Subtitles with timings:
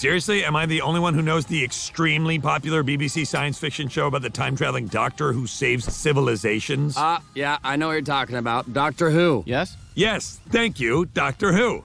[0.00, 4.06] Seriously, am I the only one who knows the extremely popular BBC science fiction show
[4.06, 6.96] about the time traveling doctor who saves civilizations?
[6.96, 8.72] Uh, yeah, I know what you're talking about.
[8.72, 9.44] Doctor Who.
[9.44, 9.76] Yes?
[9.94, 11.82] yes, thank you, Doctor Who.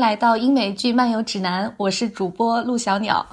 [0.00, 3.24] 来到英美剧漫游指南，我是主播陆小鸟。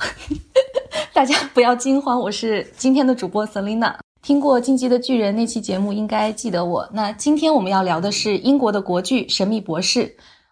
[1.14, 3.96] 大家不要惊慌，我是今天的主播 Selina。
[4.22, 6.86] 听过《进击的巨人》那期节目，应该记得我。
[6.92, 10.04] 那今天我们要聊的是英国的国剧《神秘博士》，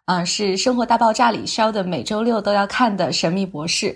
[0.06, 3.88] 啊，是《生活大爆炸》里 Sheldon 每周六都要看的《神秘博士》，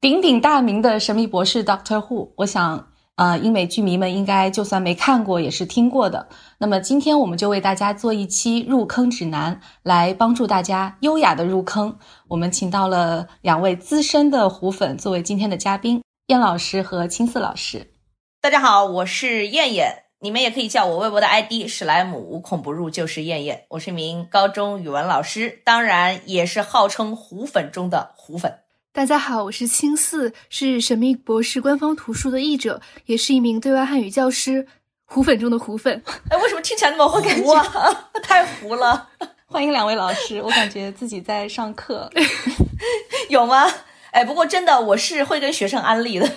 [0.00, 2.30] 鼎鼎大名的神秘博士 Doctor Who。
[2.36, 2.86] 我想。
[3.16, 6.28] 呃，英美剧迷们应该就算没看过也是听过的。
[6.56, 11.98] 那么今天我们就为大家做一期入坑指南，来帮助大家优雅的入坑。
[12.28, 17.92] 我们请到了两位资深的虎粉作为今天的嘉宾，燕老师和青四老师。
[18.40, 23.66] 大家好，我是燕燕，你们也可以叫我微博的 ID 史莱姆，无孔不入就是燕燕。
[23.68, 28.60] 我是一名高中语文老师，当然也是号称虎粉中的虎粉。
[28.92, 34.66] 大家好，我是青四，是《神秘博士》官方图书的译者，也是一名对外汉语教师，
[35.06, 36.02] 虎粉中的虎粉。
[36.28, 37.64] 哎，为什么听起来那么糊啊？
[38.20, 39.08] 太糊了！
[39.46, 42.10] 欢迎两位老师，我感觉自己在上课，
[43.30, 43.64] 有吗？
[44.10, 46.28] 哎，不过真的，我是会跟学生安利的。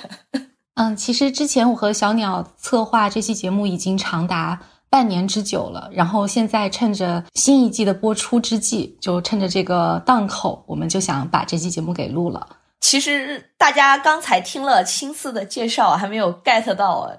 [0.75, 4.59] 嗯，其实之前我和小鸟策划这期节目已经长达。
[4.93, 12.57] 半年之久了，然后现在趁着新一季的播出之际，就趁着这个档口，我们就想把这期节目给录了。
[12.79, 17.11] 其实大家刚才听了青四的介绍，还没有 get 到，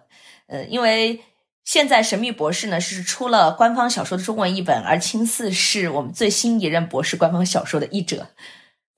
[0.46, 1.24] 呃，因为
[1.64, 8.28] 现在《神秘博士》呢是出了官方小说的中文译本，而青四是我们最新一任博士官方小说的译者，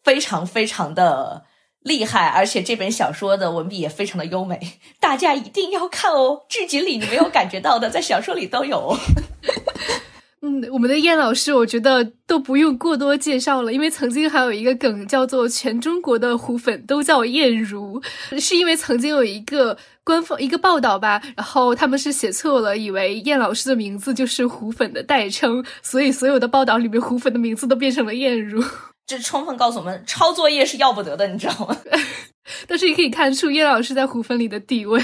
[0.05, 1.47] 非常非常的。
[1.87, 4.59] 厉害，而且这本小说的文笔也非常的优美，
[4.99, 6.43] 大家一定要看哦。
[6.49, 8.97] 剧集里你没有感觉到的， 在小说里都有。
[10.43, 18.03] 嗯，我们的燕老师，我觉得都不用过多介绍了，因为曾经还有一个梗叫做“全中国的虎粉都叫燕如”，
[18.39, 28.63] 是因为曾经有一个官方一个报道吧，然后他们是写错了，以为燕老师的名字就是虎粉的代称，所以所有的报道里面虎粉的名字都变成了燕如。
[29.07, 31.77] 这充分告诉我们，抄作业是要不得的，你知道吗？
[32.67, 35.03] 但是也可以看出叶老师在胡粉里的地位。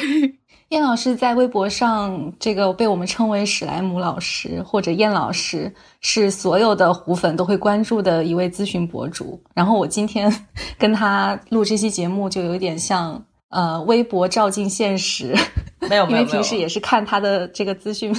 [0.68, 5.70] 叶老师在微博上，这个被我们称为史莱姆老师或者燕老师，
[6.00, 9.38] 是所有的虎粉都会关注的一位咨询博主。
[9.54, 10.32] 然后我今天
[10.78, 15.36] 跟他录这期节目，就有点像呃，微博照进现实。
[15.90, 18.16] 没有，因为平时也是看他的这个资讯。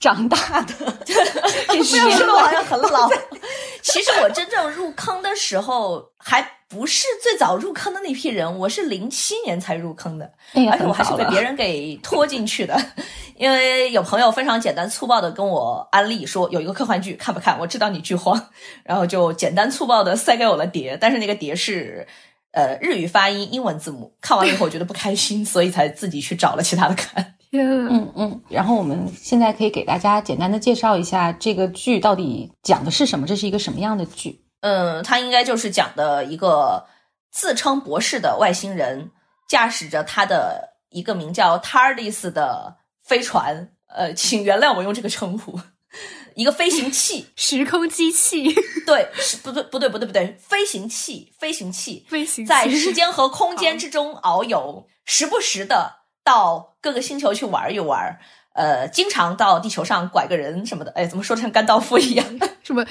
[0.00, 0.74] 长大的，
[1.66, 3.08] 不要说的好像很老。
[3.82, 10.30] 其实我真正入坑的时候，还不是最早入坑的那批人，我是零七年才入坑的，
[10.70, 12.78] 而且我还是被别人给拖进去的。
[13.36, 17.58] 因为有朋友非常简单粗暴的跟我安利说有一个科幻剧看不看？
[17.58, 18.48] 我知道你剧荒，
[18.84, 22.06] 然后就简单粗暴的塞给我了碟，但是那个碟是
[22.52, 24.14] 呃日语发音、英文字母。
[24.20, 27.33] 看完以后我觉得不开心，所以才自己去找了其他的看。
[27.62, 34.40] 嗯嗯，然后我们现在可以给大家简单的介绍一下这个剧到底讲的是什么，这是一个什么样的剧？
[34.60, 36.86] 嗯，它应该就是讲的一个
[37.30, 39.10] 自称博士的外星人
[39.48, 45.60] 驾驶着他的一个名叫 TARDIS 的飞船，呃，请原谅我用这个称呼，
[46.34, 48.52] 一个飞行器， 时空机器，
[48.86, 56.03] 对，是不对不对不对不对，飞行器，飞行器，飞行在时间和空间 之中遨游，时不时的。
[56.24, 58.18] 到各个星球去玩一玩，
[58.54, 62.26] 呃，经常到地球上拐个人什么的，哎，怎么说的像甘道夫一样？
[62.64, 62.84] 什么？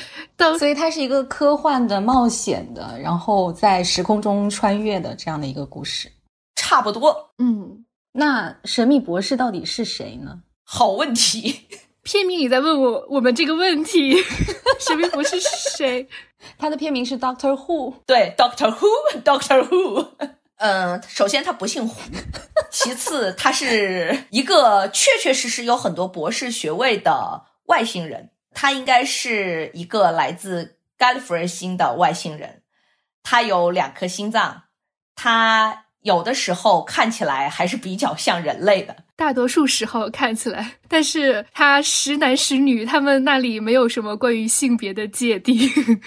[0.60, 6.12] 所以它是一个科幻的、冒险的，然后在时空中穿越的这样的一个故事，
[6.56, 7.32] 差不多。
[7.40, 10.40] 嗯，那神秘博士到底是谁呢？
[10.64, 11.62] 好问题，
[12.04, 14.16] 片名你在问我我们这个问题，
[14.80, 16.08] 神秘博士是谁？
[16.58, 20.08] 他的片名是 Doctor Who，对，Doctor Who，Doctor Who。
[20.58, 22.00] 嗯，首先他不姓胡，
[22.72, 32.64] 其次他是一个确确实实有很多博士学位的外星人，他应该是一个来自伽利佛星的外星人，
[33.24, 34.64] 他有两颗心脏，
[35.16, 45.58] 他有的时候看起来还是比较像人类的，大多数时候看起来，但是他识男识女，他们那里没有什么关于性别的界定。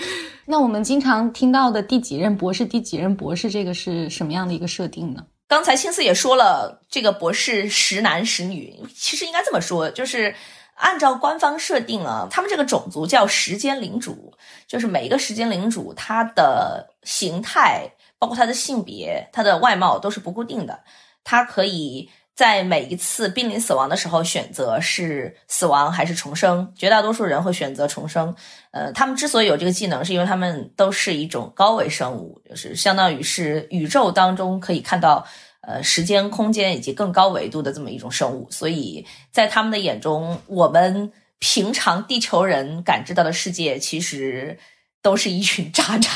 [0.44, 5.24] 那我们经常听到的第几任博士、第几任博士，这个是什么样的一个设定呢？
[5.48, 10.34] 刚才青丝也说了，这个博士识男识女，其实应该这么说，就是
[10.74, 14.34] 按照官方设定啊，他们这个种族叫时间领主，
[14.68, 17.90] 就是每一个时间领主他的形态。
[18.18, 20.80] 包括他的性别、他的外貌都是不固定的，
[21.22, 26.72] 他可以在每一次濒临死亡的时候选择是死亡还是重生。
[26.76, 28.34] 绝大多数人会选择重生。
[28.72, 35.26] 呃，他们之所以有这个技能，是因为他们都是一种高维生物，就是相当于是宇宙当中可以看到
[35.62, 38.46] 呃时间、空间以及更高维度的这么一种生物。
[38.50, 44.58] 所以在他们的眼中，我们平常地球人感知到的世界，其实
[45.00, 46.10] 都是一群渣渣。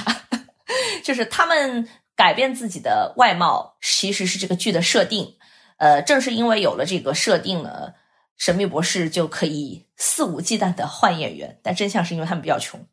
[1.02, 5.37] 就是他们改变自己的外貌，其实是这个剧的设定。
[5.78, 7.94] 呃，正是因为有了这个设定呢，
[8.37, 11.58] 神秘博士就可以肆无忌惮的换演员。
[11.62, 12.84] 但真相是因为他们比较穷。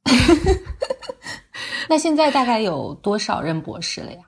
[1.89, 4.19] 那现在大概有多少任博士了呀？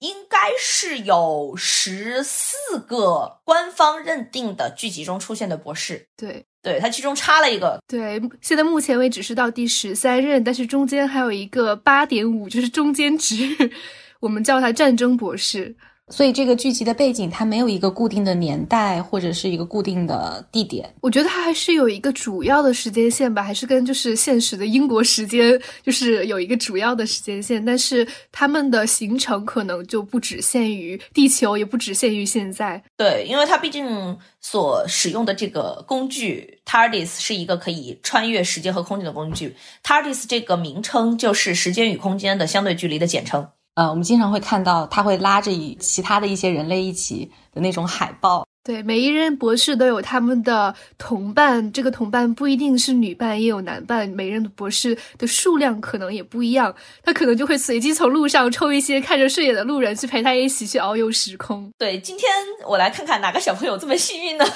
[0.00, 6.08] 应该是有十四个官方认定的剧集中出现的博士。
[6.16, 6.46] 对。
[6.64, 13.36] 对他其中插了一个，对，现在目前为止是到第十三任，但是中间还有一个八点五，就是中间值，
[14.20, 15.76] 我们叫他战争博士。
[16.10, 20.94] 所以这个剧集的背景，它没有一个固定的年代或者是一个固定的地点。
[21.00, 27.64] 我觉得它还是有一个主要的时间线吧，还是跟就是现实的英国时间就是有一个主要的时间线。
[27.64, 32.82] 但是他们的行程可能就不只限于地球，也不只限于现在。
[32.98, 39.56] 对，因为它毕竟所使用的这个工具 TARDIS 是一个可以穿越时间和空间的工具。
[39.82, 43.48] TARDIS 这个名称就是时间与空间的相对距离的简称。
[43.74, 48.46] 呃，我们经常会看到他会拉着以其他的一些人类一起的那种海报。
[48.62, 54.08] 对，每一任博士都有他们的同伴，这个同伴不一定是女伴，也有男伴。
[54.08, 61.70] 每任的博士的数量可能也不一样，他可能就会随机从路上抽一些看着顺眼的路人去陪他一起去遨游时空。
[61.76, 62.30] 对，今天
[62.66, 64.46] 我来看看哪个小朋友这么幸运呢？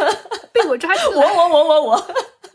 [0.55, 1.11] 被我抓住！
[1.13, 2.07] 我我我我我。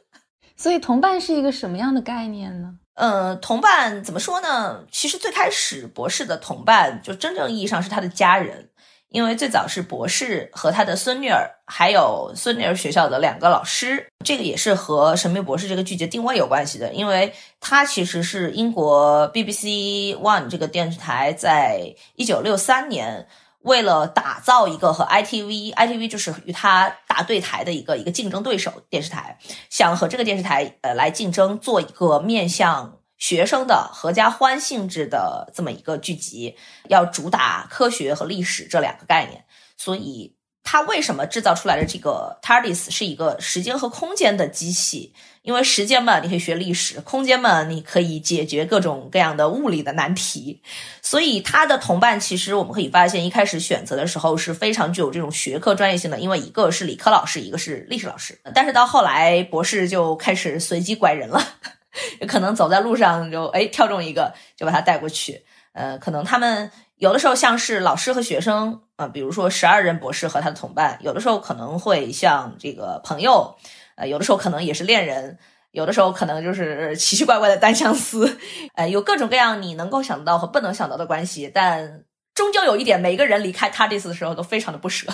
[0.57, 2.73] 所以同伴是一个什么样的概念呢？
[2.95, 4.83] 呃，同伴怎么说呢？
[4.91, 8.69] 其实最开始博士的同伴就真正意义上是他的家人，
[9.09, 14.07] 因为最早是博士和他的孙女儿，还有孙女儿学校的两个老师。
[14.23, 23.27] 这个也是和《神秘博士》这个剧集定位有关系的，因为它其实是英国 BBC One 这个电视台在一九六三年。
[23.63, 29.37] 为了打造一个和 ITV，ITV 就是与它打对台的一个一个竞争对手电视台，
[29.69, 36.55] 想和这个电视台呃来竞争，做一个面向学生的合家欢性质的这么一个剧集，
[36.87, 39.45] 要主打科学和历史这两个概念，
[39.77, 40.35] 所以。
[40.65, 45.13] 它为什么制造出来的这个 TARDIS 是一个时间和空间的机器？
[45.43, 50.61] 因为时间嘛，你可以学历史；空间嘛，你可以解决各种各样的物理的难题。
[51.01, 58.39] 所以他的同伴其实我们可以发现，一开始选择的时候是非常具有这种学科专业性的，因为一个是理科老师，一个是历史老师。
[58.55, 61.39] 但是到后来，博士就开始随机拐人了，
[62.27, 65.43] 可能走在路上就哎跳中一个，就把他带过去。
[65.73, 66.71] 呃，可能他们。
[66.97, 73.57] 有的时候像是老师和学生啊，比如说十二任博士和他的同伴；有的时候可能会像这个朋友，
[73.95, 75.37] 呃，有的时候可能也是恋人；
[75.71, 78.37] 有的时候可能就是奇奇怪怪的单相思，
[78.75, 81.51] 呃，有各种各样你能够想到和不能想到的关系。
[81.53, 85.07] 但终究有一点，每个人离开他这次的时候都非常的不舍，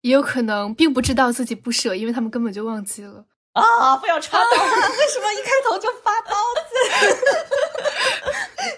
[0.00, 3.24] 也有可能并不知道自己不舍，因为他们根本就忘记了。
[3.54, 3.96] 啊！
[3.96, 4.50] 不要插刀！
[4.50, 6.34] 为什么一开头就发刀
[6.68, 7.16] 子？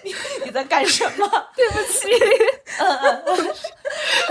[0.03, 0.15] 你
[0.45, 1.27] 你在干什么？
[1.55, 2.07] 对不起。
[2.79, 3.55] 嗯嗯嗯。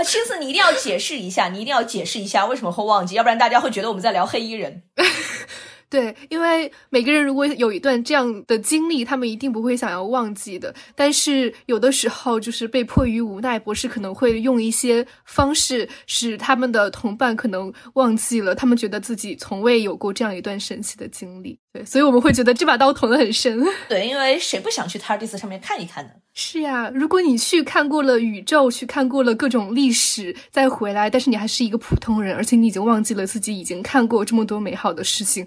[0.05, 4.83] 青丝，你一定要解释一下，你一定要解释一下为什么会忘记，要不然大家会觉得我们在聊黑衣人。
[5.89, 10.73] 对，因为每个人如果有一段这样的经历，他们一定不会想要忘记的。
[10.95, 21.57] 但是有的时候就是被迫于无奈，博士可能会用一些方式使他们的同伴可能忘记了，他们觉得自己从未有过这样一段神奇的经历。
[21.77, 23.63] 对，所以我们会觉得这把刀捅得很深。
[23.87, 26.11] 对，因为谁不想去 TARDIS 上面看一看呢？
[26.33, 35.45] 是呀，如果你去看过了宇宙，去看过了各种历史，再回来，但是你还是一个普通人，而且你已经忘记了自己已经看过这么多美好的事情。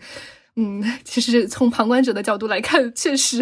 [0.56, 3.38] 嗯， 其实从旁观者的角度来看，确实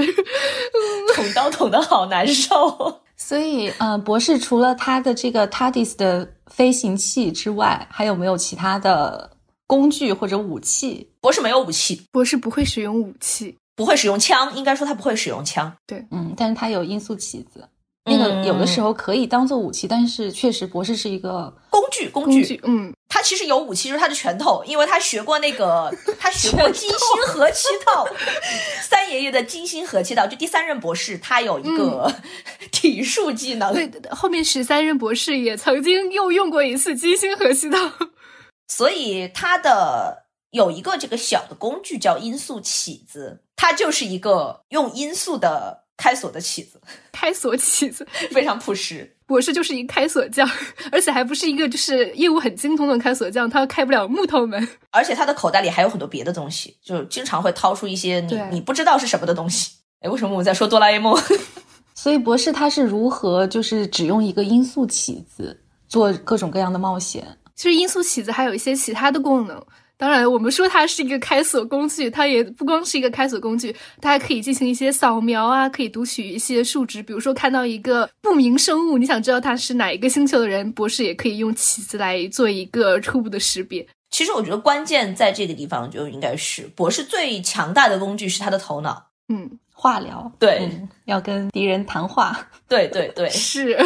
[1.15, 3.03] 捅刀捅的好难受。
[3.17, 9.31] 所以，呃，博士除了他的这个 TARDIS 的飞行器之外，还有没有其他的
[9.67, 11.08] 工具或者武器？
[11.21, 15.73] 博士没有武器，博士不会使用武器，不会使用枪，应该说他不会使用枪。
[15.87, 17.69] 对，嗯，但是他有音速棋子。
[18.11, 22.59] 那个有的时候可以当做武器，但是确实博士是一个工具，工具。
[22.65, 28.09] 嗯，他其实有武器，就是他的拳头，因为他学过那个， 他学过金星合气道，
[28.81, 32.11] 三爷爷的金星合气道，就第三任博士，他有一个
[32.73, 33.75] 体术技能。
[33.75, 37.79] 对，后面十三任博士也曾经又用过一次金星合气道，
[38.69, 45.85] 所以他的有一个这个小的工具叫音速起子，它就是一个用音速的。
[46.01, 49.17] 开锁的起子， 开锁起子非常朴实。
[49.27, 50.49] 博士就是一个开锁匠，
[50.93, 54.69] 而且还不是一个就是业务很精通的开锁匠，他开不了木头门。
[54.93, 59.73] 而且他的口袋里还有很多别的东西，就经常会掏出一些你你不知道是什么的东西。
[59.99, 61.21] 哎，为什么我在说哆啦 A 梦？
[61.97, 67.27] 所以博士他是如何就是只用一个音速起子做各种各样的冒险？
[67.57, 69.61] 其实音速起子还有一些其他的功能。
[69.99, 77.03] 当然，我们说它是一个开锁工具，它也不光是一个开锁工具，它还可以进行一些扫描啊，可以读取一些数值。
[77.03, 83.85] 比如说看到一个不明生物，你想知道它是哪一个星球的人，博士也可以用起子来做一个初步的识别。
[84.11, 89.05] 其实我觉得关键在这个地方，就应该是博士最强大的工具是他的头脑。
[89.29, 90.71] 嗯，化疗，对，
[91.07, 92.49] 要跟敌人谈话。
[92.69, 93.77] 对对对，是。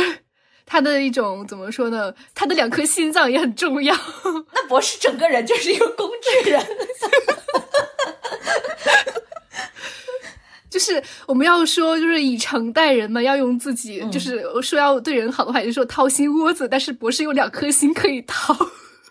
[0.66, 2.12] 他的一种怎么说呢？
[2.35, 3.95] 他的两颗心脏也很重要。
[4.54, 6.09] 那博士整个人就是一个工
[6.45, 6.64] 具人，
[10.71, 16.66] 就是我们要说，就是以诚待人嘛，要用自己，就是说要对人好的话，也就说掏心窝子。
[16.69, 18.57] 但是博士有两颗心可以掏。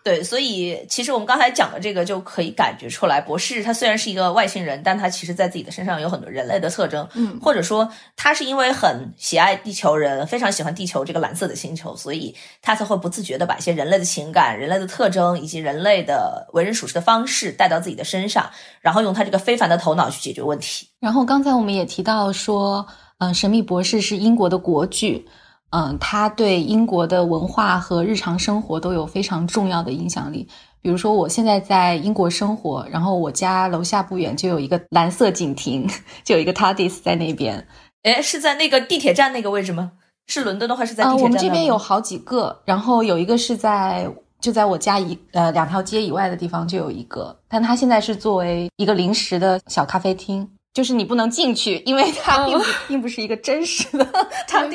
[0.04, 20.88] 对，所以其实我们刚才讲的这个就可以感觉出来，博士他虽然是一个外星人，但他其实在自己的身上有很多人类的特征，嗯，或者说他是因为很喜爱地球人，非常喜欢地球这个蓝色的星球，所以他才会不自觉的把一些人类的情感、人类的特征以及人类的为人处事的方式带到自己的身上，然后用他这个非凡的头脑去解决问题。
[21.00, 22.84] 然后刚才我们也提到说，
[23.20, 25.28] 嗯，神秘博士是英国的国剧。
[25.72, 30.48] 嗯，他对英国的文化和日常生活都有非常重要的影响力。
[30.82, 35.88] 比如说，我现在在英国生活，然后我家楼下不远就有一个蓝色警亭，
[36.24, 37.68] 就有一个 TARDIS 在那边。
[38.04, 39.92] 哎，是在那个地铁站那个位置吗？
[40.28, 41.24] 是伦敦的话是在地铁站。
[41.24, 44.10] 我们这边有好几个，然后有一个是在
[44.40, 50.50] 就在我家一呃两条街以外的地方就有一个，但它现在是作为一个临时的小咖啡厅。
[50.74, 54.06] 就是你不能进去，因为它并不并不是一个真实的，
[54.48, 54.66] 它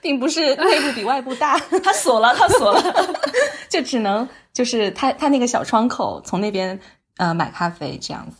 [0.00, 3.14] 并不是内部比外部大， 它锁了，它锁了，
[3.70, 6.78] 就只能就是它它那个小窗口从那边
[7.18, 8.38] 呃买咖啡这样子。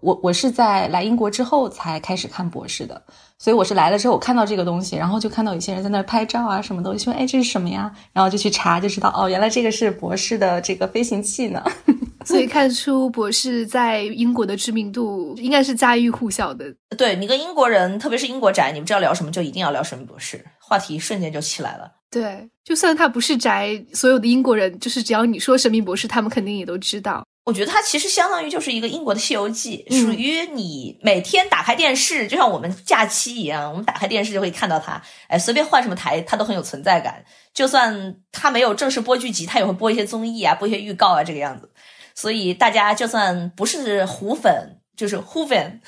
[0.00, 3.02] 我我是在来英国之后才开始看博士的，
[3.38, 7.90] 所以我是来了之后我看到这个东西，然后就看到有些人在那拍照啊什么东西就说哎这是什么呀？
[8.12, 11.62] 然后就去查就知道哦原来这个是博士的这个飞行器呢。
[12.26, 16.66] 所以看出博士在英国的知名度应该是家喻户晓的。
[16.96, 21.90] 对你跟英国人，特别是英国宅，你们知道聊什么就一定要聊神秘博士，话题瞬间就起来了。
[22.10, 27.24] 对，就算他不是宅，所有的英国人就是只要你说神秘博士，他们肯定也都知道。
[27.48, 35.00] 我觉得它其实相当于就是一个英国的《西游记》，属于你每天打开电视，就像我们假期一样，我们打开电视就会看到它。
[35.28, 37.24] 哎，随便换什么台，它都很有存在感。
[37.54, 41.72] 就算它没有正式播剧集，它也会播一些综艺啊，播一些预告啊，这个样子。
[42.14, 45.80] 所以大家就算不是虎粉，就是虎粉，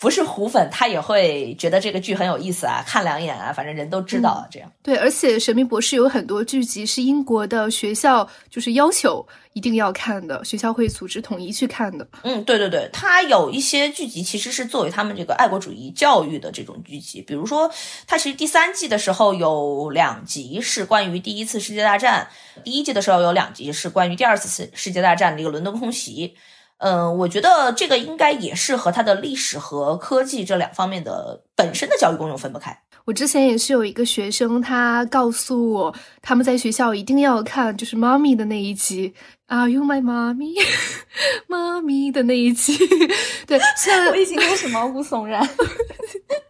[0.00, 4.68] 不是胡粉，他也会觉得这个剧很有意思啊，看两眼啊，反正人都知道这样。
[4.82, 9.24] 对，而且《神秘博士》有很多剧集是英国的学校就是要求。
[9.52, 12.06] 一定要看的，学校会组织统一去看的。
[12.22, 17.68] 嗯，对对对，它有一些剧集其实是作为他们这个爱国主义教育的这种剧集，比如说，
[18.06, 22.28] 它其实第三季的时候有两集是关于第一次世界大战，
[22.62, 26.36] 第一季的时候有两集是关于第二次世世界大战的一个伦敦空袭。
[26.80, 32.76] 嗯，我觉得这个应该也是和它的历史和科技这两方面的本身的教育功用分不开。
[33.04, 39.12] 我之前也是有一个学生，他告诉我他们在学校一定要看，就是妈咪的那一集。
[39.48, 40.54] Are you my mommy？
[41.48, 42.78] 妈咪的那一集，
[43.46, 45.46] 对，虽然我已经开始毛骨悚然。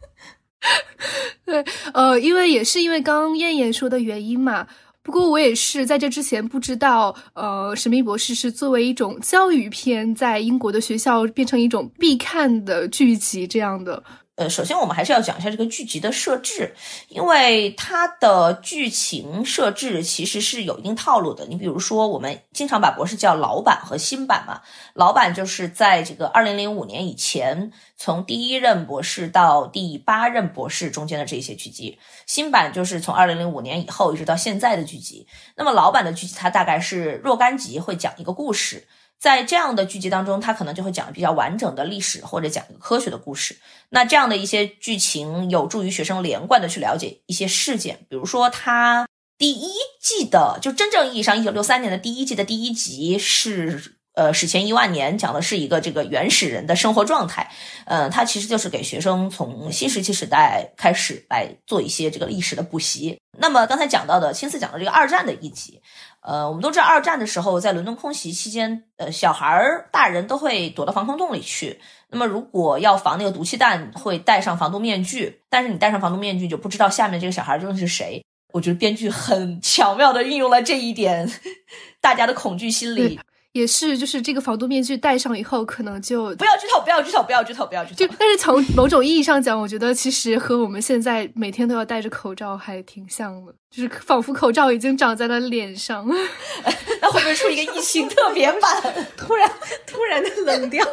[1.46, 4.66] 对，呃，因为也是因为刚刚燕燕说的原因嘛。
[5.02, 14.02] 不过我也是在这之前不知道，呃，《神秘博士》是作为一种教育片，在英国的学校变成一种必看的剧集这样的。
[14.40, 16.74] 呃，首先我们还是要讲一下这个剧集的设置，
[17.08, 21.44] 因为它的剧情设置其实是有一定套路的。
[21.44, 24.62] 你比如说，我们经常把博士叫老版和新版嘛，
[24.94, 35.26] 老版就是在这个二零零五年以前，从第一任博士到第八任博士中间的这些剧集，新版就是从二零零五年以后一直到现在的剧集。
[35.54, 38.88] 那么老版的剧集它大概是若干集会讲一个故事。
[39.20, 43.58] 在这样的剧集当中，他可能就会讲比较完整的历史，或者讲一个科学的故事。
[43.90, 47.98] 那这样的一些剧情有助于学生连贯的去了解一些事件。
[48.08, 49.68] 比如说，它第一
[50.00, 57.52] 季的就真正意义上一九六三年的第一季的第一集是呃史前一万年，讲的是一个这个原始人的生活状态。
[57.84, 63.18] 嗯，它其实就是给学生从新石器时代开始来做一些这个历史的补习。
[63.38, 65.82] 那么刚才讲到的青四讲的这个二战的一集。
[66.22, 71.80] 呃，我们都知道二战的时候，在伦敦空袭期间，呃，小孩儿、大人都会躲到防空洞里去。
[72.10, 75.40] 那么，如果要防那个毒气弹，会戴上防毒面具。
[75.48, 78.22] 但是你戴上防毒面具，就不知道下面这个小孩究竟是谁。
[78.52, 81.30] 我觉得编剧很 巧妙的运用了这一点，
[82.02, 83.18] 大家的恐惧心理。
[83.52, 87.96] 也是，就是这个防毒面具戴上以后，可能就不要剧透，不要剧透，不要剧透，不要剧透。
[87.96, 96.06] 就但是从某种意义上讲，我觉得其实和我们现在每天都要戴着口罩还挺像的，就是仿佛口罩已经长在了脸上。
[97.02, 99.06] 那会不会出一个疫情特别版？
[99.16, 99.50] 突然
[99.86, 100.86] 突然的冷掉，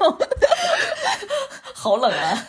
[1.76, 2.48] 好冷啊！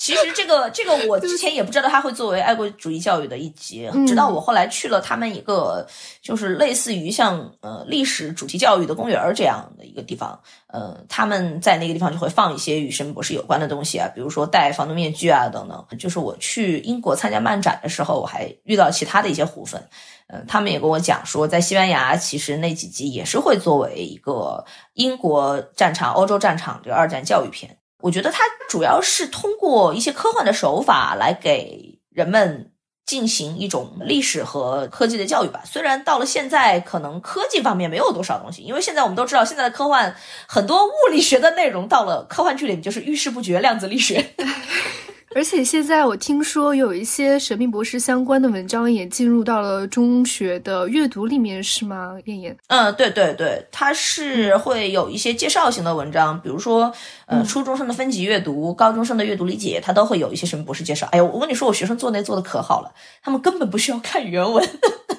[0.00, 5.86] 其实这个这个我之前也不知道它会作为爱国主义教育的一集，直到我后来去了他们一个
[6.22, 15.84] 就是类似于像呃历史主题教育的公园这样的一个地方，呃他们在那个地方就会放一些与神秘博士有关的东西啊，比如说戴防毒面具啊等等。
[15.98, 19.86] 就是我去英国参加漫展的时候，我还遇到其他的一些虎粉，
[20.28, 24.64] 嗯，他们也跟我讲说，在西班牙其实那几集也是会作为一个
[24.94, 27.76] 英国战场、欧洲战场这个二战教育片。
[28.02, 32.72] 我觉得它主要是通过一些科幻的手法来给人们
[33.06, 35.62] 进行一种历史和科技的教育吧。
[35.64, 40.14] 虽然到了现在，可能科技方面没有多少东西，因为现在我们都知道，现在的科幻
[40.46, 44.34] 很多物理学的内容到了科幻剧里面就是遇事不决，量子力学。
[45.32, 52.18] 而且现在我听说有一些神秘博士相关的文章也进入到了中学的阅读里面，是吗？
[52.24, 52.56] 燕燕？
[52.66, 56.92] 嗯，对对对，它是会有一些介绍型的文章，比如说，
[57.26, 61.06] 呃，初中生的分级阅读、高中生的阅读理解，它都会有一些神秘博士介绍。
[61.12, 64.68] 哎呀，我跟你说，我学生做那做的可好了，他们根本不需要看原文，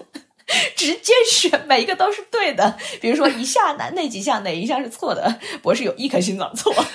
[0.75, 2.77] 直接选每一个都是对的。
[2.99, 6.73] 比如说一下哪那几项哪一项是错的，博士有一颗心脏错。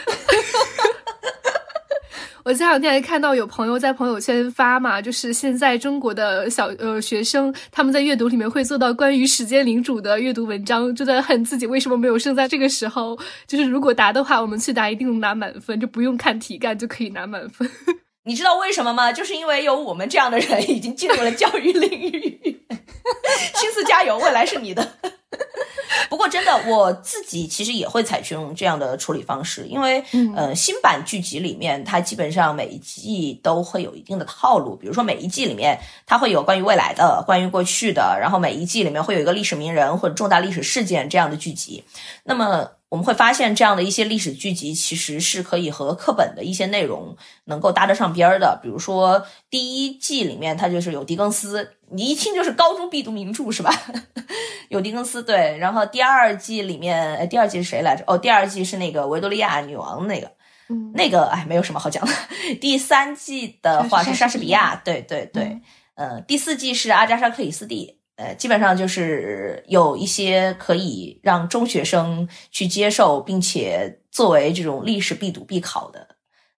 [2.47, 13.19] 我前两天还看到有朋友在朋友圈发嘛，就是现在中国的小呃学生他们在阅读里面会做到关于时间领主的阅读文章，就在恨自己为什么没有生在这个时候。
[13.49, 17.69] 就是如果答的话，我们去答一定能拿满分，就不用看题干就可以拿满分。
[18.27, 19.13] 你知道为什么吗？
[19.13, 22.67] 就是因为有我们这样的人已经进入了教育领域。
[23.55, 24.87] 青四加油，未来是你的。
[26.11, 30.03] 不过，真的，我自己其实也会采用这样的处理方式，因为，
[30.35, 34.75] 呃，新版剧集里面，它基本上每一季都会有一定的套路。
[34.75, 41.85] 比如说，每一季里面，它会有关于未来的、关于过去的，然后每一季里面会有一个历史名人或者重大历史事件这样的剧集。
[42.25, 48.59] 那么，我们会发现，这样的一些历史剧集其实是可以和课本的一些内容能够搭得上边儿的。
[48.63, 51.75] 比如说，第一季里面，它就是有狄更斯。
[51.91, 53.71] 你一听就是高中必读名著是吧？
[54.71, 58.03] 有狄更斯对，然后第二季里面，第二季是谁来着？
[58.07, 60.33] 哦，第二季是那个维多利亚女王那个，
[60.71, 62.11] 嗯，那个哎，没有什么好讲的。
[62.63, 65.61] 第三季的话是莎士比亚，对对对，
[65.97, 76.09] 呃，第四季是阿加莎克里斯蒂，呃，基本上就是有一些可以让中学生去接受，并且作为这种历史必读必考的。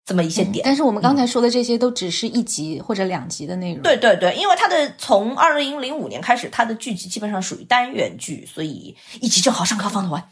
[0.04, 3.82] 这么一些点，但是我们刚才说的这些都只是一集或者两集的内容。
[3.82, 10.26] 对对对，因为它的从二零零五年开始，它的剧集基本上属于单元剧，所以一集正好上课放得完，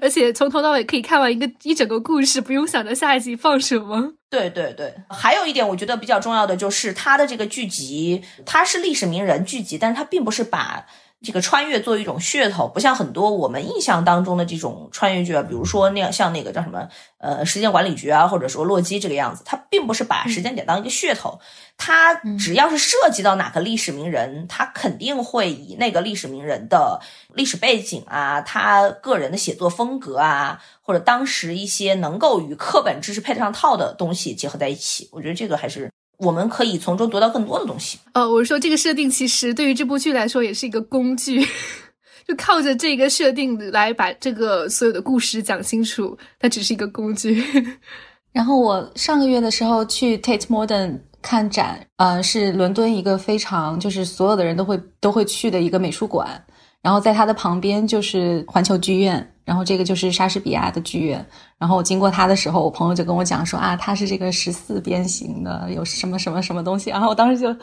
[0.00, 4.12] 而且从头到尾可以看完一个一整个故事，不用想着下一集放什么。
[4.28, 10.86] 对对对，还有一点我觉得比较重要的就是它的这个剧集，它是历史名人剧集，但是它并不是把。
[11.22, 16.86] 这个穿越作为一种噱头，不像很多我们印象当中的这种穿越剧啊，比如说那样像那个叫什么
[17.18, 21.40] 呃时间管理局啊，或者说洛基这个样子，它并不是把时间点当一个噱头，
[21.78, 27.00] 它只要是涉及到哪个历史名人，它肯定会以那个历史名人的
[27.32, 35.90] 历史背景啊，他个人的写作风格啊，或者当时一些能够与课本知识配得上套的东西结合在一起，我觉得这个还是。
[36.18, 37.98] 我们可以从中得到更多的东西。
[38.12, 41.40] 呃，我说这个设定其实对于这部剧来说也是一个工具，
[42.26, 47.42] 就靠着这个设定来把这个所有的故事讲清楚，它只是一个工具。
[48.32, 56.44] 然后我上个月的时候去 Tate Modern 看展，呃，是伦敦一个非常就是所有的人都会都会去的一个美术馆。
[56.82, 61.26] 然后在它的旁边就是环球剧院，然后这个就是莎士比亚的剧院。
[61.56, 66.90] 然后我经过它的时候，我朋友就跟我讲说啊，它是这个十四边形的，有什么什么什么东西。
[66.90, 67.56] 然后我当时就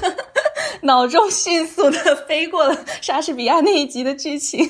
[0.82, 4.68] 脑中迅速的飞过了莎士比亚那一集的剧情，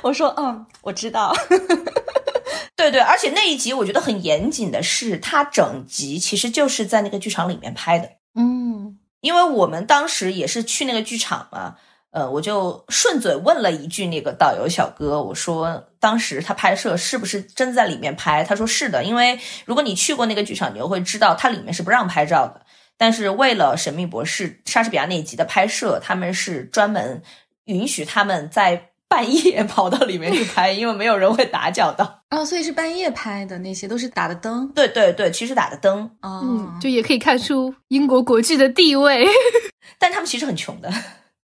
[0.00, 1.34] 我说嗯，我知道。
[2.76, 8.08] 对对，而且那一集我觉得很严谨的是，它整集其实就是在那个剧场里面拍的。
[8.34, 11.74] 嗯，因为我们当时也是去那个剧场嘛，
[12.12, 18.42] 呃，我就顺嘴问了一句那个导游小哥，我说当时他拍摄是不是真在里面拍？
[18.44, 22.62] 他说是的，因为如果你去过那个剧场，你就会知道它里面是不让拍照的。
[22.96, 27.22] 但是为了《神秘博士》莎士比亚那一集的拍摄，他们是专门
[27.64, 28.86] 允许他们在。
[29.10, 32.22] 半夜 跑到里面去拍，因为没有人会打搅到。
[32.30, 34.68] 哦，所以是半夜拍的，那些都是打的灯。
[34.72, 36.08] 对对对，其实打的灯。
[36.22, 39.26] 哦，就也可以看出英国国剧的地位。
[39.98, 40.88] 但他们其实很穷的。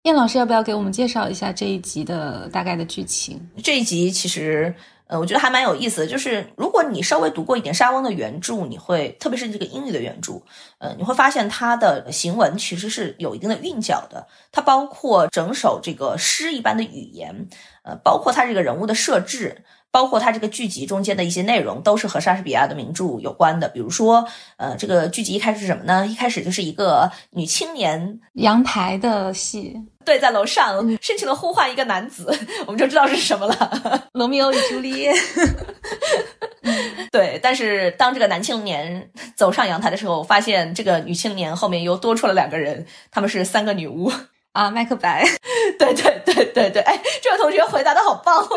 [0.04, 3.40] 燕老师，要不要给我们介绍一下这一集的大概的剧情？
[3.64, 4.74] 这一集其实。
[5.12, 10.42] 呃，我觉得还蛮有意思的，就是如果你稍微读过一点莎翁的原著，你会特别是这个英语的原著，
[10.78, 14.26] 呃，你会发现他的行文其实是有一定的韵脚的。
[14.54, 17.50] 它包括整首这个诗一般的语言，
[17.84, 19.66] 呃，包括他这个人物的设置。
[19.91, 23.67] 包括它这个剧集中间的一些内容，都是和莎士比亚的名著有关的。
[23.67, 24.25] 比如说，
[24.58, 26.08] 呃，这个剧集一开始是什么呢？
[26.08, 29.75] 一开始就是一个女青年阳台的戏，
[30.06, 32.34] 对，在楼上深情的呼唤一个男子，
[32.65, 35.13] 我们就知道是什么了，罗密欧与朱丽叶。
[37.12, 44.10] 对，但是当这个男青年走上阳台的时候，发现这个女青年后面又多出了两个人，他们是三个女巫。
[44.54, 45.24] 啊，麦克白，
[45.80, 48.46] 对对对对对，哎，这位同学回答的好棒，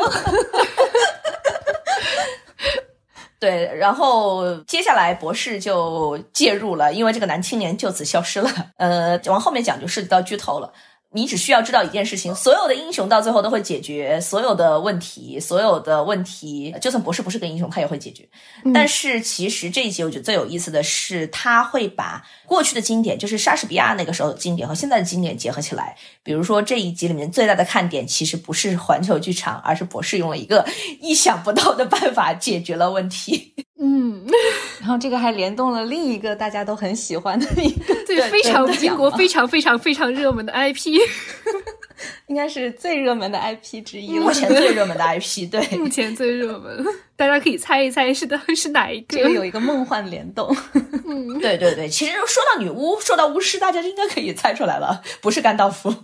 [3.38, 10.72] 对，然后接下来博士就介入了，因为这个男青年就此消失了，呃，往后面讲就涉及到剧透了。
[11.14, 18.28] 你只需要知道一件事情：所有的英雄到最后都会解决所有的问题，所有的问题，就算博士不是个英雄，他也会解决。
[18.74, 25.96] 但是其实这一集我觉得最有意思的是，他会把过去的经典，就是莎士比亚那个时候的经典和现在的经典结合起来。
[26.24, 30.66] 比如说这一集里面最大的看点，其实不是环球剧场，而是博士用了一个
[31.00, 33.54] 意想不到的办法解决了问题。
[33.86, 34.24] 嗯，
[34.80, 40.98] 然后这个还联动了另一个大家都很喜欢的一个， 对，非常英国非常非常非常热门的 IP，
[42.28, 46.82] 应该是最热门的 IP 之一，目前最热门的 IP，对，目前最热门，
[47.14, 49.18] 大家可以猜一猜是的是哪一个？
[49.18, 50.56] 这个有一个梦幻联动，
[51.06, 55.94] 嗯，对对对，其实说到女巫，说到巫师，大家应该可以猜出来了，不是甘道夫。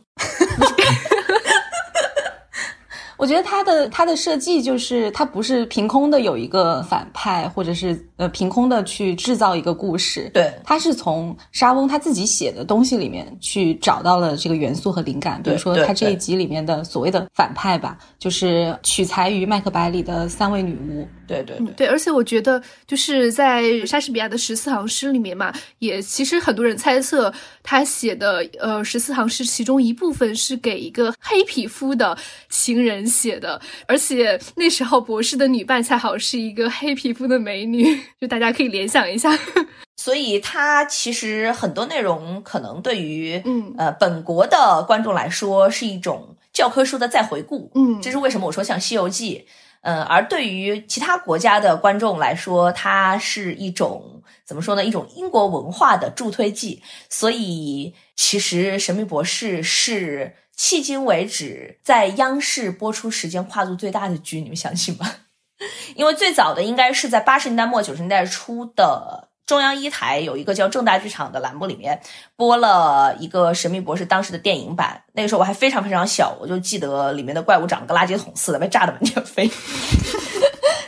[3.20, 10.30] 我觉得他的他的设计就是他不是凭空的有一个反派，或者是呃凭空的去制造一个故事。
[10.32, 15.42] 对，他是从沙翁他自己写的东西里面去找到了这个元素和灵感。
[15.42, 21.06] 比如说他这一集里面的所谓的反派吧，就是取材于《麦克白》里的三位女巫。
[21.30, 37.84] 对对对，而且我觉得就是在莎士比亚的十四行诗里面嘛，也其实很多人猜测他写的呃十四行诗其中一部分是给一个黑皮肤的情人写的，而且那时候博士的女伴恰好是一个黑皮肤的美女，
[38.20, 39.38] 就大家可以联想一下。
[39.96, 49.44] 所以他其实很多内容可能对于嗯呃本国的观众来说是一种教科书的再回顾，嗯，这是为什么我说像《西游记》。
[49.82, 54.84] 嗯，而对于其他国家的观众来说，它是一种怎么说呢？
[54.84, 56.82] 一种英国文化的助推剂。
[57.08, 65.10] 所以，其实《神秘博士》是迄今为止在央视播出时间跨度最大的剧，你们相信吗？
[65.96, 69.29] 因为最早的应该是在八十年代末九十年代初的。
[69.50, 72.00] 中央一台有一个叫正大剧场的栏目，里面
[72.36, 75.02] 播了一个《神秘博士》当时的电影版。
[75.12, 79.50] 那个时候我还非常非常小，我就记得里面的怪物长得跟垃圾桶似的，被炸得满天飞。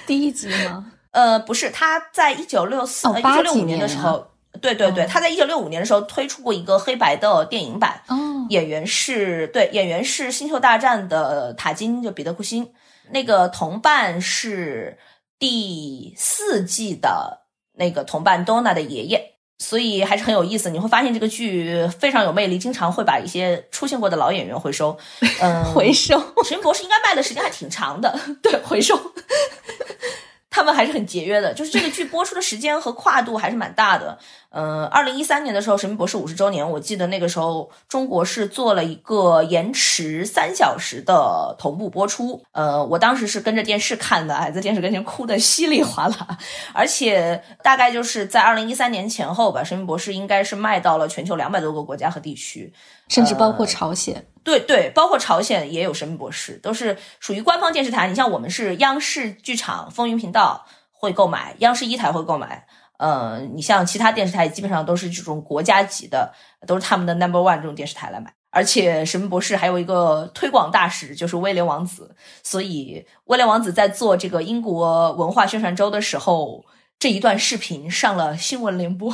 [0.06, 0.92] 第一集吗？
[1.10, 4.28] 呃，不是，他在一九六四、一九六五年的时候，
[4.60, 8.00] 对对对，他在一九六五年的时候推出过一个黑白的电影版。
[8.06, 12.72] 哦，演员是对，演员是《星球大战》的塔金，就彼得库辛。
[13.10, 14.98] 那个同伴是
[15.40, 17.41] 第四季的。
[17.82, 19.20] 那个同伴 Donna 的爷爷，
[19.58, 20.70] 所以还是很有意思。
[20.70, 24.96] 你会发现这个剧非常有魅力，经常会把一些出现过的老演员回收。
[25.40, 26.16] 嗯， 回收。
[26.44, 28.96] 神秘博士应该卖的时间还挺长的， 对，回收。
[30.48, 34.18] 他们还是很节约的，就是这个剧播出的时间和跨度还是蛮大的。
[34.54, 42.42] 嗯，二零一三年的时候，《神秘博士》五十周年，我记得那个时候中国是做了一个延迟三小时的同步播出。
[42.52, 46.38] 呃，我当时是跟着电视看的，哎，在电视跟前哭的稀里哗啦。
[46.74, 52.70] 而且大概就是在二零一三年前后吧，《神秘博士》应该是卖到了全球两百多个国家和地区，
[53.08, 54.26] 甚至包括朝鲜。
[54.44, 58.06] 对对，包括朝鲜也有《神秘博士》，都是属于官方电视台。
[58.08, 62.66] 你像我们是央视剧场风云频道会购买，央视一台会购买。
[63.02, 66.32] 呃，你像其他电视台，基本上都是这种国家级的，
[66.68, 68.32] 都是他们的 number one 这种电视台来买。
[68.50, 72.14] 而且神秘博士还有一个推广大使，就是威廉王子。
[72.44, 76.64] 所以威廉王子在做这个英国文化宣传周的时候，
[77.00, 79.12] 这一段视频上了新闻联播。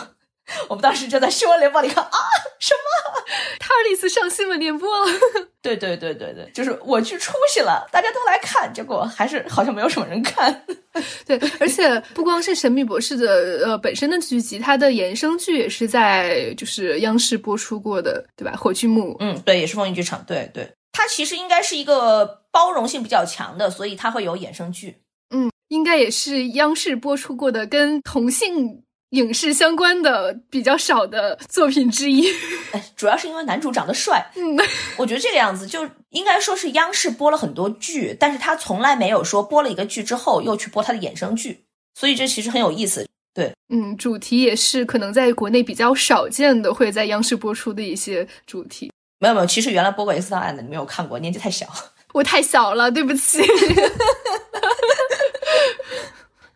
[0.68, 2.18] 我们当时就在新闻联播里看啊，
[2.58, 3.22] 什么？
[3.58, 5.12] 塔尔里斯上新闻联播 了？
[5.60, 10.64] 对对对对对，就是我去出息了，大家都来看，结果还是好像没有什么人看。
[11.26, 18.56] 对，而且不光是《神秘博士》的呃本身的剧集，它的衍生剧也是在就是央视播出过的，对吧？
[18.56, 20.24] 火炬木，嗯，对，也是风云剧场。
[20.26, 24.96] 对对，它其实应该是一个包容性比较强的，所以它会有衍生剧。
[25.30, 28.82] 嗯，应该也是央视播出过的跟同性。
[29.10, 32.26] 影视相关的比较少的作品之一，
[32.96, 34.30] 主要是因为男主长得帅。
[34.36, 34.58] 嗯，
[34.96, 43.06] 我觉得这个样子就应该说是央视播了很多剧，但是他从来没有说播了一个剧之后又去播他的衍生剧，所以这其实很有意思。
[43.32, 48.92] 对，嗯，主题也是可能在国内比较少见的会在央视播出的一些主题。
[49.20, 51.66] 没有没有，其实原来播过《X 档案》的，你没有看过，年纪太小。
[52.12, 53.42] 我太小了，对不起。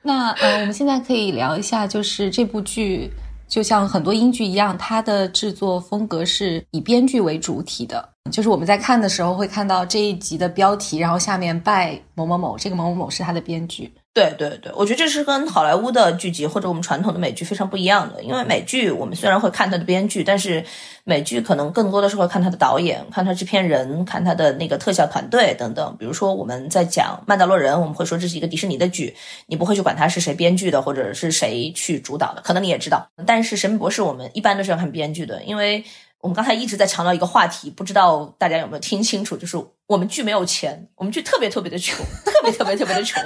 [0.02, 3.10] 那呃，我们现在可以聊一下，就是这部剧，
[3.46, 8.08] 就像很多英剧一样，它的制作风格是以编剧为主体的。
[8.30, 13.92] 就是我们在看的时候会看到这一集的标题，然后下面拜某某某，这个某某某是他的编剧。
[14.14, 18.22] 对对对，我觉得这是跟好莱坞的剧集或者我们传统的美剧非常不一样的。
[18.22, 20.62] 因为美剧我们虽然会看它的编剧，但是
[21.04, 25.96] 美剧可能更多的是会看它的导演、看它制片人、看它的那个特效团队等等。
[25.98, 33.08] 比如说我们在讲《曼达洛人》，我们会说这是一个迪士尼的剧，你不会去管它是谁编剧的或者是谁去主导的，可能你也知道。
[33.24, 35.82] 但是《神秘博士》我们一般都是要看编剧的，因为。
[36.22, 39.36] 我们刚才一直在强调一个话题，不知道大家有没有听清楚？
[39.36, 39.56] 就是
[39.88, 43.20] 我们剧没有钱，我们剧特别特别的穷，特别特别特别的穷。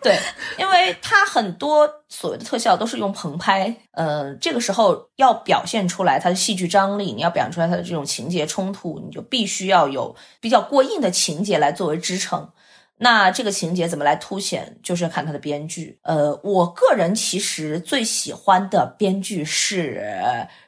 [0.00, 0.16] 对，
[0.56, 12.48] 因为它很多所谓的特效都是用棚拍，呃，这个时候要表现出来它的戏剧张力，你要表现出来它的这种情节冲突，你就必须要有比较过硬的情节来作为支撑。
[13.02, 14.76] 那这个情节怎么来凸显？
[14.82, 15.98] 就是要看他的编剧。
[16.02, 20.04] 呃，我个人其实最喜欢的编剧是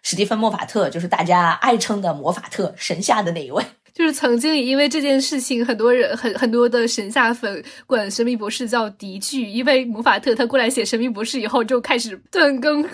[0.03, 3.63] 史蒂芬·莫法特，就是大家爱称的魔法特神下的那一位。
[3.95, 12.89] 就是曾经因为这件事情，很多人很很多的神下粉管神秘博士叫敌剧，因为魔法特他过来写神秘博士以后，就开始断更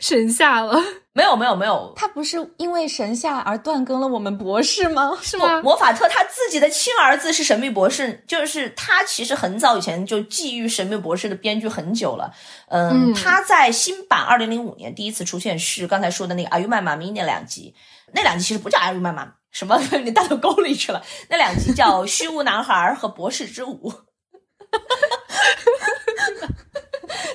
[0.00, 0.82] 神下了。
[1.12, 5.18] 没有没有没有，他不是因为神下而断更了我们博士吗？
[5.20, 5.60] 是吗？
[5.60, 12.32] 魔法特他自己的亲儿子是神秘博士，就是他其实很早以前就觊觎神秘博士的编剧很久了。
[12.68, 17.74] 嗯，他在新版二零零五年第一次出现是刚才说的那个《Are You My Mommy》那两集，
[18.14, 21.02] 那两集其实不叫《Are You My Mommy》，什么你带到沟里去了？
[21.28, 23.92] 那两集叫《虚无男孩》和《博士之舞》。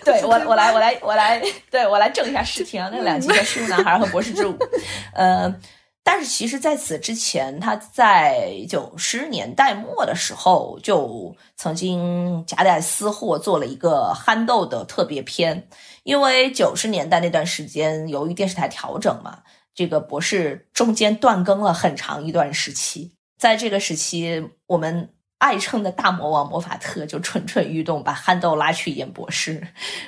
[0.04, 2.90] 对我， 我来，我来，我来，对我来正一下视听啊！
[2.94, 4.54] 那两集叫《虚无男孩》和《博士之舞
[5.14, 5.54] 》。呃，
[6.04, 15.68] 但是其实在此之前，他在九十年代末的时候就曾经夹带私货做了一个憨豆的特别篇，
[16.04, 19.40] 因为九十年代那段时间，由于电视台调整嘛，
[19.76, 25.10] 这个博士中间断更了很长一段时期，在这个时期，我们。
[25.38, 29.62] 爱称的大魔王魔法特就蠢蠢欲动，把憨豆拉去演博士。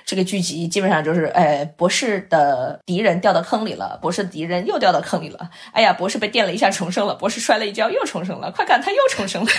[0.06, 5.52] 这个剧集基本上就是，哎，博士的敌人掉到坑里了，博士的敌人又掉到坑里了。
[5.74, 8.50] 哎呀，博士被电了一下重生了，博士摔了一跤又重生了。
[8.52, 9.52] 快看，他又重生了。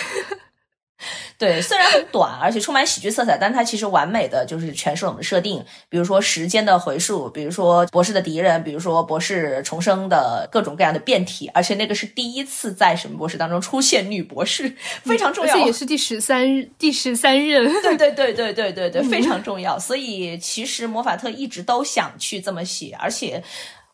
[1.38, 5.64] 对，虽然很短，而且充满喜剧色彩，但它其实完美的就是诠释了我们的设定。
[5.88, 14.74] 比如说时间的回溯，比如说博士的敌人，比如说博士重生的各种各样的变体，而且那个是第一次在什么博士当中出现女博士，
[15.04, 15.54] 非常重要。
[15.54, 17.72] 而且也是第十三第十三任。
[17.82, 19.78] 对对对对对对对， 非常重要。
[19.78, 23.40] 所以其实魔法特一直都想去这么写，而且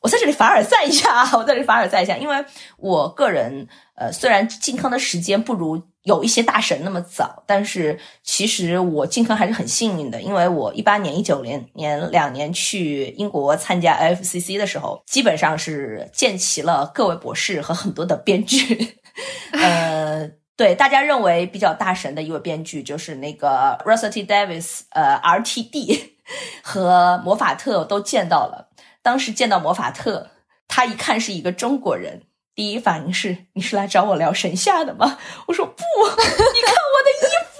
[0.00, 2.42] 我在这里凡尔赛一下，我在这里凡尔赛一下，因为
[2.78, 5.82] 我个人呃，虽然进坑的时间不如。
[6.04, 18.98] 有一些大神那么早，但是其实我进坑还是很幸运的，因为我一八年、一九年年两年去英国参加 FCC 的时候，基本上是见齐了各位博士和很多的编剧。
[19.52, 26.00] 呃，对大家认为比较大神的一位编剧就是那个 Russell T Davis，呃，RTD
[26.62, 28.68] 和魔法特都见到了。
[29.00, 30.28] 当时见到魔法特，
[30.68, 32.24] 他一看是一个中国人。
[32.54, 35.18] 第一反应是你是来找我聊神下的吗？
[35.46, 37.58] 我说不，你看我的衣服。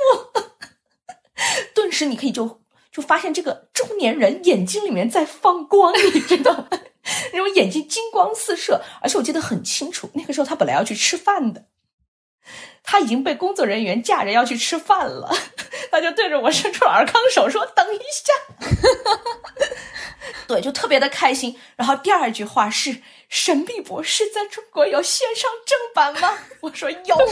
[1.74, 6.68] 顿时你可以就就发现这个中年人眼睛里面在放光，你知道吗？
[7.32, 11.66] 那种眼睛金光四射，而且我记得很清楚，那个时候他本来要去吃饭的，
[12.82, 15.36] 他已经被工作人员架着要去吃饭了，
[15.90, 18.32] 他就对着我伸出了尔康手说：“等一下。”
[20.46, 21.58] 对，就特别的开心。
[21.76, 22.90] 然后第二句话是
[23.34, 26.38] 《神秘博士》在中国有线上正版吗？
[26.62, 27.16] 我说有。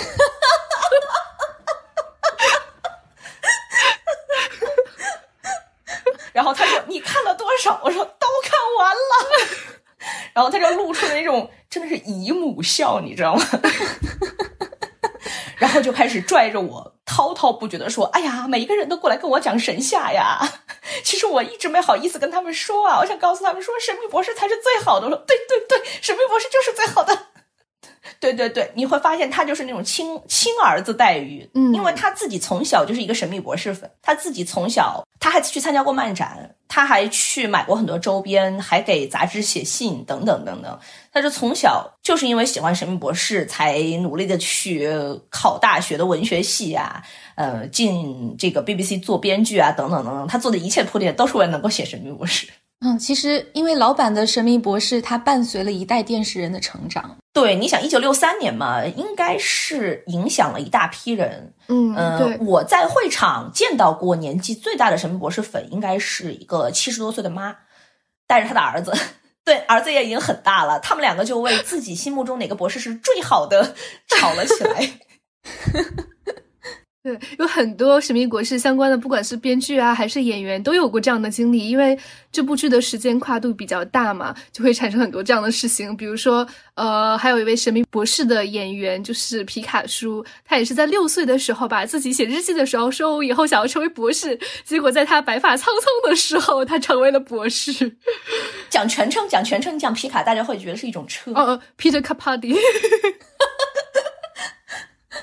[6.32, 9.00] 然后他说：“你看了多少？”我说：“都看完了。
[10.34, 13.46] ”然后他就露出了那种真的是姨母笑，你知道吗？
[15.58, 20.38] 然后就开始拽着我，滔滔不绝的说：“哎呀，每一个人都过来跟我讲神下呀。
[21.04, 25.06] 其实我一直没好意思跟他们说啊，我想告诉他们说，神秘博士才是最好的。
[25.06, 27.26] 我说：对对对，神秘博士就是最好的。”
[28.18, 40.78] 对对对，你会发现他就是那种亲亲儿子待遇，嗯，因为他自己从小就是一个神秘博士粉，他自己从小他还去参加过漫展，他还去买过很多周边，还给杂志写信等等等等。
[41.12, 44.90] 他就从小就是因为喜欢神秘博士，才努力的去
[45.30, 47.02] 考大学的文学系啊，
[47.36, 50.26] 呃，进这个 BBC 做编剧啊，等等等等。
[50.26, 52.48] 他做的一切铺垫都是为了能够写神秘博士。
[52.84, 57.16] 嗯，其实因为老版的《神秘博士》，它伴随了一代电视人的成长。
[57.32, 61.54] 对，你想，一九六三年嘛，应该是影响了一大批人。
[61.68, 67.56] 嗯嗯，我在会场见到过年纪最大的神秘博士粉，应该是一个七十多岁的妈，
[68.26, 68.92] 带着他的儿子。
[69.44, 73.74] 对，儿子也已经很大了，他们两个就为自己心目中哪个博士是最好的
[74.08, 74.90] 吵了起来。
[77.02, 81.68] 对，有很多神秘博士相关的，不管是编剧啊还是演员，都有过这样的经历。
[81.68, 81.98] 因为
[82.30, 85.96] 这部剧的时间跨度比较大嘛，就会产生很多这样的事情。
[85.96, 94.38] 比如说，呃，还有一位神秘博士的演员，就是皮卡叔，他也是在六岁的时候，把自己写日记的时候说，我以后想要成为博士。
[94.64, 97.96] 结果在他白发苍苍的时候，他成为了博士。
[98.70, 101.32] 讲全称，讲全称，讲皮卡，大家会觉得是一种车。
[101.32, 102.56] 哦，Peter Capaldi。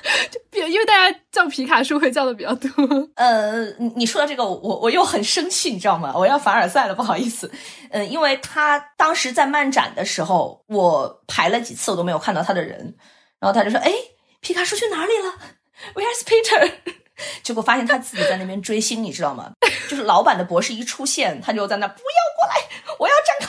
[0.50, 2.70] 就因为大家叫皮卡叔会叫的比较多。
[3.16, 6.12] 呃，你说到这个，我我又很生气，你知道吗？
[6.16, 7.50] 我要凡尔赛了，不好意思。
[7.90, 12.94] 嗯，因为他当时在漫展的时候，我排了几次，我都没有看到他的人。
[13.38, 13.92] 然后他就说：“哎，
[14.40, 15.34] 皮卡叔去哪里了
[15.94, 16.72] ？Where's Peter？”
[17.42, 19.52] 结果发现他自己在那边追星，你知道吗？
[19.88, 22.04] 就是老板的博士一出现，他就在那不要
[22.36, 22.54] 过来，
[22.98, 23.48] 我要站坑，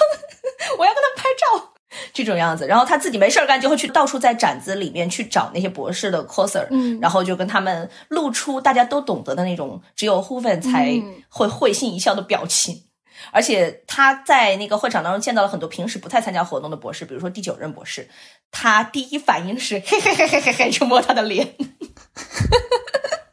[0.78, 1.71] 我要跟他拍照。
[2.14, 10.94] 这种样子，然后他自己没事儿干，就会去到处在展子里面去找那些博士的 coser，嗯，然后就跟他们露出大家都懂得的那种只有 Hoven 才
[11.30, 12.84] 会会心一笑的表情。
[13.32, 18.10] 而且他在那个会场当中见到了很多平时不太参加活动的博士，比如说第九任博士，
[18.50, 21.56] 他第一反应是嘿嘿嘿嘿嘿嘿，就摸他的脸。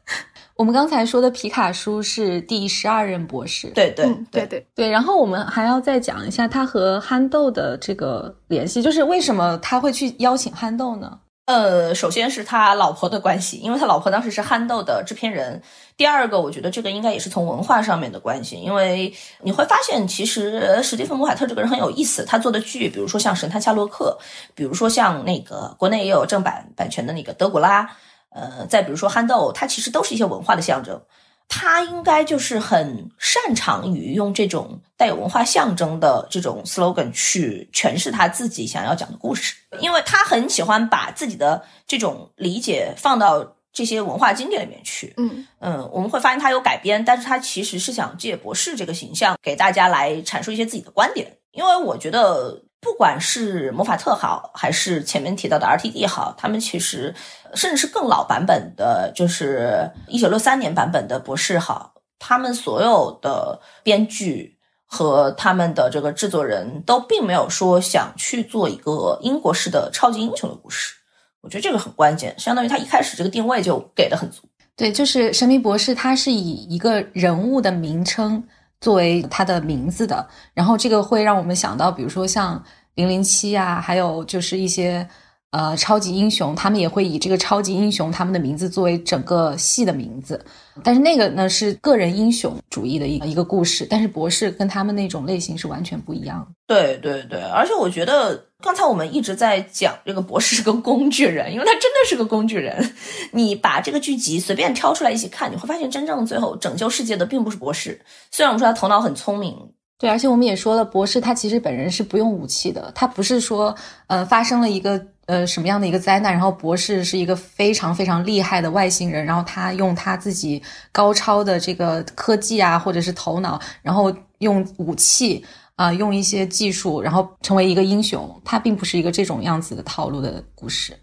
[0.58, 4.90] 我们刚才说的皮卡叔是第十二任博士，对对对对对。
[4.90, 11.20] 然后我们还要再讲一下他和憨豆的这个联系，就是为什么他会去邀请憨豆呢？
[11.44, 15.62] 呃，首先是他老婆的关系，因为他老婆当时是憨豆的制片人。
[15.96, 24.18] 第二个，我觉得这个应该也是从文化上面的关系，因为你会发现，其实史蒂芬·姆海特这个人很有意思，他做的剧，比如说像《神探夏洛克》，
[24.56, 27.84] 比如说像那个国内也有正版版权的那个《德古拉》。
[28.30, 31.00] 呃，再比如说憨豆，它其实都是一些文化的象征，
[31.48, 45.14] 他应该就是很擅长于用这种带有文化象征的这种 slogan 去诠释他自己想要讲的故事，因为他很喜欢把自己的这种理解放到这些文化经典里面去。
[45.16, 52.62] 嗯嗯，我们会发现他有改编，但是他其实是想借博士这个形象给大家来阐述一些自己的观点，因为我觉得。
[52.80, 57.14] 不管是魔法特好，还是前面提到的 RTD 好，他们其实
[57.54, 70.94] 甚至是更老版本的，就是一九六三年版本的博士好，他们所有的编剧和他们的这个制作人都并没有说想去做一个英国式的超级英雄的故事。
[71.40, 74.42] 我觉得这个很关键，相当于他一开始这个定位就给的很足。
[74.76, 78.42] 对，就是神秘博士，他是以一个人物的名称。
[78.80, 82.62] 作为他的名字的，然后这个会让我们想到，比如说像
[82.94, 85.08] 零零七啊，还有就是一些
[85.50, 90.44] 呃超级英雄，他们也会以这个超级英雄他们的名字作为整个戏的名字。
[90.84, 96.46] 但是那个呢是个人英雄主义的一一个故事，但是博士跟他们那种类型是完全不一样的。
[96.66, 102.92] 对对对，而且我觉得刚才我们一直在讲这个博士是个工具人，因为他真的是个工具人。
[103.32, 108.00] 你把这个剧集随便挑出来一起看，你会发现真正最后拯救世界的并不是博士。
[108.30, 109.56] 虽然我们说他头脑很聪明，
[109.98, 113.74] 对，而且我们也说了，博士他其实本人是不用武器的，他不是说
[114.06, 115.04] 呃发生了一个。
[115.28, 116.32] 呃，什么样的一个灾难？
[116.32, 125.44] 然后博士是一个非常非常厉害的外星人，然后他用他自己高超的这个科技啊，或者是头脑，然后用武器
[125.76, 128.40] 啊，用一些技术，然后成为一个英雄。
[128.42, 130.98] 他并不是一个这种样子的套路的故事。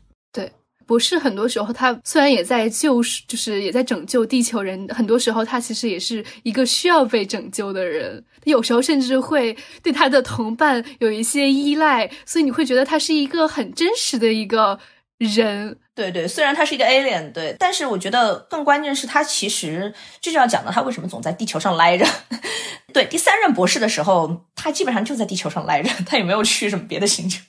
[0.86, 14.80] 博士很多时候他虽然也在救，就是也在拯救地球人，很多时候他其实也是一个需要被拯救的人，有时候甚至会对他的同伴有一些依赖，所以你会觉得他是一个很真实的一个
[15.18, 15.78] 人。
[15.96, 22.06] 对对，虽然他是一个 alien，对，但是我觉得更关键是他其实这就要讲到他为什么总在地球上赖着。
[22.94, 27.42] 对，第三任博士的时候，他基本上就在地球上赖着，他也没有去什么别的星球。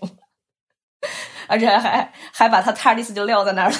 [1.47, 3.77] 而且还还把他塔利斯就撂在那儿了，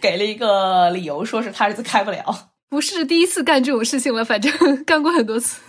[0.00, 2.50] 给了一个理由，说是塔利斯开不了。
[2.68, 4.52] 不是第一次干这种事情了，反正
[4.84, 5.60] 干过很多次。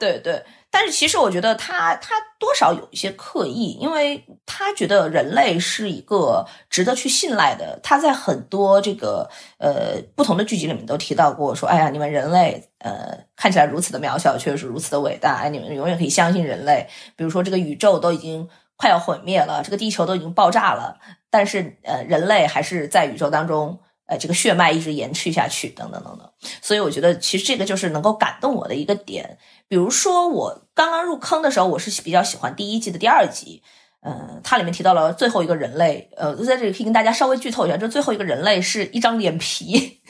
[0.00, 7.78] 对对，但是其实我觉得他他多少有一些刻意，因为他觉得人类是一个值得去信赖的。
[7.84, 16.88] 他在很多这个呃不同的剧集里面都提到过，说哎呀，你们人类呃看起来如此的渺小，却是如此的伟大，哎，你们永远可以相信人类。
[17.14, 18.48] 比如说这个宇宙都已经。
[18.84, 20.98] 快要毁灭了，这个地球都已经爆炸了，
[21.30, 26.30] 但是呃，人类还是在宇宙当中，呃，这个血脉一直延续下去，等等等等。
[26.60, 29.38] 所以我觉得其实这个就是能够感动我的一个点。
[29.68, 33.62] 比如说我刚刚入坑的时候，我是比较喜欢第一季的第二集，
[34.02, 40.02] 嗯，它里面提到了最后一个人类，呃，在这里可以跟大家稍微剧透一下，就最后一个人类是一张脸皮。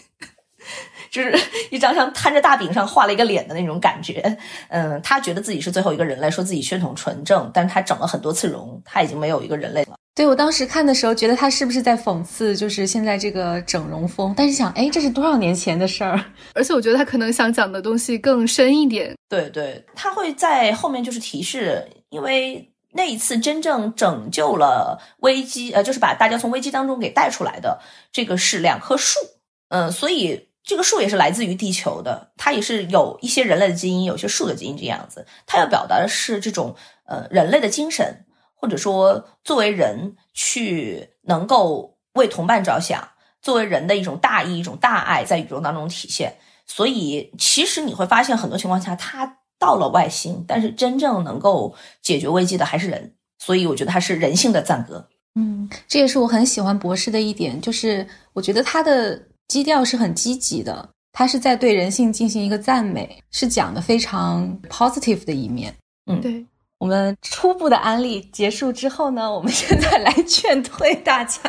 [1.15, 1.33] 就是
[1.71, 4.37] 一张像摊着大饼上画了一个脸的那种感觉，
[4.69, 9.95] 嗯，他觉得自己是最后一个人类，说自己血统纯正，但是他整了很多次容，他已经没有一个人类了。
[10.17, 14.35] 对我当时看的时候，觉得他是不是在讽刺，就是现在这个整容风？
[14.37, 16.21] 但是想，哎，这是多少年前的事儿？
[16.55, 19.15] 而且我觉得他可能想讲的东西更深一点。
[19.29, 29.21] 对对，他会在后面就是提示，因为那一次真正拯救了危机，呃，就是把大家从危机当中给带出来的，这个是两棵树，
[29.69, 30.49] 嗯，所以。
[30.65, 35.27] 这个树也是来自于地球的，它也是有一些人类的基因，有些树的基因这样子。
[35.47, 43.11] 它要表达的是这种呃人类的精神，或者说作为人去能够为同伴着想，
[43.43, 46.39] 作为人的一种大义、一种大爱在宇宙当中体现。
[46.67, 53.15] 所以其实你会发现，很多情况下它到了外星，但是真正能够解决危机的还是人。
[53.39, 55.11] 所以我觉得它是人性的赞歌。
[55.35, 59.21] 嗯，这也是我很喜欢博士的一点，就是我觉得他的。
[59.49, 65.75] 基调是很积极的，他是在对人性进行一个赞美，是讲的非常 positive 的一面。
[66.07, 66.45] 嗯，对。
[66.79, 71.41] 我们初步的安利结束之后呢，我们现在来劝退大家。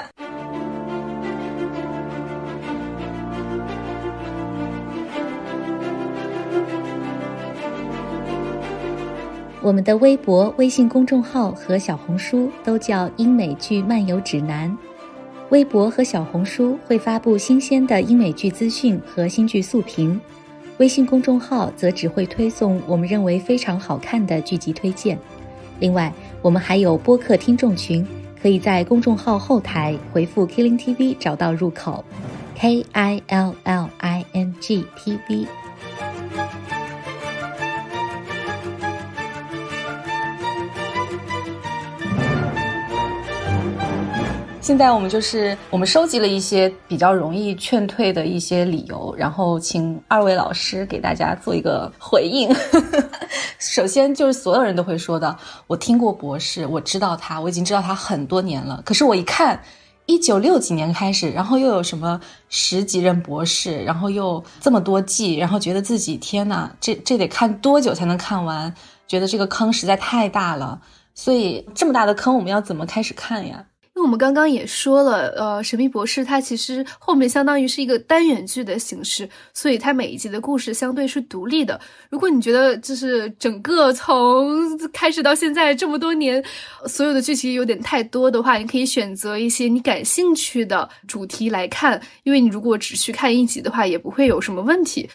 [9.61, 14.77] 我们的微博、微信公众号和小红书都叫“英美剧漫游指南”。
[15.49, 20.19] 微博和小红书会发布新鲜的英美剧资讯和新剧速评，
[20.77, 25.17] 微信公众号则只会推送我们认为非常好看的剧集推荐。
[25.79, 28.05] 另外，我们还有播客听众群，
[28.41, 32.03] 可以在公众号后台回复 “Killing TV” 找到入口
[32.55, 35.47] ，K I L L I N G T V。
[44.65, 52.49] 现在我们就是我们收集了一些比较容易劝退的一些理由，然后请二位老师给大家做一个回应。
[53.61, 55.37] 首先就是所有人都会说的，
[55.67, 58.81] 我听过博士，我知道他，我已经知道他很多年了。
[58.83, 59.61] 可是我一看，
[60.07, 68.73] 一九六几年开始，然后又有什么十几任博士，然后又这么多季，然后觉得自己天呐，这这得看多久才能看完？
[69.07, 70.81] 觉得这个坑实在太大了。
[71.13, 73.63] 所以这么大的坑，我们要怎么开始看呀？
[73.95, 81.79] 因为我们刚刚也说了，呃，神秘博士它其实后面相当于是一个单元剧的形式，所以它每一集的故事相对是独立的。
[82.09, 86.43] 如果你觉得就是整个从开始到现在这么多年，
[86.87, 95.09] 所有的剧情有点太多的话，你可以选择一些你感兴趣的主题来看，因为你如果只去看一集的话，也不会有什么问题。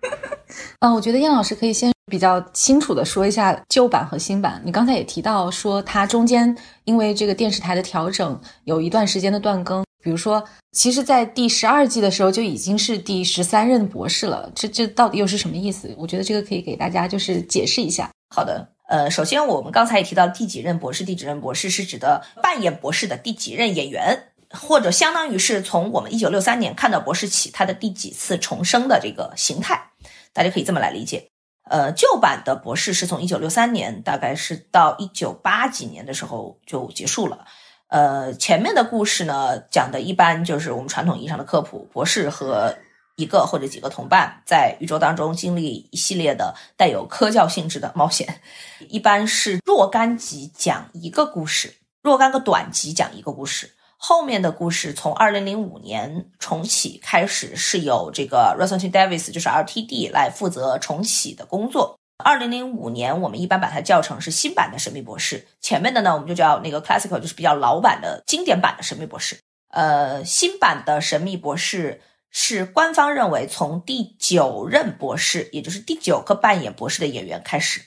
[0.80, 4.62] 嗯，我觉得燕老师可以先比较清楚的说一下旧版和新版。
[4.64, 9.84] 你刚才也提到说，它中间因为这个电视台的调整，有一段时间的断更。
[10.00, 14.48] 比如说，其实，在第十二季的时候就已经是第十三任博士了。
[14.54, 15.92] 这这到底又是什么意思？
[15.98, 18.08] 我觉得这个可以给大家就是解释一下。
[18.32, 29.90] 好的，呃，首先我们刚才也提到第几任博士，第几任博士是指的扮演博士的第几任演员，或者相当于是从我们一九六三年看到博士起，他的第几次重生的这个形态。
[30.32, 31.30] 大家可以这么来理解，
[31.68, 37.44] 呃，旧版的博士是从一九六三年，大概是到一九八几年的时候就结束了。
[37.88, 42.76] 呃，前面的故事呢，讲的一般就是我们传统意义上的科普，博士和
[43.16, 48.40] 一个或者几个同伴在宇宙当中经历一系列的带有科教性质的冒险，
[48.88, 53.70] 一般是若干集讲一个故事，若干个短集讲一个故事。
[53.96, 61.98] 后面的故事从二零零五年重启开始，是由这个 Russell T Davis，就是 RTD 来负责重启的工作。
[62.24, 69.34] 二零零五年，我们一般把它叫成是新版的《神秘博士》，前面的呢，我们就叫那个 Classical，就是比较老版的经典版的《神秘博士》。
[69.68, 77.82] 呃，新版的《神秘博士》是官方认为从第九任博士，也就是第九个扮演博士的演员开始。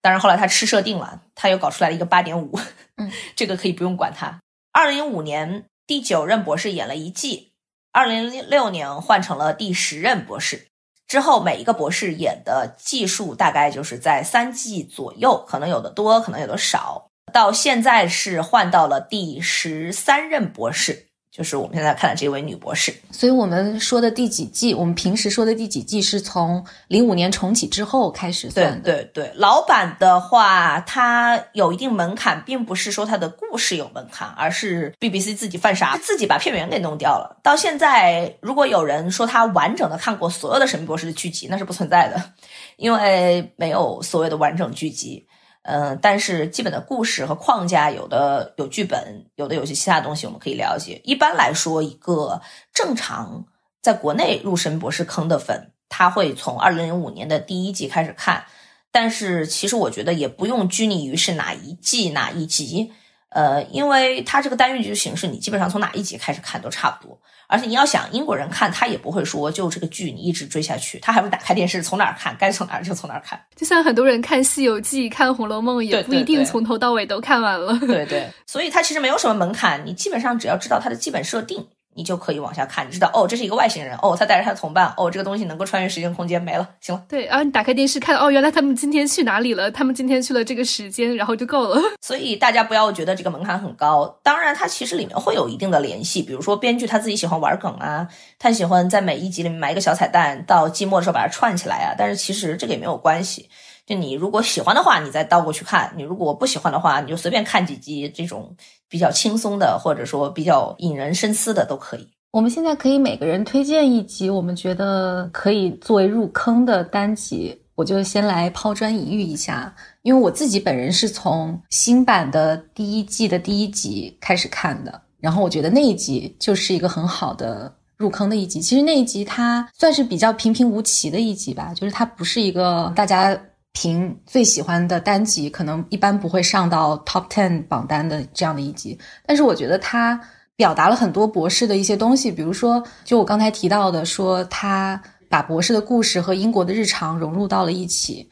[0.00, 2.58] 当然后来他吃设定了，他又搞出来了一个八点五，
[2.96, 4.40] 嗯， 这个可以不用管他。
[4.76, 7.54] 二零零五年第九任博士演了一季，
[7.92, 10.66] 二零零六年换成了第十任博士。
[11.06, 17.08] 之后每一个博士演的季数大概就是在三季左右，可能有的多，可能有的少。
[17.32, 21.05] 到现在是换到了第十三任博士。
[21.36, 28.90] 就是我们现在看的这位女博士，所以我们说的第几季，我们平时说的第几季是从零五年重启之后开始算的。
[28.90, 37.38] 对对对，老版的话，它有一定门槛，并不是说它的故事有门槛，而是 BBC 自己犯傻，自己把片源给弄掉了。
[37.42, 42.32] 到现在，如果有人说他完整的看过所有的神秘博士的剧集，那是不存在的，
[42.78, 45.26] 因为没有所谓的完整剧集。
[45.66, 51.00] 嗯，但是基本的故事和框架，有的有剧本，有的有些其他东西我们可以了解。
[51.02, 52.40] 一般来说，一个
[52.72, 53.44] 正常
[53.82, 58.44] 在国内入神博士坑的粉，他会从二零零五年的第一季开始看。
[58.92, 62.92] 但是其实我觉得也不用拘泥于是哪一季哪一集，
[63.36, 67.20] 呃，因为它这个单元剧的形式，你基本上从哪一集开始看都差不多。
[67.48, 73.38] 而且你要想英国人看，他也不会说就这个剧你一直追下去，他还会打开电视从哪儿看，该从哪儿就从哪儿看。
[73.54, 77.78] 就像很多人看《西游记》、看《红楼梦》，也不一定从头到尾都看完了。
[77.80, 81.68] 对对，所以它其实没有什么门槛，你基本上只要知道它的基本设定。
[81.96, 87.02] 你就可以往下看，你知道哦，这是一个外星人哦，他带着他的同伴哦，这个东西能够穿越时间空间，没了，行了。
[87.08, 89.70] 对，然后你打开电视看，哦，原来他们今天去哪里了？
[89.70, 91.80] 他们今天去了这个时间，然后就够了。
[92.02, 98.06] 所以大家不要觉得这个门槛很高，当然它其实里面会有一定的联系，比如说编剧他自己喜欢玩梗啊，
[98.38, 101.94] 他喜欢在每一集里面埋一个小彩蛋，到季末的时候把它串起来啊。
[101.96, 103.48] 但是其实这个也没有关系。
[103.86, 108.52] 就你如果喜欢的话，你再倒过去看；你如果不喜欢的话，你就随便看几集这种
[108.88, 112.08] 比较轻松的，或者说比较引人深思的都可以。
[112.32, 117.58] 我们现在可以每个人推荐一集，我们觉得可以作为入坑的单集。
[117.74, 128.60] 我就先来抛砖引玉一下，因为我自己本人是从新版的第一季的第一集开始看的，然后我觉得那一集就是一个很好的入坑的一集。
[128.60, 133.38] 其实那一集它算是比较平平无奇的一集吧，就是它不是一个大家。
[133.76, 140.18] 评最喜欢的单集，可能一般不会上到 top ten 榜单的这样的一集，但是我觉得他
[140.56, 144.98] 表达了很多博士的一些东西，比如说，就我刚才提到的，说他
[145.28, 148.26] 把博士的故事和英国的日常融入到了一起。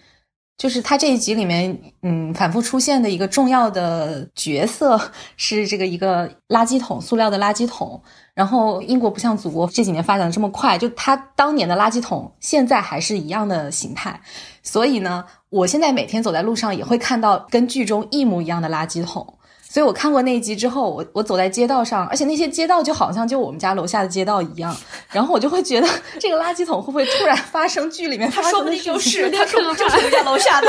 [0.56, 5.00] 就是他这一集里面，嗯，反复出现的一个重要的角色
[5.36, 8.00] 是这个一个垃圾桶，塑料的垃圾桶。
[8.34, 14.20] 然后英国不像祖国这几年发展的这么快，就他当年的垃圾桶现在还是一样的形态。
[14.62, 19.34] 所以呢，我现在每天走在路上也会看到跟剧中一模一样的垃圾桶。
[19.74, 24.72] 所以我看过那一集之后，我我走在街道上，而且那些街道就好像就我们家楼下的街道一样，
[25.10, 25.88] 然后我就会觉得
[26.20, 30.68] 这个垃圾桶会不会突然发生剧里面发生的就是，他说不定就是我们家楼下的。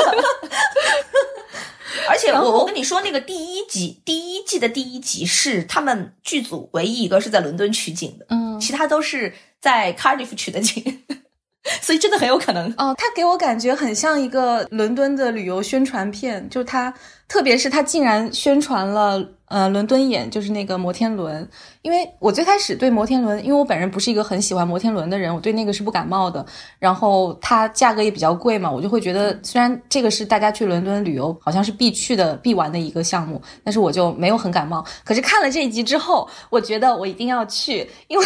[2.10, 11.04] 而且我我跟你说，那个第一集第一季的第一集是他们剧组唯一一个是在伦敦取景的，嗯，其他都是在 Cardiff 取的景。
[11.82, 16.94] 所以真的很有可能哦，他给我感觉很像一个伦敦的旅游宣传片，就是他，
[17.28, 21.48] 特别是他竟然宣传了呃伦敦眼，就是那个摩天轮。
[21.82, 26.46] 因为我最开始对摩天轮，因为我本人不是一个很喜欢摩天轮的人，我对那个是不感冒的。
[26.80, 34.84] 然后它价格也比较贵嘛，我就会觉得虽然这个是大家去伦敦旅游好像是必去的、必玩的一个项目，但是我就没有很感冒。
[35.04, 38.26] 可是看了这一集之后，我觉得我一定要去，因为。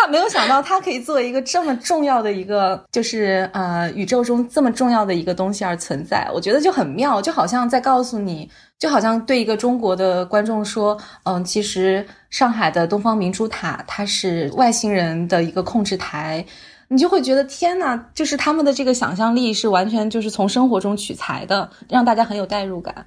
[0.00, 6.26] 他没有想到，他可以作为一个这么重要的一个，就是呃宇宙中这么重要的一个东西而存在。
[6.32, 16.42] 我觉得就很妙，就好像在告诉你，就好像对一个中国的观众说，嗯，其实上海的东方明珠塔它是外星人的一个控制台，
[16.88, 23.04] 你就会觉得天呐，就是他们的这个想象力是完全就是从生活中取材的，让大家很有代入感。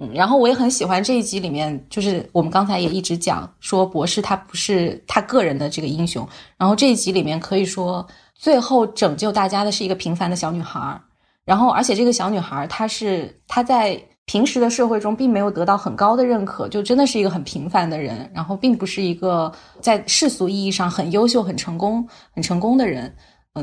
[0.00, 6.26] 嗯，然后我也很喜欢这一集里面，就是我们刚才也一直讲说，博士他不是他个人的这个英雄。
[6.56, 11.00] 然后这一集里面可以说，最后拯救大家的是一个平凡的小女孩。
[11.44, 18.30] 然后，而且这个小女孩她是她在平时的社会中并没有得到很高的认可，就真的是一个很平凡的人。
[18.32, 23.12] 然后，并不是一个在世俗意义上很优秀、很成功、很成功的人。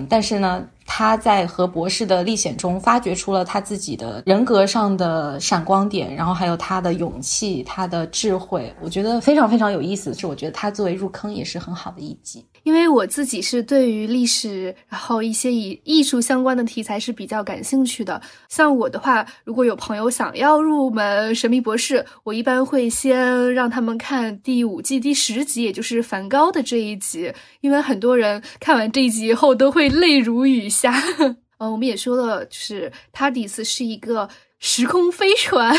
[0.10, 0.66] 但是呢。
[0.88, 10.14] 他在和博士的历险中发掘出了他自己的人格上的闪光点，然后还有他的勇气、他的智慧，我觉得非常非常有意思。
[10.14, 12.46] 是我觉得他作为入坑也是很好的一集。
[12.66, 18.20] 因为我自己是对于历史，然后一些以艺术相关的题材是比较感兴趣的。
[18.50, 30.92] 像我的话，如果有朋友想要入门《神秘博士》，我一般会先让他们看第五季第十集，也就是梵高的这一集，因为很多人看完这一集以后都会泪如雨下。
[31.60, 34.28] 嗯，我们也说了，就是塔迪斯是一个。
[34.60, 35.78] 时空飞船，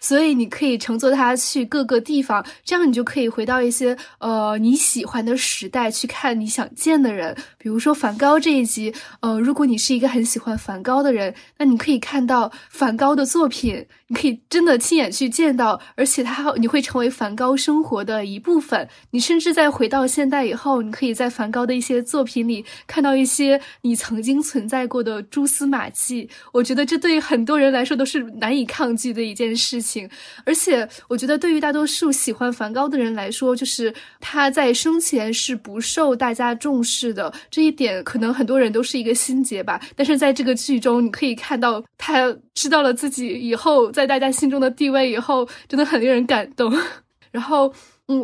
[0.00, 7.36] 所以你可以乘坐它去各个地方，这样你就可以回到一些呃你喜欢的时代去看你想见的人。
[7.58, 18.88] 比如说梵高这一集，呃，如果你是一个很喜欢梵高的人，那你可以看到梵高的作品，你可以真的亲眼去见到，而且他你会成为梵高生活的一部分。
[19.10, 26.30] 你甚至在回到现代以后，你可以在梵高的一些作品里看到一些你曾经存在过的蛛丝马迹。
[26.52, 28.11] 我觉得这对于很多人来说都是。
[28.12, 30.08] 是难以抗拒的一件事情，
[30.44, 39.80] 而且我觉得对于大多数喜欢梵高的人来说，就是他在生前是不受大家重视的，这一点可能很多人都是一个心结吧。
[39.96, 46.70] 但是在这个剧中，你可以看到他知道了自己以后在大家心中的地位以后，真的很令人感动。
[47.32, 47.72] 然后，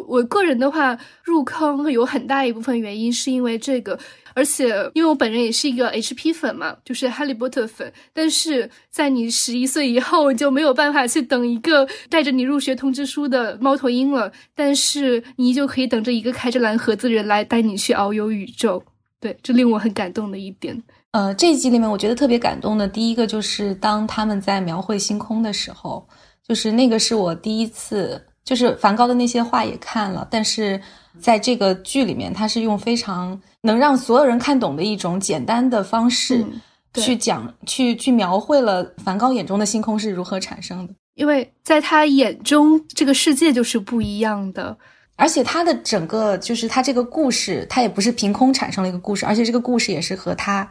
[0.07, 3.99] 我个人的话入坑有很大一部分原因是因为这个。
[4.35, 7.93] 而且，因为我本人也是一个 HP 粉嘛，就是哈利波特粉。
[8.13, 14.31] 但是在你十一岁以后，就没有办法去等一个带着你入学通知书的猫头鹰了。
[14.55, 18.81] 但是你依旧可以等着一个开着蓝盒子的人来带你去遨游宇宙。
[19.19, 20.81] 对，这令我很感动的一点。
[21.11, 26.07] 呃，这一集里面我觉得特别感动的，第一个就是当他们在描绘星空的时候，
[26.47, 30.81] 就是那个是我第一次，就是梵高的那些画也看了，但是
[31.21, 33.39] 在这个剧里面，他是用非常。
[33.61, 36.47] 能让所有人看懂的一种简单的方式，
[36.95, 40.95] 去讲、去去描绘了梵高眼中的星空是如何产生的。
[41.17, 44.79] 因为在他眼中，这个世界就是不一样的。
[45.17, 50.67] 而且他的整个就是他这个故事，他也不是凭空产生了一个故事，而且这个故事也是和他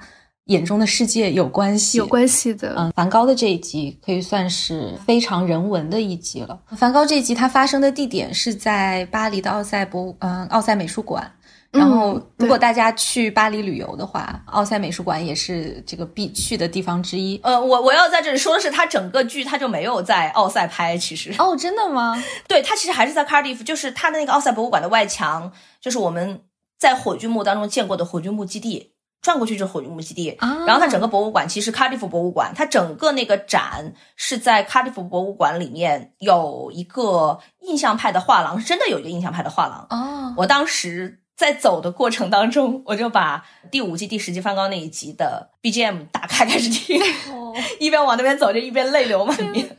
[0.48, 2.74] 眼中的世界有关系、有关系的。
[2.78, 6.60] 嗯，梵高的这一集可以算是非常人文的一集了。
[6.76, 11.32] 梵高这一集它发生的地点是在巴黎的奥赛博物，嗯，奥赛美术馆。
[11.70, 17.38] 然后，如果大家去巴黎旅游的话，奥赛美术馆也是这个必去的地方之一。
[17.43, 21.36] 呃，我我要在这里说的是，它整个剧它就没有在奥赛拍，其实。
[21.38, 22.24] 哦，真的吗？
[22.48, 26.39] 对，它其实还是在 Cardiff，就是它的那个奥赛博物馆的外墙，就是我们
[26.80, 30.30] 在火炬墓当中见过的火炬墓基地，转过去就是火炬木基地。
[30.39, 30.65] 啊。
[30.65, 39.88] 然后它整个博物馆其实 Cardiff 博物馆，它整个那个展是在 Cardiff 博物馆里面有一个印象派的画廊，是真的有一个印象派的画廊。
[39.89, 40.34] 哦。
[40.38, 41.22] 我当时。
[41.38, 46.99] 在走的过程当中，我就把第五季第十季梵高那一集的 BGM 打开开始听，
[47.80, 49.78] 一边往那边走就一边泪流满面。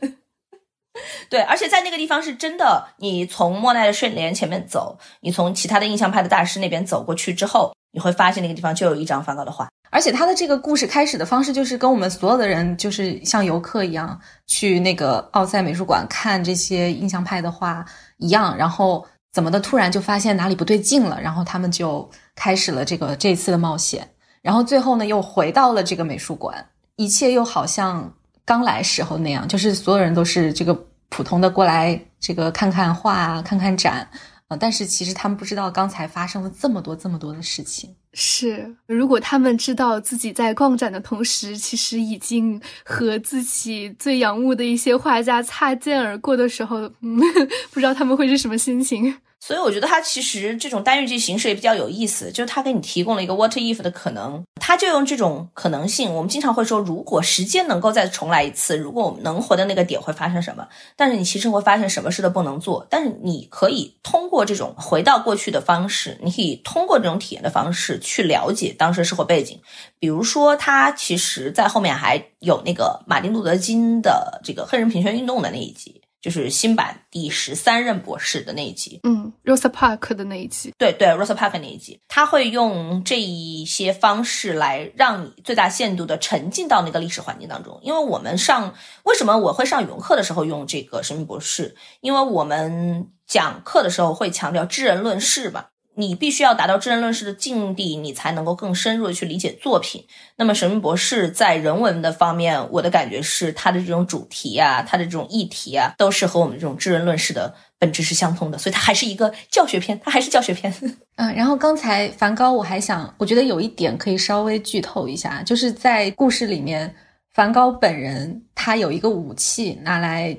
[1.29, 9.69] 对，而且在那个地方是真的，你从莫奈的睡莲前面走，你从其他的印象派的大师那边走过去之后，你会发现那个地方就有一张梵高的画。
[9.89, 17.85] 而且他的这个故事开始的方式就是跟我们所有的人就是像游客一样去那个奥赛美术馆看这些印象派的画
[18.17, 19.05] 一样，然后。
[19.31, 19.59] 怎么的？
[19.59, 24.09] 突然就发现哪里不对劲了，然后他们就开始了这个这次的冒险，
[24.41, 26.65] 然后最后呢又回到了这个美术馆，
[26.95, 28.11] 一切又好像
[28.43, 30.75] 刚来时候那样，就是所有人都是这个
[31.09, 34.09] 普通的过来这个看看画啊、看看展，
[34.49, 37.95] 啊，但是其实他们不知道刚才发生了这么多这么多的事情。
[38.13, 47.19] 是，如果他们知道自己在逛展的同时，其实已经和自己最仰慕的一些画家擦肩而过的时候，嗯，
[47.71, 49.15] 不知道他们会是什么心情。
[49.39, 56.13] 所以我觉得它其实这种单元剧形式也比较有意思，就是它给你提供了一个 what if 的可能，它就用这种可能性。
[56.13, 60.67] 我们经常会说，如果时间能够再重来一次，如果我们能活的那个点会发生什么？
[60.97, 62.85] 但是你其实会发现什么事都不能做。
[62.89, 69.59] 但是你可以通过这种回到过去的方式，你可以通过这种体验的方式去了解当时的社会背景。
[69.99, 75.98] 比如说，他其实在后面还有那个马丁路德金的这个黑人平权运动的那一集。
[76.21, 87.79] 就是新版第十三任博士的那一集，嗯，Rosa Park 的那一集，对对，Rosa Park 那一集，他会用这一些方式来让你最大限度的沉浸到那个历史环境当中。
[87.81, 91.75] 因为我们上为什么我会上语文课的时候用这个神秘博士？
[92.01, 95.67] 因为我们讲课的时候会强调知人论事嘛。
[95.99, 100.01] 你必须要达到知人论事的境地，你才能够更深入的去理解作品。
[100.37, 110.73] 那么《神秘博士》在人文的方面，我的感觉是他的这种主题啊，他的这种议题啊，都是和我们这种知人论事的本质是相通的，所以它还是一个教学片，它还是教学片。
[111.17, 116.95] 嗯，然后刚才梵高，我还想，我觉得有一点可以稍微剧透一下，就是在故事里面，
[117.33, 120.37] 梵高本人他有一个武器拿来，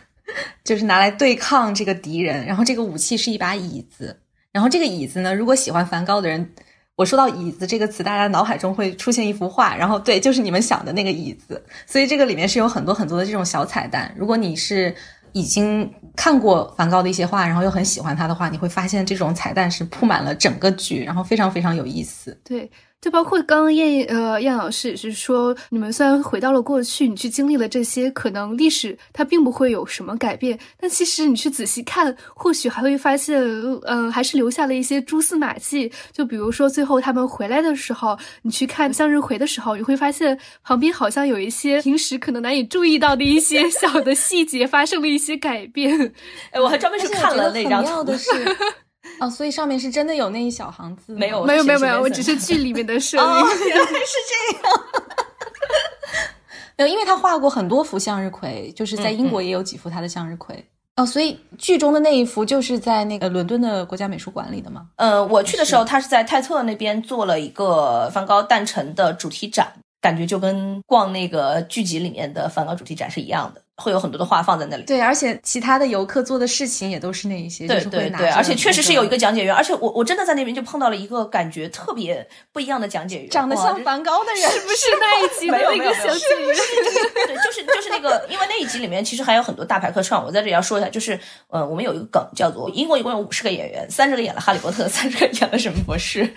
[0.64, 4.18] 就是拿来对抗这个敌人，然后这个武器是一把椅子，
[4.54, 6.48] 然后这个椅子呢，如果喜欢梵高的人，
[6.96, 14.94] 我说到椅子这个词，大家脑海中会出现一幅画，然后对，就是你们想的那个椅子，所以这个里面是有很多很多的这种小彩蛋，如果你是。
[15.36, 22.38] 已经看过梵高的一些画，然后又很喜欢他的话，你会发现这种彩蛋是铺满了整个剧，然后非常非常有意思。
[22.44, 22.70] 对。
[23.04, 33.38] 就包括刚刚燕呃燕老师也是说，你们虽然回到了过去，你去经历了这些，可能历史它并不会有什么改变，但其实你去仔细看，或许还会发现，
[33.82, 35.92] 嗯，还是留下了一些蛛丝马迹。
[36.12, 46.10] 就比如说最后他们回来的时候，你去看向日葵的时候，你会发现旁边好像有一些平时可能难以注意到的一些小的细节发生了一些改变。
[46.52, 48.14] 哎，我还专门去看了那张图。
[49.20, 51.14] 哦，所以上面是真的有那一小行字？
[51.14, 53.26] 没有，没有，没有，没有，我只是剧里面的 设定。
[53.26, 54.80] 原来是这样。
[56.76, 60.64] 没有，因为他画过很多幅向日葵，就是在英国也有几幅他的向日葵。
[60.96, 64.86] 哦，所以剧中的那一幅就是在那个伦敦的国家美术馆里的吗？
[64.96, 73.60] 呃，我去的时候，他是在泰特那边做了一个梵高诞辰的主题展，感觉就跟逛那个剧集里面的梵高主题展是一样的。
[73.76, 86.56] 会有很多的话放在那里，对，而且其他的游客做的事情也都是那一些，对对对，而且确实是有一个讲解员，而且我我真的在那边就碰到了一个感觉特别不一样的讲解员，长得像梵高的人，是不是那一集的那个讲解员？
[87.26, 91.18] 对，就是就是那个，因为那一集里面其实还有很多大牌客串，我在这里要说一下，就是
[91.48, 96.32] 呃，我们有一个梗叫做英国一共有五十个演员，三十个演了哈利波特， 三十个演了什么博士，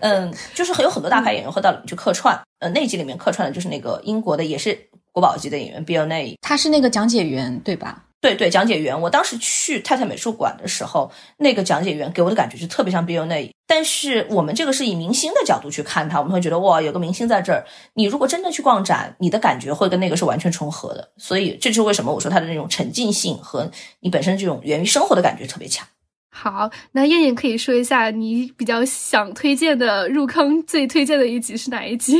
[0.00, 4.88] 嗯，就是很有很多大牌演员会到里面去客串，呃，那一集里面客串的就是那个英国的也是。
[5.12, 8.04] 国宝级的演员 Bill Nye，他是那个讲解员，对吧？
[8.20, 9.00] 对对，讲解员。
[9.00, 13.50] 我当时去太太美术馆的时候，那个讲解员给我的感觉就特别像 Bill Nye。
[13.66, 17.66] 但是我们这个是以明星的角度去看他，我们会觉得哇，有个明星在这儿。
[17.94, 21.10] 你如果真的去逛展，你的感觉会跟那个是完全重合的。
[21.16, 25.84] 所以这就是为什么我说他的那种沉浸性和你本身这种源于生活的感觉特别强。
[26.30, 32.16] 好，那燕燕可以说一下你比较想推荐的入坑最推荐的一集是哪一集？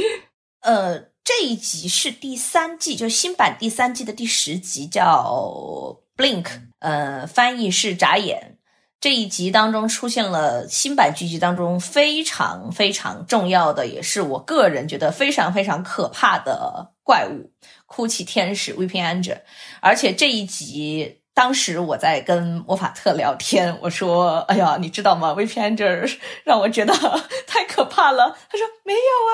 [0.62, 1.11] 呃。
[1.24, 6.46] 这一集是第三季，就新版第三季的第十集，叫 Blink，
[6.80, 8.58] 呃，翻译是眨眼。
[9.00, 17.52] 这一集当中出现了新版剧集当中非常非常重要的，也是我个人觉得非常非常可怕的怪物——
[17.86, 19.40] 哭泣天使 Weeping Angel。
[19.80, 26.92] 而且这一集，当时我在跟魔法特聊天，我说：“哎呀，你知道吗？Weeping Angel 让我觉得
[27.48, 29.32] 太可怕了。”他说：“没有啊。”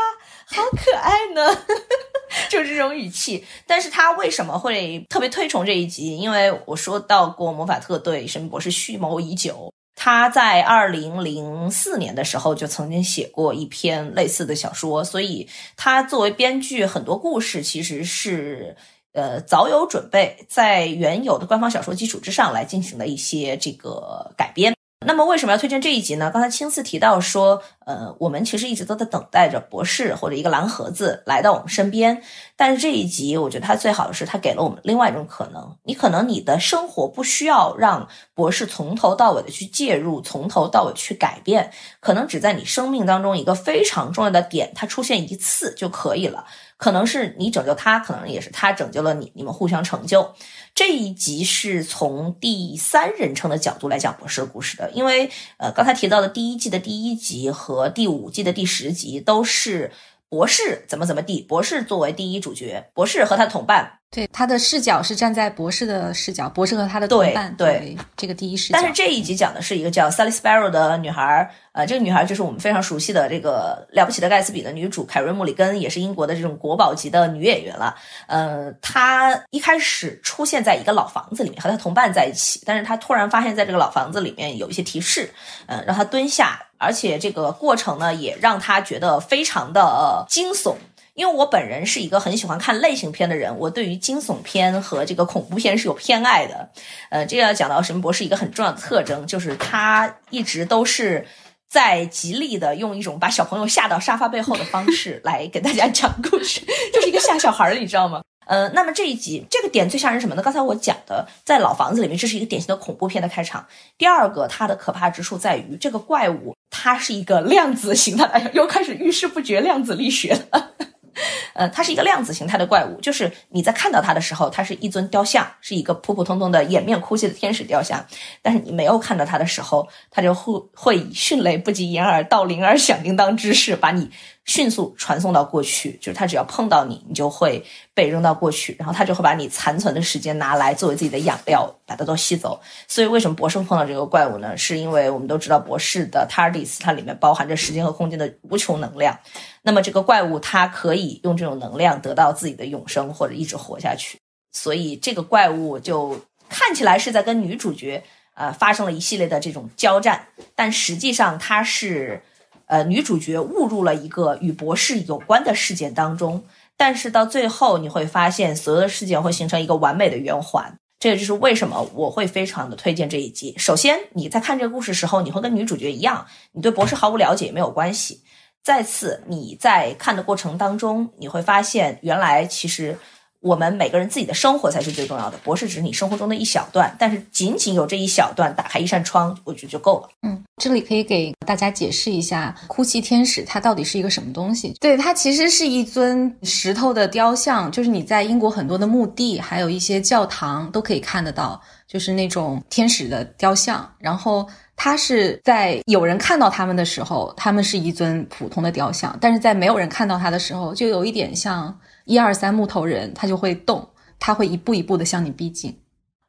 [0.50, 1.64] 好可爱呢，
[2.48, 3.44] 就这种语气。
[3.66, 6.16] 但是他为什么会特别推崇这一集？
[6.16, 9.72] 因为我说到过，魔法特对神秘博士蓄谋已久。
[9.94, 18.76] 他在二零零四年的时候就曾经写过一篇类似的小说，所以他作为编剧，很多故事其实是
[19.12, 24.74] 呃早有准备，在原有的官方小说基础之上来进行的一些这个改编。
[25.06, 26.28] 那么为什么要推荐这一集呢？
[26.32, 32.20] 刚才青次提到说，呃，我们其实一直都在等待着博士或者一个蓝盒子来到我们身边。
[32.56, 35.76] 但是这一集，我觉得它最好的是，它给了我们另外一种可能。
[35.84, 46.44] 你可能你的生活不需要让博士从头到尾的去介入，从头到尾去改变，可能只在你生命当中一个非常重要的点，它出现一次就可以了。
[46.78, 50.32] 可能是你拯救他，可能也是他拯救了你，你们互相成就。
[50.74, 59.90] 这一集是从第三人称的角度来讲博士故事的，因为呃，刚才提到的第一季的第一集和第五季的第十集都是
[60.28, 63.94] 博士怎么怎么地，博士作为第一主角，博士和他的同伴。
[64.10, 68.78] 对他的视角是站在博士的视角，博士和他的同伴对这个第一视角。
[68.78, 77.94] 但是这一集讲的是一个叫 Sally Sparrow 的女孩，呃，这个女孩就是我们非常熟悉的这个了不起的盖茨比的女主凯瑞·穆里根，也是英国的这种国宝级的女演员了。
[78.28, 85.28] 呃，她一开始出现在一个老房子里面，和她同伴在一起，但是她突然发现，在这个老房子里面有一些提示，
[85.66, 90.76] 嗯，让她蹲下，而且这个过程呢，也让他觉得非常的惊悚。
[91.14, 96.70] 因为我本人是一个很喜欢看类型片的人，我对于惊悚片和这个恐怖片是有偏爱的。
[97.10, 101.26] 呃，这要讲到神秘博士一个很重要的特征，就是他一直都是
[101.68, 106.60] 在极力的用一种把小朋友吓到沙发背后的方式来给大家讲故事，
[106.94, 108.22] 就是一个吓小孩儿，你知道吗？
[108.48, 110.42] 呃，那么这一集这个点最吓人什么呢？
[110.42, 113.66] 刚才我讲的，在老房子里面，这是一个典型的恐怖片的开场。
[113.98, 120.70] 第二个，它的可怕之处在于这个怪物，它是一个量子形态，哎呀，又开始遇事不决量子力学了。
[121.52, 128.02] 呃，它是一个量子形态的怪物，就是你在看到它的时候，它是一尊雕像，是一个普普通通的掩面哭泣的天使雕像。
[128.40, 134.08] 但是你没有看到它的时候，它就会会以迅雷不及掩耳盗铃而响叮当之势把你。
[134.48, 142.58] 迅速传送到过去，就是他只要碰到你，你就会被扔到过去，然后他就会把你残存的时间拿来作为自己的养料，把它都吸走。
[142.88, 144.56] 所以为什么博士碰到这个怪物呢？
[144.56, 149.18] 是因为我们都知道博士的 TARDIS 它里面包含着时间和空间的无穷能量，
[149.60, 154.18] 那么这个怪物它可以用这种能量得到自己的永生或者一直活下去。
[154.52, 156.18] 所以这个怪物就
[156.48, 162.22] 看起来是在跟女主角呃发生了一系列的这种交战，但实际上它是。
[162.68, 166.44] 呃，女主角误入了一个与博士有关的事件当中，
[166.76, 170.72] 但是到最后你会发现，所有的事件会形成一个完美的圆环。
[171.00, 173.54] 这个就是为什么我会非常的推荐这一集。
[173.58, 178.22] 首先，你在看这个故事时候，你会跟女主角一样，你对博士毫无了解也没有关系。
[178.62, 182.98] 再次，你在看的过程当中，你会发现，原来其实。
[183.40, 190.08] 我们每个人自己的生活才是最重要的，博士只是你生活中的一小段，但是仅仅有这一小段，打开一扇窗，我觉得就够了。
[190.22, 194.74] 嗯，这里可以给大家解释一下，哭泣天使它到底是一个什么东西？
[194.80, 203.88] 对，它其实是一尊石头的雕像，就是你在英国很多的墓地，还有一些教堂都可以看得到，就是那种天使的雕像。
[203.98, 204.46] 然后
[204.76, 211.78] 它是在有人看到他们的时候，他们是一尊普通的雕像，但是在没有人看到它的时候，就有一点像。
[212.08, 213.86] 一二三木头人，他就会动，
[214.18, 215.78] 他会一步一步的向你逼近。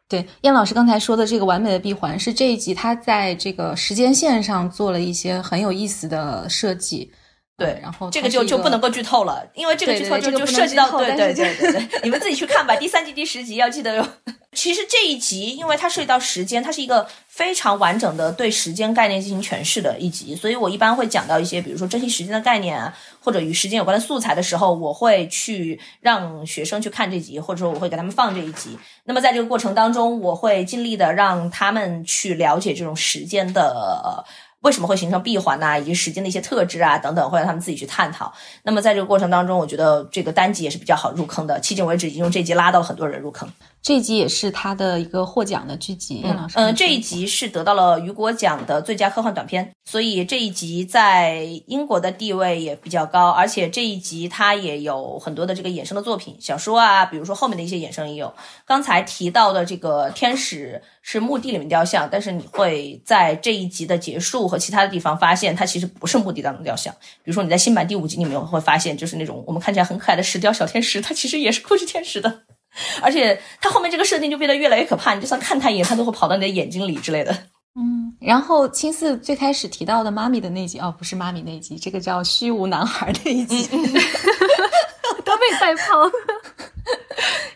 [0.10, 7.12] 对，燕老师刚才说的这个完美的闭环是这一集他在这个时间线上做了一些很有意思的设计。
[7.60, 12.76] 对，然后这个就就不能够剧透了，因为这个剧透就就涉及到对对对对对，你们自己去看吧。
[12.76, 14.08] 第三集第十集要记得哟。
[14.52, 22.92] 其实这一集，因为它涉及到时间，它是一个非常完整的对时间概念进行诠释的一集，所以我一般会讲到一些，比如说珍惜时间的概念啊，
[23.22, 28.78] 或者与时间有关的素材的时候，我会去让学生去看这集，或者说我会给他们放这一集。
[29.06, 34.26] 那么在这个过程当中，我会尽力的让他们去了解这种时间的。
[34.62, 35.80] 为什么会形成闭环呢？
[35.80, 38.34] 以及时间的一些特质啊，等等，会让他们自己去探讨。
[38.64, 41.60] 那么在这个过程当中，我觉得这个单集也是比较好入坑的。
[41.62, 43.50] 迄今为止，已经用这集拉到很多人入坑。
[43.82, 46.24] 这一集也是他的一个获奖的剧集。
[46.54, 53.30] 嗯，这一集是得到了雨果奖的最佳科幻短片，所以这一集在英国的地位也比较高。
[53.30, 58.34] 而且这一集它也有很多的这个衍生的作品，小说啊，比如说后面的一些衍生也有。
[58.66, 66.94] 刚才提到的这个天使是墓地里面雕像，但是你会在这一集的结束和其他的地方发现，它其实不是墓地当中雕像。
[67.24, 72.42] 比如说你在新版第五集里面会发现，就是那种我们看起来很可爱的石雕小天使，它其实也是哭泣天使的。
[73.02, 77.36] 而且他后面这个设定就变得越来越可怕，你就算看他一眼，他都会跑到你的眼睛里之类的。
[77.76, 83.68] 嗯，然后青四最开始提到的妈咪的那集，哦，不是妈咪那集，这个叫虚无男孩那一集，
[85.24, 86.10] 都被带跑，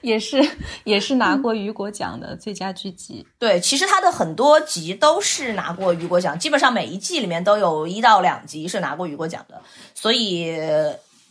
[0.01, 0.47] 也是
[0.83, 3.25] 也是拿过雨果奖的最佳剧集。
[3.39, 9.61] 对，其实他的很多集都是拿过雨果奖，基本上每一季里面都有一到两集是拿过雨果奖的，
[9.95, 10.55] 所以。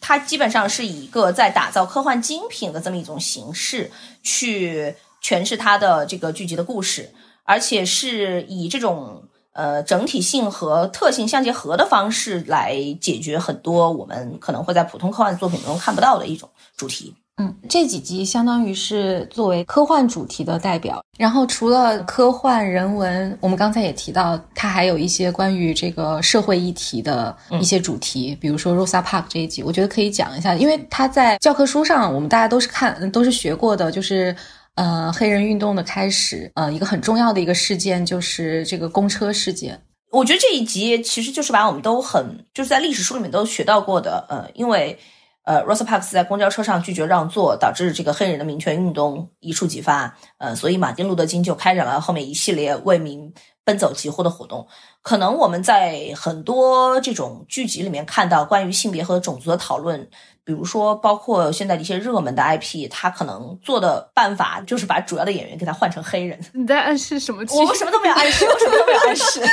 [0.03, 3.91] 它基本上是以一个在打造科幻精品的这么一种形式
[4.23, 9.23] 去诠释它的这个剧集的故事，而且是以这种
[9.53, 17.15] 呃整体性和特性相结合的方式来解决很多我们可能会在普通科幻作品中看不到的一种主题。
[17.43, 21.05] 嗯，这几集相当于是作为科幻主题的代表。
[21.19, 34.35] 然后除了科幻人文，我们刚才也提到，它还有一些关于这个社会议题的一些主题，比如说 Rosa Park 这一集，我觉得可以讲一下，因为它在教科书上，我们大家都是看都是学过的，就是
[34.77, 39.81] 呃黑人运动的开始，呃一个很重要的一个事件就是这个公车事件。
[40.13, 44.97] 我觉得这一集其实就是把我们都很就是在历史书里面都学到过的，呃，因为。
[45.45, 50.17] 呃，Rosa Parks 在公交车上拒绝让座，导致这个黑人的民权运动一触即发。
[50.39, 53.33] 呃，所以马丁路德金就开展了后面一系列为民
[53.65, 54.67] 奔走疾呼的活动。
[55.03, 60.09] 可能我们在很多这种剧集里面看到关于性别和种族的讨论。
[60.45, 66.39] 比如说，包括现在的一些热门的 IP，他可能做的办法就是把主要的演员给他换成黑人。
[66.53, 67.43] 你在暗示什么？
[67.49, 69.41] 我什么都没有暗示，我什么都没有暗示。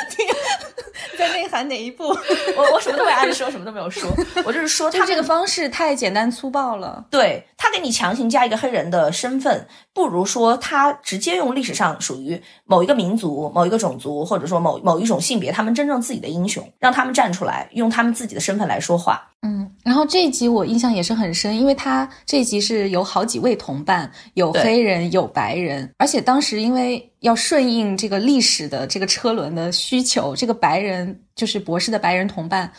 [1.17, 2.07] 在内涵哪一步？
[2.55, 4.09] 我我什么都没有暗示，我什么都没有说。
[4.45, 7.05] 我就是说，他这个方式太简单粗暴了。
[7.09, 9.67] 对他给你强行加一个黑人的身份，
[9.99, 19.29] 不如说他直接用历史上属于某一个民族、某一个种族，或者说某某一种性别，他们真正自己的英雄，让他们站出来，用他们自己的身份来说话。
[19.41, 32.71] 嗯，然后这一集我印象也是很深，因为他这一集是有好几位同伴，有黑人，有白人，而且当时因为要顺应这个历史的这个车轮的需求，这个白人就是博士的白人同伴。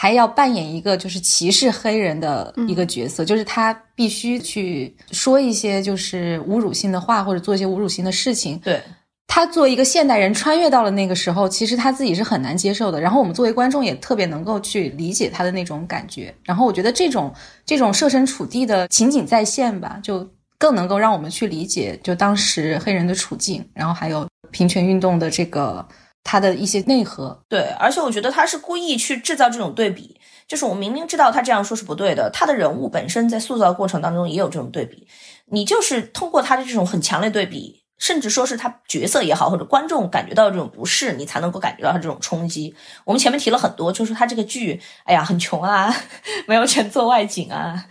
[0.00, 8.56] 还要扮演一个就是歧视黑人的一个角色，就是他必须去说一些就是侮辱性的话，或者做一些侮辱性的事情。
[8.60, 8.80] 对。
[9.26, 13.00] 他作为一个现代人穿越到了那个时候，其实他自己是很难接受的。
[13.00, 16.32] 然后我们作为观众也特别能够去理解他的那种感觉。
[16.44, 17.34] 然后我觉得这种
[17.66, 20.24] 这种设身处地的情景再现吧，就
[20.58, 25.84] 更能够让我们去理解就当时黑人的处境，然后还有平权运动的这个
[26.30, 27.42] 它的一些内核。
[27.48, 35.08] 对，而且我觉得他是故意去制造这种对比，就是我明明知道他这样说是不对的，他的人物本身在塑造过程当中也有这种对比，
[35.46, 37.84] 你就是通过他的这种很强烈对比。
[38.00, 42.72] 甚至说是他角色也好，或者观众感觉到这种不适，你才能够感觉到他这种冲击。
[43.04, 45.92] 我们前面提了很多，就是他这个剧，哎呀，很穷啊，
[46.46, 47.86] 没有钱做外景啊。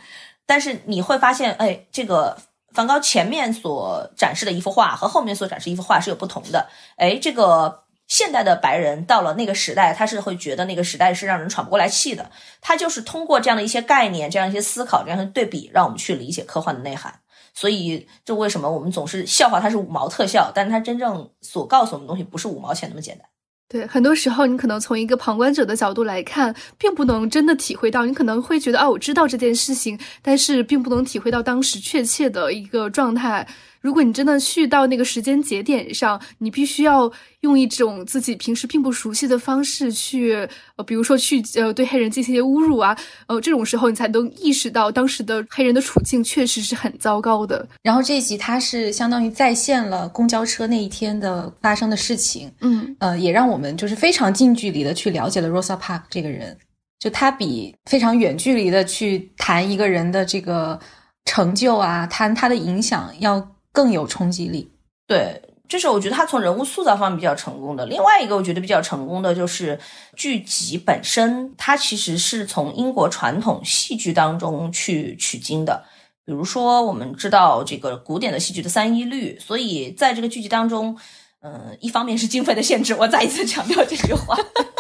[0.46, 2.38] 但是你会发现，哎，这个
[2.74, 6.70] 梵高前面所展示的一幅画和后面所展示一幅画是有不同的。
[6.96, 12.32] 哎，这个现代的白人到了那个时代，他是会觉得那个时代是让人喘不过来气的。
[12.62, 17.14] 他就是通过这样的一些概念、这样一些思考、这样的对比，让我们去理解科幻的内涵。
[17.54, 20.52] 所以，这为什么我们总是笑话它是五毛特效？
[20.54, 23.28] 但是它真正所告诉我们的东西不是五毛钱那么简单。
[23.68, 28.06] 对，很多时候你可能从一个旁观者的角度来看，并不能真的体会到。
[28.06, 33.46] 你可能会觉得，啊，我知道这件事情，但是并不能体会到当时确切的一个状态。
[33.88, 37.10] 如果你真的去到那个时间节点上，你必须要
[37.40, 40.34] 用一种自己平时并不熟悉的方式去，
[40.76, 42.94] 呃，比如说去呃对黑人进行一些侮辱啊，
[43.28, 47.66] 呃，这种时候你才能意识到当时的黑人的处境确实是很糟糕的。
[47.82, 56.58] 然后这一集它是相当于再现了公交车那一天的发生的事情，嗯，呃，也让我们就是非常近距离的去了解了 Rosa Park 这个人，
[57.00, 60.78] 就他比非常远距离的去谈一个人的这个
[61.24, 63.50] 成就啊，谈他的影响要。
[63.78, 64.72] 更有冲击力，
[65.06, 67.86] 对，这是我觉得他从人物塑造方面比较成功的。
[67.86, 69.80] 另外一个我觉得比较成功的就是
[70.16, 75.84] 剧集本身，它其实是从英国传统戏剧当中去取经的。
[76.26, 80.98] 比如说，我们知道这个古典的戏剧的三一律，所以在这个剧集当中，
[81.44, 84.36] 嗯，一方面是经费的限制，我再一次强调这句话。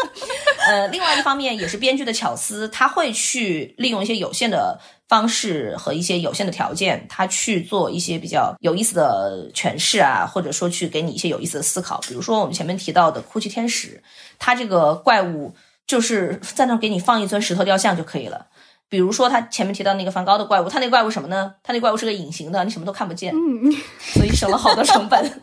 [0.67, 4.79] 呃，另外一方面也是编剧的巧思，他会去利用一些有限的。
[5.07, 12.01] 方式和一些有限的条件，他去做一些比较有意思的诠释啊，或者说去给你一些有意思的思考。
[12.07, 14.03] 比如说我们前面提到的哭泣天使，
[14.37, 15.55] 他这个怪物
[15.85, 18.47] 就是在那给你放一尊石头雕像就可以了。
[18.89, 21.55] 比如说他前面提到那个梵高的怪物，他那怪物什么呢？
[21.63, 23.33] 他那怪物是个隐形的，你什么都看不见，
[24.13, 25.41] 所以省了好多成本。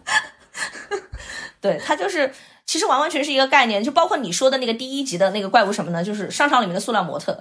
[1.61, 2.33] 对他就是
[2.67, 6.05] 其实完完全是一个概念，就包括你说的那个第一集的那个怪物什么呢？
[6.05, 7.39] 就是商场里面的塑料模特。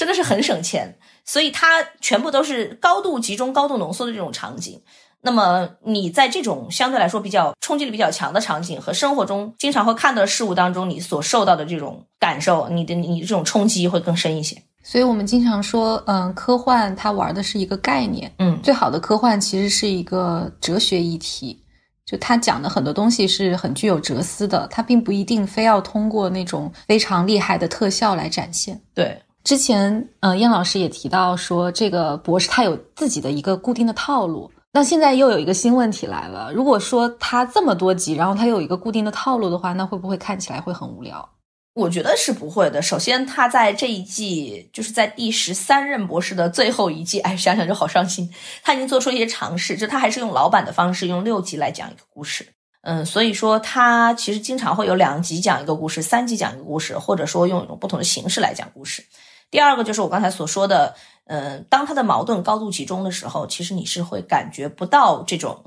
[0.00, 0.96] 真的是很省钱，
[1.26, 4.80] 所以它全部都是高度集中、高度浓缩的这种场景。
[5.20, 14.56] 那么你在这种相对来说比较冲击力比较强的场景和生活中经常会看到的事物当中，你所受到的这种感受，你的你这种冲击会更深一些。
[14.82, 21.62] 所以我们经常说，嗯，科幻它玩的是一个概念，嗯，最好的科幻其实是一个哲学议题，
[22.06, 28.80] 就它讲的很多东西是很具有哲思的，它并不一定非要通过那种非常厉害的特效来展现。
[28.94, 29.20] 对。
[29.42, 34.50] 之前，呃，燕老师也提到说，这个博士他有自己的一个固定的套路。
[34.72, 41.28] 那现在又有一个新问题来了，如果说他这么多集，然后他有一个固定的套路的话，那会不会看起来会很无聊？
[41.74, 42.82] 我觉得是不会的。
[42.82, 48.30] 首先，他在这一季，就是在第十三任博士的最后一季，哎，想想就好伤心。
[48.62, 52.46] 他已经做出一些尝试，就他还是用老版的方式，用六集来讲一个故事。
[52.82, 59.02] 嗯，所以说他其实经常会有两集讲一个故事，三集讲一个故事，或者说用一种不同的形式来讲故事。
[59.50, 60.94] 第二个就是我刚才所说的，
[61.24, 65.64] 嗯，当他的矛盾高度集中的时候，其实你是会感觉不到这种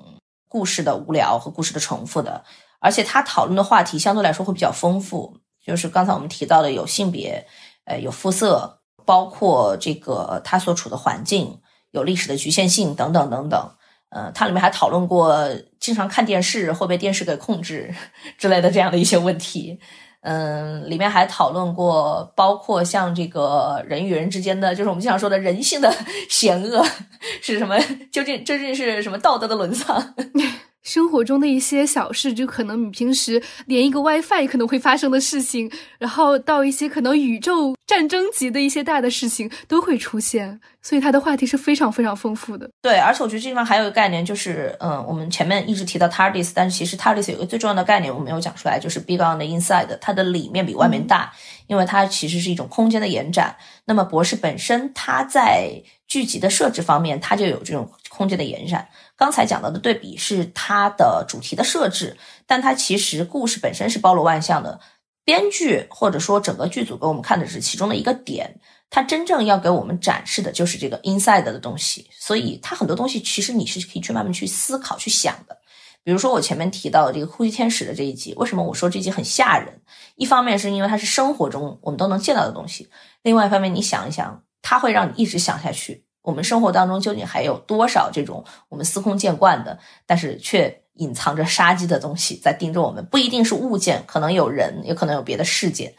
[0.48, 2.44] 故事的无聊和故事的重复的，
[2.80, 7.46] 而且他讨论的话题相对来说会比较丰富，就是刚才我们提到的有性别，
[7.86, 11.60] 呃，有肤色，包括这个他所处的环境，
[11.92, 13.72] 有历史的局限性等等等等，
[14.12, 17.94] 呃，它里面还讨论过经常看电视会被电视给控制
[18.38, 19.80] 之类的这样的一些问题。
[20.24, 25.94] 嗯，里面还讨论过，包括像这个人与人之间的，就是我们经常说的人性的
[26.30, 26.84] 险恶
[27.44, 27.78] 是什么？
[28.12, 30.16] 究竟究竟是什么道德的沦丧？
[30.84, 42.70] 生活中的一些小事，就可能你平时连一个 WiFi 可能会发生的事情，然后到一些可能宇宙战争级的一些大的事情都会出现，所以它的话题是非常非常丰富的。
[42.82, 51.32] 对，而且我觉得这地方还有一个概念，就是嗯，我们前面一直提到 TARDIS，但是其实 TARDIS 有个最重要的概念我没有讲出来，就是 Big on the inside，它的里面比外面大，
[51.68, 53.56] 因为它其实是一种空间的延展。
[53.86, 58.88] 那么博士本身它在剧集的设置方面，它就有这种空间的延展。
[59.16, 64.80] 刚才讲到的对比是它的主题的设置，但它其实故事本身是包罗万象的。
[65.26, 68.60] 编剧或者说整个剧组给我们看的是其中的一个点，
[68.90, 72.10] 它真正要给我们展示的就是这个 inside 的东西。
[72.20, 75.58] 所以它很多东西其实你是可以去慢慢去思考、去想的。
[76.04, 79.82] 比如说我前面提到的这个呼吸天使的这一集，为什么我说这集很吓人？
[80.16, 82.90] 一方面是因为它是生活中我们都能见到的东西，
[83.22, 86.03] 另外一方面你想一想，它会让你一直想下去。
[86.24, 93.06] 我们生活当中究竟还有多少这种我们司空见惯的，但是却隐藏着杀机的东西在盯着我们？
[93.06, 95.94] 不一定是物件，可能有人，也可能有别的事件。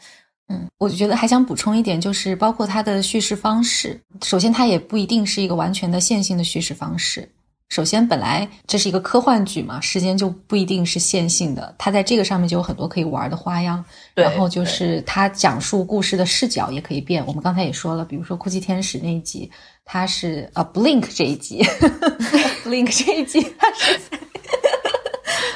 [0.47, 3.99] 嗯，我就觉得还想补充一点，就是包括它的叙事方式。
[4.23, 7.27] 首先，它也不一定是一个完全的线性的叙事方式。
[7.75, 13.83] 首先，本来这是一个科幻剧嘛，时间就不一定是线性的，它在这个上面就有很多可以玩的花样。
[14.13, 17.21] 然后就是它讲述故事的视角也可以变。
[17.27, 19.51] 我们刚才也说了，比如说《哭泣天使》那一集，
[19.83, 21.65] 它是呃，Blink 这一集，
[22.63, 23.99] Blink 这一集，它是。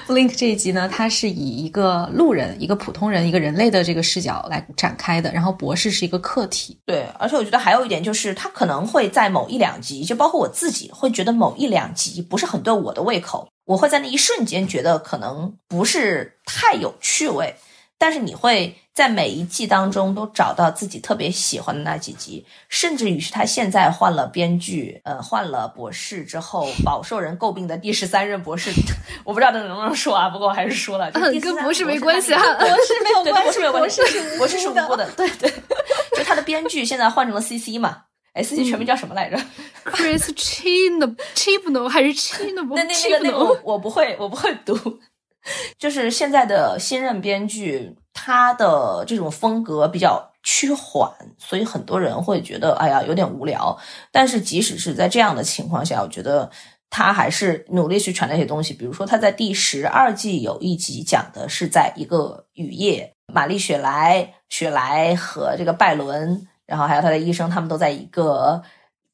[0.09, 5.31] Flink 这一集呢，它是以一个路人、一个普通人、一个人类的这个视角来展开的。
[5.31, 7.05] 然后博士是一个客体，对。
[7.19, 17.53] 而且我觉得还有一点就是，他可能会在某一两集，就包括我自己会觉得某一两集不是很对我的胃口，我会在那一瞬间觉得可能不是太有趣味。
[17.99, 28.71] 但是你会在每一季当中都找到自己特别喜欢的那几集，甚至于是他现在换了编剧，呃，换了博士之后，饱受人诟病的第十三任博士，
[29.25, 35.53] 我不知道他能不能说啊，不过我还是说了，跟博士没关系啊，博士没有关系，博士博士是无辜的，对对，
[36.17, 39.37] 就他的编剧现在换成了 CC 嘛，哎，CC 全名叫什么来着
[39.83, 42.63] ？Chris Chino Chino 还是 Chino？
[42.75, 44.99] 那那那个那个我我不会，我不会读。
[45.77, 53.77] 就是现在的新任编剧，他的这种风格比较趋缓，所以很多人会觉得，哎呀，有点无聊。
[54.11, 56.49] 但是即使是在这样的情况下，我觉得
[56.89, 58.73] 他还是努力去传那些东西。
[58.73, 68.61] 比如说，他在第十二季有一集讲的是在一个雨夜，玛丽雪莱、雪莱和这个拜伦，然后还有他的医生，他们都在一个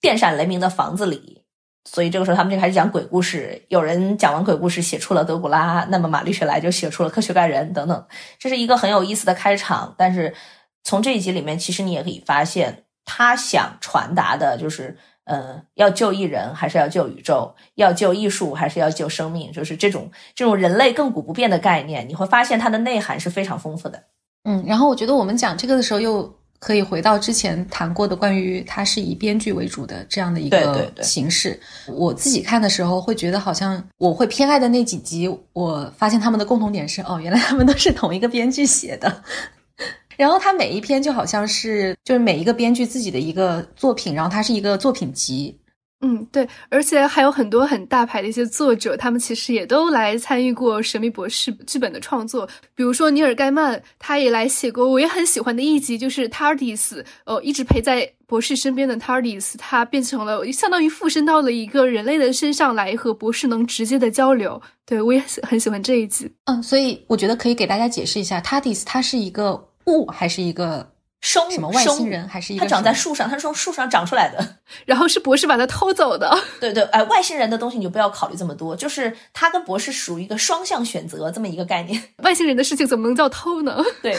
[0.01, 1.44] 电闪雷鸣的房子里。
[1.87, 3.63] 所以这个时候，他们就开始讲鬼故事。
[3.67, 8.05] 有人讲完鬼故事，写出了德古拉，那么玛丽雪莱就写出了科学怪人等等。
[8.39, 9.93] 这是一个很有意思的开场。
[9.95, 10.33] 但是
[10.83, 17.53] 从这一集里面，其实你也可以发现，他想传达的就是，呃，要救一人，还是要救宇宙？
[17.75, 19.51] 要救艺术，还是要救生命？
[19.51, 24.03] 就是这种这种人类亘古不变的概念，你会发现它的内涵是非常丰富的。
[24.43, 26.35] 嗯，然后我觉得我们讲这个的时候又。
[26.59, 31.59] 可以回到之前谈过的关于它是以编剧为主的这样的一个形式。
[31.87, 39.23] 我自己看的时候会觉得，好像我会偏爱的那几集，我发现他们的共同点是，哦，原来他们都是同一个编剧写的。
[40.17, 45.59] 然后他每一篇就好像是就是每一个编剧自己的一个作品，然后它是一个作品集。
[46.01, 52.47] 嗯，对，而且还有很多很大牌的一些作者，他们其实也都来参与过《神秘博士》剧本的创作。
[52.75, 64.61] 比如说尼尔盖曼，他也来写过我也很喜欢的一集，就是 TARDIS，呃，一直陪在博士身边的 TARDIS，他变成了相当于附身到了一个人类的身上来和博士能直接的交流。
[64.85, 66.29] 对我也很喜欢这一集。
[66.43, 70.94] 嗯，所以我觉得可以给大家解释一下，TARDIS 它是一个物还是一个？
[71.25, 72.63] 生什么外星人还是一个？
[72.63, 74.57] 它长在树上，它是从树上长出来的。
[74.85, 76.37] 然后是博士把它偷走的。
[76.59, 81.99] 对对，哎，外星人的东西你就不要考虑这么多，就是他跟博士属于一个双向选择这么一个概念。
[82.21, 83.83] 外星人的事情怎么能叫偷呢？
[84.03, 84.15] 对，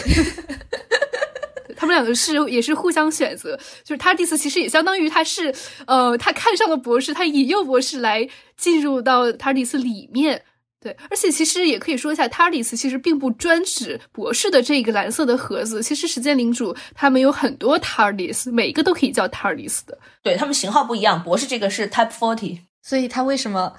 [1.76, 5.54] 他们两个是也是互相选择，就是他第四其实也相当于他是
[5.86, 10.42] 呃，他看上了博士，他引诱博士来进入到塔迪斯里面。
[10.86, 15.82] 对，而且其实也可以说一下，TARDIS 其实并不专指博士的这个蓝色的盒子。
[15.82, 19.98] 其实时间领主他们有很多 TARDIS，每一个都可以叫 TARDIS 的。
[20.22, 23.74] 对他们型号不一样，博士这个是 Type Forty，所以他为什么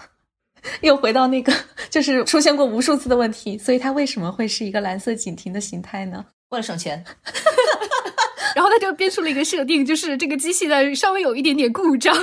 [0.81, 1.53] 又回到那个
[1.89, 3.57] 就是出现过无数次的问题？
[3.57, 6.25] 所以它为什么会是一个蓝色警亭的形态呢？
[6.49, 7.05] 为了省钱。
[8.57, 12.17] 然后他就编出了一个设定，就是这个机器呢稍微有一点点故障，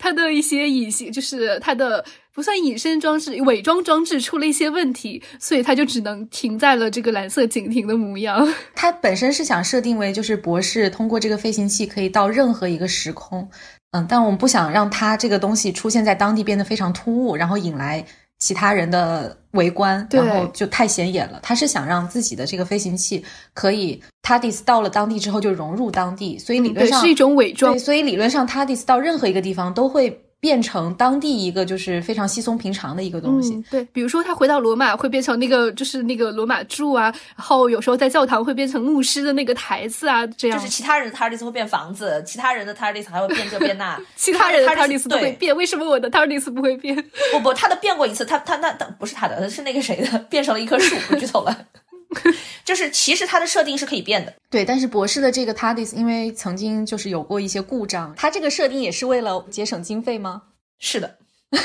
[0.00, 2.04] 它的一些隐形，就是它的。
[2.32, 8.48] 不算隐身装置，伪装装置出了一些问题，所以它就只能停在了这个蓝色警亭的模样。
[8.74, 13.46] 它本身是想设定为，就是博士通过这个飞行器可以到任何一个时空，
[13.90, 18.02] 嗯，但我们不想让它这个东西出现在当地变得非常突兀，然后引来
[18.40, 21.38] 其他人的围观，然后就太显眼了。
[21.42, 27.72] 他是想让自己的这个飞行器可以，TARDIS 到了当地之后就融入当地，所以理论上是一种伪装。
[27.72, 30.24] 对，所以理论上 TARDIS 到任何一个地方都会。
[30.40, 37.04] 变成当地一个就是非常稀松平常的一个东西，对，比如说他回到罗马会变成那个就是那个罗马柱啊，
[37.36, 40.58] 然后有时候在教堂会变成牧师的那个台子啊，这样。
[40.58, 46.96] 就是其他人的 TARDIS 会变房子，其他人的 TARDIS 还会变这变那，其他人的 TARDIS 都会变，为什么我的 TARDIS 不会变？
[47.32, 51.54] 不不，他的变过一次，他他那不是他的，是那个谁的，变成了一棵树，剧透了。
[52.64, 54.34] 就是其实它的设定是可以变的。
[54.50, 60.42] 对，但是博士的这个 TARDIS 因为曾经就是有过一些故障，它这个设定也是为了节省经费吗？
[60.78, 61.18] 是的。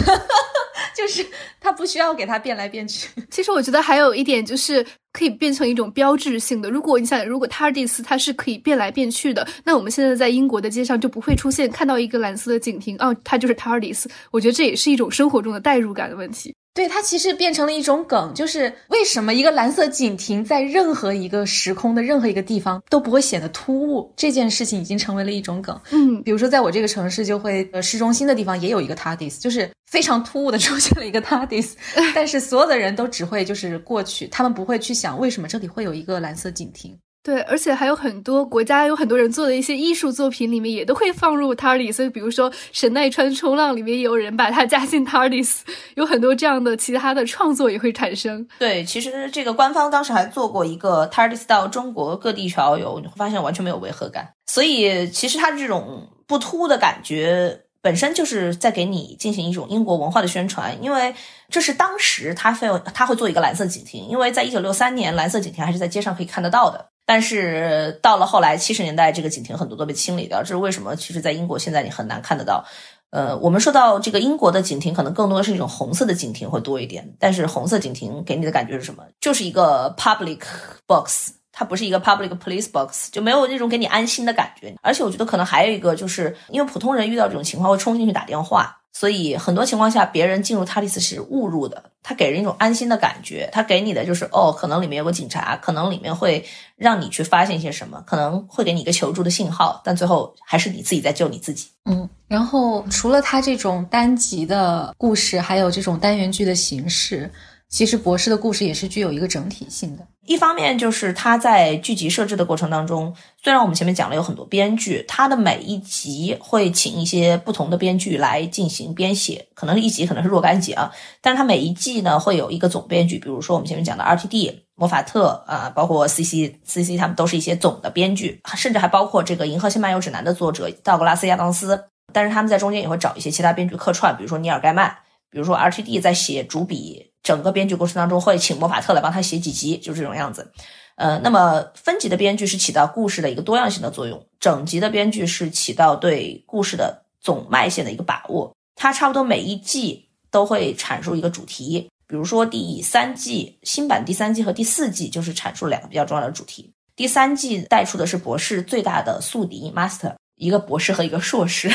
[0.96, 1.26] 就是
[1.60, 3.10] 它不需要给它变来变去。
[3.30, 6.70] 其实我觉得还有一点就是可以变成一种标志性的。
[6.70, 14.06] 如果你想，如果 TARDIS 它是可以变来变去的，那我们现在在英国的街上就不会出现看到一个蓝色的警亭，哦，它就是 TARDIS。
[14.32, 16.56] 我觉得这也是一种生活中的代入感的问题。
[16.76, 25.80] 对，它其实变成了一种梗，就是为什么一个蓝色警亭在任何一个时空的任何一个地方都不会显得突兀，这件事情已经成为了一种梗。
[25.92, 31.72] 嗯，比如说在我这个城市，就会呃市中心的地方也有一个 TARDIS，就是非常突兀的出现了一个 TARDIS，
[32.14, 36.94] 但是所有的人都只会就是过去，他们不会去想为什么这里会有一个蓝色警亭。
[37.26, 45.62] 对，而且还有很多国家有很多人做的一些艺术作品里面也都会放入 TARDIS，所以比如说神奈川冲浪里面也有人把它加进 TARDIS，
[45.96, 48.48] 有很多这样的其他的创作也会产生。
[48.60, 54.30] 对，其实这个官方当时还做过一个 TARDIS 到中国各地去遨游，你会发现完全没有违和感。
[54.46, 61.16] 所以其实它这种不突的感觉本身就是在给你进行一种英国文化的宣传，因为
[61.50, 66.90] 这是当时他会他会做一个蓝色警亭，因为在一九六三年蓝色警亭还是在街上可以看得到的。
[67.06, 70.96] 但是到了后来七十年代，这个警亭很多都被清理掉，这是为什么？
[70.96, 72.66] 其实，在英国现在你很难看得到。
[73.12, 77.16] 呃，我们说到这个英国的警亭，可能更多的是一种红色的警亭会多一点。
[77.20, 79.04] 但是红色警亭给你的感觉是什么？
[79.22, 80.40] 就是一个 public
[80.88, 84.76] box，它不是一个 public police box，就没有那种给你安心的感觉。
[84.82, 88.82] 而且我觉得可能还有一个，就是因为普通人遇到这种情况会冲进去打电话。
[88.98, 96.46] 所以很多情况下，别人进入塔利斯是误入的，他给人一种安心的感觉，他给你的就是哦，可能里面有个警察，可能里面会
[96.78, 101.68] 让你去发现一些什么，可能会给你一个求助的信号，但最后还是你自己在救你自己。
[101.84, 107.30] 嗯，然后除了他这种单集的故事，还有这种单元剧的形式。
[107.70, 110.08] 其实博士的故事也是具有一个整体性的。
[110.26, 113.14] 一方面就是他在剧集设置的过程当中，
[113.44, 134.98] 虽然我们前面讲了有很多编剧，他的每一集会请一些不同的编剧来进行编写，可能一集可能是若干集啊，但是他每一季呢会有一个总编剧，比如说我们前面讲的 R.T.D、魔法特啊，包括 C.C、C.C，他们都是一些总的编剧，甚至还包括这个《银河系漫游指南》的作者道格拉斯·亚当斯，但是他们在中间也会找一些其他编剧客串，比如说尼尔·盖曼，
[135.30, 137.12] 比如说 R.T.D 在写主笔。
[137.26, 140.52] 整个编剧过程当中会请魔法特来帮他写几集，就这种样子。
[140.96, 148.56] 呃，那么分集的编剧是起到故事的一个多样性的作用，整集的编剧是起到对故事的总脉线的一个把握。
[148.76, 156.72] 它差不多每一季都会阐述一个主题，比如说第三季新版第三季和第四季就是阐述两个比较重要的主题。
[156.96, 161.72] 第三季带出的是博士最大的宿敌 Master，一个博士和一个硕士。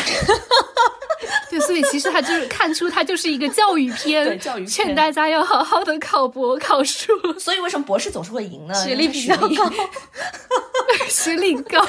[1.51, 7.12] 对，所以其实他就是看出他就是一个教育片，对教育片，劝大家要好好的考博考书。
[7.39, 8.74] 所以为什么博士总是会赢呢？
[8.74, 9.48] 学历比较高，
[11.10, 11.85] 学历高，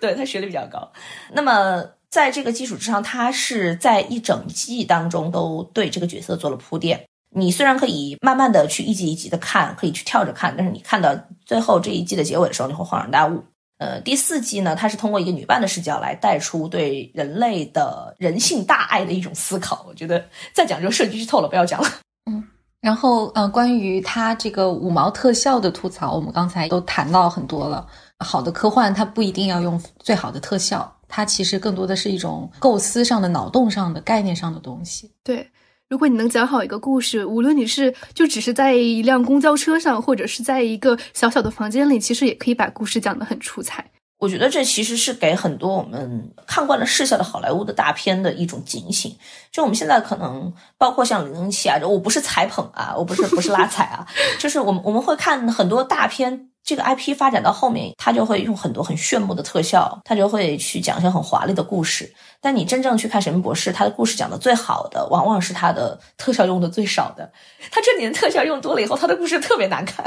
[0.00, 0.90] 对他学历比较高。
[1.32, 7.04] 那么在这个基础之上，他是在一整季当中都对这个角色做了铺垫。
[7.32, 11.14] 你虽然可以慢慢的去一集一集的看，可以去跳着看，但是你看到
[11.46, 13.44] 最后这一季的结尾的时候，你会恍然大悟。
[13.80, 19.86] 呃，第四季呢，它是通过一个女伴的视角来带出对人类的人性大爱的一种思考。
[19.88, 21.88] 我觉得再讲就涉及剧透了，不要讲了。
[22.30, 22.46] 嗯，
[22.82, 27.86] 然后呃，关于它这个五毛特效的吐槽，我们刚才都谈到很多了。
[28.18, 35.10] 好的科幻它不一定要用最好的特效，它其实更多的是一种构思上的、脑洞上的、概念上的东西。
[35.24, 35.50] 对。
[35.90, 43.84] 如果你能讲好一个故事，无论你是就只是在一辆公交车上，或者是在一个小小的房间里，其实也可以把故事讲得很出彩。
[44.20, 49.16] 我觉得这其实是给很多我们看惯了视效的好莱坞的大片的一种警醒。
[49.50, 54.06] 就我们现在可能包括像零零七啊，我不是踩捧啊，我不是不是拉踩啊，
[54.38, 56.46] 就是我们我们会看很多大片。
[56.62, 62.14] 这个 IP 发展到后面，他就会用很多很炫目的特效，他就会去讲一些很华丽的故事。
[62.40, 67.30] 但你真正去看《神秘博士》，他的故事讲的最好的，往往是他的特效用的最少的。
[67.70, 70.04] 他这里的特效用多了以后，他的故事特别难看，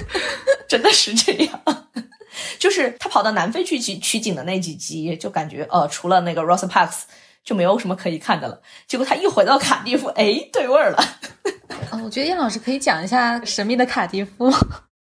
[0.68, 1.60] 真的是这样。
[2.58, 7.02] 就是他跑到南非去取取景的那几集，就感觉呃，除了那个 Rosa Parks，
[7.44, 8.60] 就没有什么可以看的了。
[8.86, 11.04] 结果他一回到卡蒂夫，哎，对味儿了。
[11.92, 14.50] 嗯， 我觉得燕老师可以讲一下《神秘的卡蒂夫》。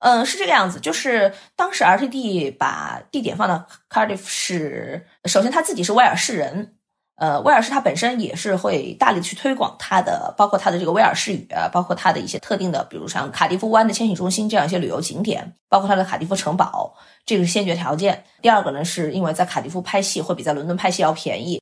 [0.04, 6.74] 嗯，是这个样子，就是当时 RTD 把地点放到 Cardiff 是，首先他自己是威尔士人，
[7.16, 16.94] 呃，威尔士他本身也是会大力去推广他的，包括他的这个威尔士语，包括他的一些特定的，比如像卡迪夫湾的千禧中心这样一些旅游景点，包括他的卡迪夫城堡，
[17.26, 18.26] 这个是先决条件。
[18.42, 21.62] 第二个呢，是因为在卡迪夫拍戏会比在伦敦拍戏要便宜。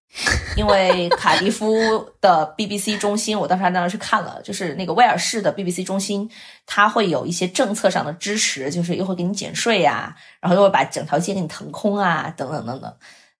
[0.57, 1.73] 因为卡迪夫
[2.19, 6.29] 的 BBC 中心，我当时还那儿去看了，就是那个威尔士的 BBC 中心，
[6.65, 12.93] 它会有一些政策上的支持，就是又会给你减税呀，然后又会把整条街给你腾空啊，等等等等。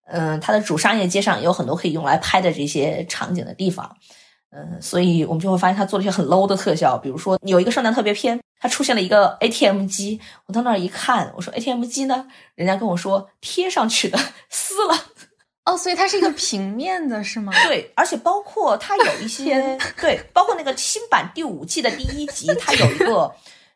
[0.08, 3.98] 嗯，它的主商业街上也有很多可以用来拍的这些场景的地方。
[4.54, 12.28] 嗯，所以我们就会发现他做了一些很 low 的特效，比如说有一个圣诞特别篇，它出现了一个 ATM 机，我到那儿一看，我说 ATM 机呢？
[12.56, 14.20] 人家跟我说贴上去的，
[14.50, 14.96] 撕了。
[15.66, 17.54] 哦，所以它是一个平面的，是吗？
[17.68, 23.32] 对，而且包括它有一些，对，包括那个新版第五季的第一集，它有一个。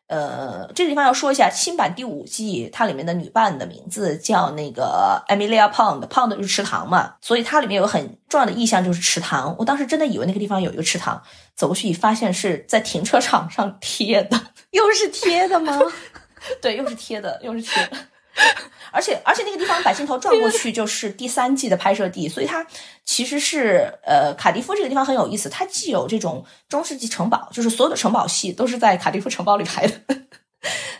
[0.08, 9.56] 呃，这个地方要说一下，新版第五季它里面的女伴的名字叫那个 Emilia Pond，Pond 就是池塘嘛，所以它里面有很重要的意象就是池塘。
[9.58, 11.20] 我当时真的以为那个地方有一个池塘，
[11.56, 14.40] 走过去一发现是在停车场上贴的，
[14.70, 15.76] 又是贴的吗？
[16.62, 17.96] 对，又是贴的，又是贴的。
[18.92, 22.66] 而且而且那个地方把镜头转过去就是第三季的拍摄地，所以它
[23.04, 30.00] 其实是呃卡迪夫这个地方很有意思，它既有这种中世纪城堡，就是所有的城堡戏都是在卡迪夫城堡里拍的，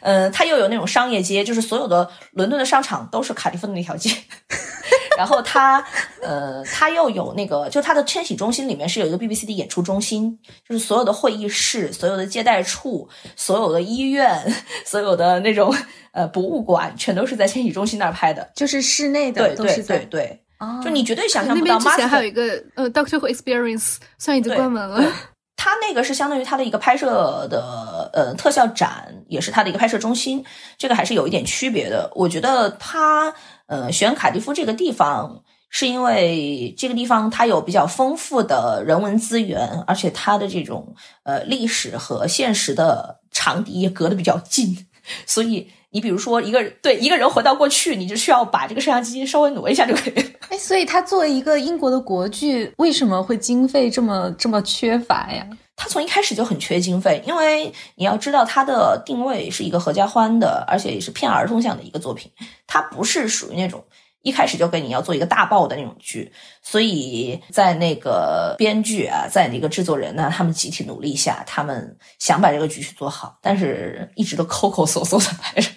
[0.01, 4.11] 嗯，它又有那种商业街，就是所有的伦敦的商场都是卡迪夫的那条街。
[5.17, 5.83] 然后它，
[6.21, 10.39] 呃，它又有那个，就它的千禧中心里面是有一个 BBC 的演出中心，
[10.69, 15.75] 就是所有的会议室、所有的接待处、所有的医院、所有的那种
[16.13, 20.41] 呃博物馆，全都是在千禧中心那儿拍的，就是室内的，对对对对，
[20.85, 21.79] 就你绝对想象不到。
[21.79, 25.13] 之前还有一个呃 Doctor Who Experience，虽然已经关门了。
[25.57, 30.45] 它那个是相当于它的一个拍摄的呃特效展，也是它的一个拍摄中心，
[30.79, 32.11] 这个还是有一点区别的。
[32.15, 33.35] 我觉得它
[33.67, 44.87] 呃选卡迪夫这个地方，是因为这个地方它有比较丰富的人文资源，而且它的这种呃历史和现实的长笛也隔得比较近，
[45.27, 45.71] 所以。
[45.97, 50.31] 你比如说，一个对一个人回到过去，你就需要把这个摄像机稍微挪一下就可以了。
[50.51, 55.49] 哎，所以他作为一个英国的国剧，为什么会经费这么这么缺乏呀？
[55.75, 62.31] 他从一开始就很缺经费，因为你要知道它的定位是一个合家欢的，而且也是偏儿童向的一个作品，
[62.67, 63.83] 它不是属于那种。
[64.27, 75.71] 一开始就给你要做一个大爆的那种剧，所以在那个编剧啊，在那个制作人呢，他们集体努力下，他们想把这个剧去做好，但是一直都抠抠搜搜的拍着。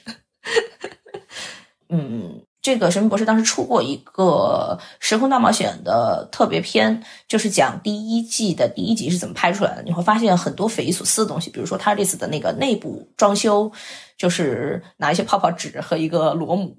[1.90, 2.42] 嗯。
[2.62, 9.84] 这个神秘博士当时出过一个时空大冒险的特别篇，就是讲第一季的第一集是怎么拍出来的。
[9.84, 13.72] 你会发现很多匪夷所思的东西，比如说他这次的那个内部装修，
[14.18, 16.70] 就是拿一些泡泡纸和一个螺母；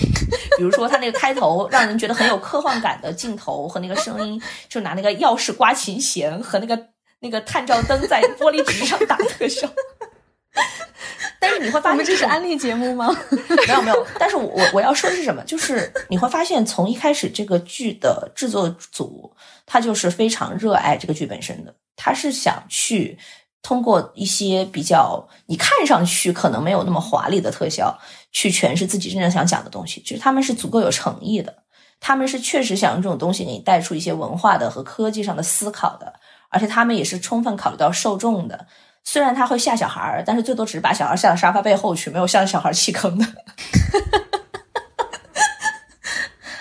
[0.58, 6.78] 比如说他那个开头让人觉得很有科幻感的镜头和那个声音，就拿那个钥匙刮琴弦和那个
[7.20, 9.66] 那个探照灯在玻璃纸上打特效。
[11.40, 13.08] 但是你会发现，这是安利节目吗？
[13.66, 14.06] 没有没有。
[14.18, 15.42] 但是我我我要说的是什么？
[15.44, 19.34] 就是你会发现，从一开始这个剧的制作组，
[19.66, 21.74] 他就是非常热爱这个剧本身的。
[21.96, 23.18] 他是想去
[23.60, 27.98] 通过一些比较你看上去可能没有那么华丽的特效，
[28.30, 30.00] 去诠释自己真正想讲的东西。
[30.02, 31.52] 就是他们是足够有诚意的，
[31.98, 36.12] 他们是确实想用这种东西给你带出一些文化的和科技上的思考的，
[36.50, 38.66] 而且他们也是充分考虑到受众的。
[39.04, 43.26] 虽然他会吓小孩儿，但是最多只是把小孩吓到沙发背后去，没有吓小孩弃坑的。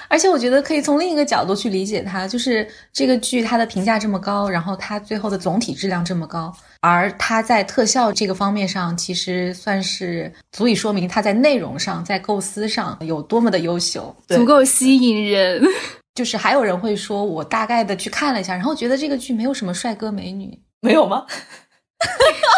[0.09, 15.63] 而且我觉得可以从另一个角度去理解它，就是这个剧它的评价这么高，然后它最后的总体质量这么高，而它在特效这个方面上，其实算是足以说明它在内容上、在构思上有多么的优秀，足够吸引人。
[16.13, 21.25] 就是还有人会说，我大概的去看了一下，然后觉得这个剧没有什么帅哥美女，没有吗？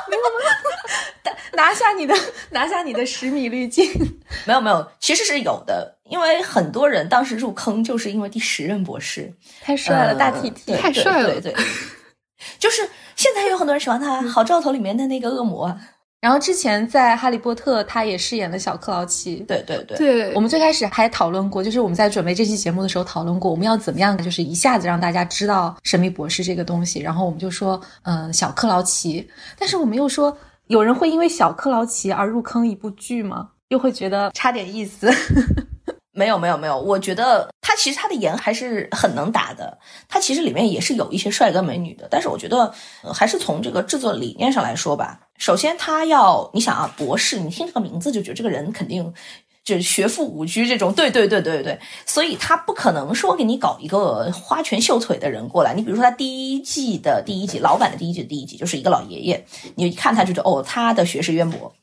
[0.09, 1.37] 没有吗？
[1.53, 2.15] 拿下你的，
[2.49, 3.85] 拿下你的十米滤镜。
[4.45, 11.55] 没有没有，其实是有的，因为很多人当时入坑就是因为第十任博士太帅了，大 T T 太帅了，对对，
[12.57, 15.77] 就是现在有很多人喜欢他，《好兆头》里面的那个恶魔。
[16.23, 19.43] 然后之前在《哈利波特》，他也饰演了小克劳奇。
[19.45, 27.01] 对对对，对我们最开始还讨论过，就是我们在准备这期节目的时候讨论过，我们要怎么样，就是一下子让大家知道神秘博士这个东西。
[27.01, 29.29] 然后我们就说，嗯，小克劳奇。
[29.59, 30.33] 但是我们又说，
[30.67, 33.49] 有人会因为小克劳奇而入坑一部剧吗？
[33.67, 35.11] 又会觉得差点意思。
[36.13, 42.71] 没有没有没有，我觉得他其实他的颜还是很能打的，他其实里面也是有一些帅哥美女的，但是我觉得
[43.13, 45.19] 还是从这个制作理念上来说吧。
[45.37, 49.11] 首先他要你想啊，博士，你听这个名字就觉得这个人肯定
[49.63, 55.73] 就是学富五车这种，对对对对对，所以他不可能说给你搞一个花拳绣腿的人过来。
[55.73, 59.45] 你比如说他第一季的第一集，老版的第一季的第一集就是一个老爷爷，
[59.75, 61.73] 你一看他就觉得哦，他的学识渊博。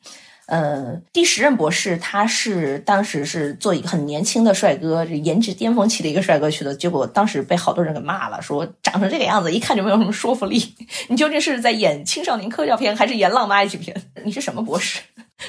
[0.50, 10.74] 呃，第十任博士他是当时是做一个很年轻的帅哥，颜值巅峰期的一个帅哥去的，结果当时被好多人给骂了，说长成这个样子，一看就没有什么说服力。
[11.08, 13.96] 你究竟是在演青少年科教片，还是演浪漫爱情片？
[14.24, 15.00] 你是什么博士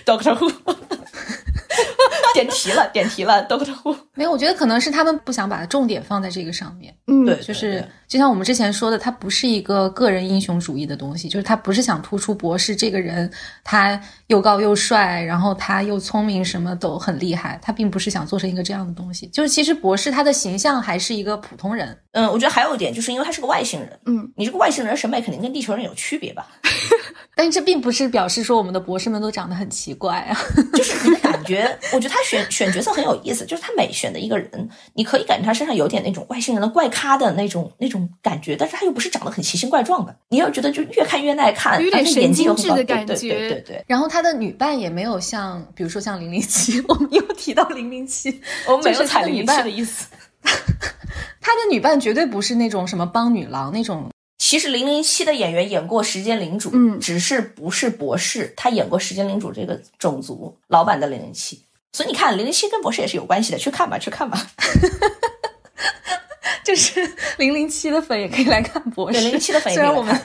[0.06, 0.53] ？Doctor Who。
[2.34, 4.32] 点题了，点题了，，Doctor Who 没有。
[4.32, 6.95] 我觉得可能是他们不想把重点放在这个上面。
[7.07, 13.30] 嗯，对，就是就像我们之前说的，他不是一个个人英雄主义的东西，就是他不是想突出博士这个人，
[13.65, 14.02] 他
[14.32, 17.60] 又高又帅，然后他又聪明，什么都很厉害。
[17.62, 19.28] 他并不是想做成一个这样的东西。
[19.28, 21.98] 就是其实博士他的形象还是一个普通人。
[22.14, 23.99] 嗯，我觉得还有一点，就是因为他是个外星人。
[24.06, 26.48] 嗯，你这个外星人审美肯定跟地球人有区别吧？
[27.36, 30.38] 但这并不是表示说我们的博士们都长得很奇怪啊。
[30.76, 33.45] 就是你的感觉，我觉得他选选角色很有意思。
[33.45, 40.16] 就是他每选的一个人，你可以感觉他身上有点那种外星人的怪咖的那种那种感觉，但是他又不是长得很奇形怪状的。
[40.30, 43.14] 你要觉得就越看越耐看，有点神经质的感觉。
[43.16, 43.84] 对对对。
[43.88, 50.07] 然后他的女伴也没有像，比如说像零零七， 我们又提到零零七，我们没有踩零零七的意思。
[51.41, 54.10] 他的女伴绝对不是那种什么帮女郎那种。
[54.38, 61.61] 其实零零七的演员演过《时间领主》，嗯，只是不是博士，他演过《时间领主》这个种族老版的零零七。
[61.93, 64.45] 所以你看，零零七跟博士也是有关系的，去看吧，去看吧。
[66.64, 67.02] 就是
[67.38, 69.19] 零零七的粉也可以来看博士。
[69.19, 70.19] 零零七的粉，虽然我们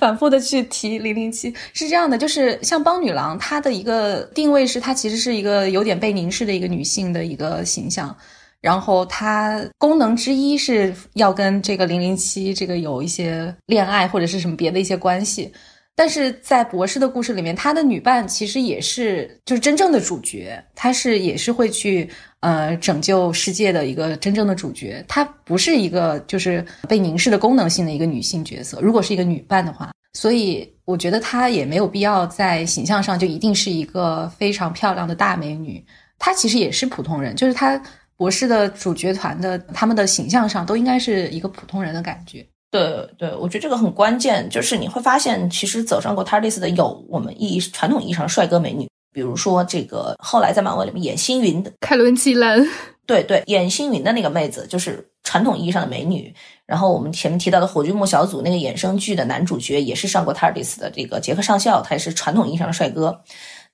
[0.00, 8.16] 反复的去提零零七，是这样的，就是像邦女郎，她的一个定位是她其实是一个有点被凝视的一个女性的一个形象。
[8.62, 15.52] 然后她功能之一是要跟这个零零七这个有一些恋爱或者是什么别的一些关系，
[15.96, 22.08] 但是在博士的故事里面，他的女伴其实也是就是真正的主角，她是也是会去
[22.40, 28.80] 呃拯救世界的一个真正的主角，她不是一个就是被凝视的功能性的一个女性角色。
[28.80, 35.84] 如果是一个女伴的话，所以我觉得她也没有必要在形象上就一定是一个非常漂亮的大美女，
[36.18, 37.80] 她其实也是普通人，就是她。
[38.16, 42.46] 博士的主角团的他们的形象上都应该是一个普通人的感觉。
[42.70, 52.64] 对对，我觉得这个很关键，就是你会发现，其实走上过 TARDIS 的有我们意义传统意义上的帅哥美女，比如说这个后来在漫威里面演星云的凯伦基兰，
[53.06, 56.32] 对对，演星云的那个妹子就是传统意义上的美女。
[56.64, 63.22] 然后我们前面提到的火炬木小组那个衍生剧的男主角也是上过 TARDIS 的这个杰克上校，他也是传统意义上的帅哥。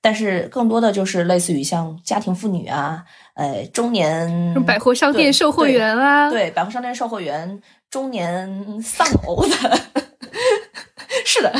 [0.01, 3.03] 但是更多的就是类似于像家庭妇女啊。
[3.35, 9.79] 呃，中年百货商店售货员啊，对，百货商店售货员，中年丧偶的，
[11.25, 11.53] 是的，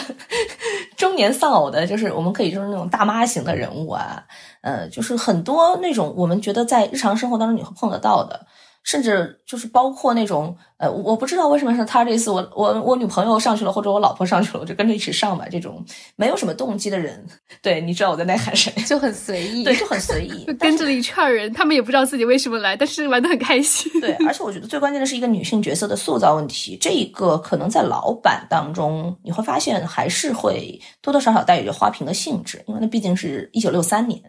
[0.96, 4.24] 中年丧偶的，就是我们可以就是那种大妈型的人物啊，
[4.62, 8.46] 呃，就是很多那种我们觉得在日常生活当中你会碰得到的。
[8.88, 15.46] 甚至就是包括那种，呃，我不知道为什么是他这次我我我女朋友上去了，或者我老婆上去了，我就跟着一起上吧。
[15.52, 15.84] 这种
[16.16, 17.28] 没有什么动机的人，
[17.62, 18.72] 对，你知道我在那喊谁？
[18.84, 23.92] 就很随意，对，就很随意， 跟着了一串人，他们也不知道自己为什么来，但是玩的很开心。
[24.00, 34.22] 对，而且我觉得最关键的是一个女性角色的塑造问题，这一个可能在老版当中你会发现还是会多多少少带有着花瓶的性质，因为那毕竟是一九六三年。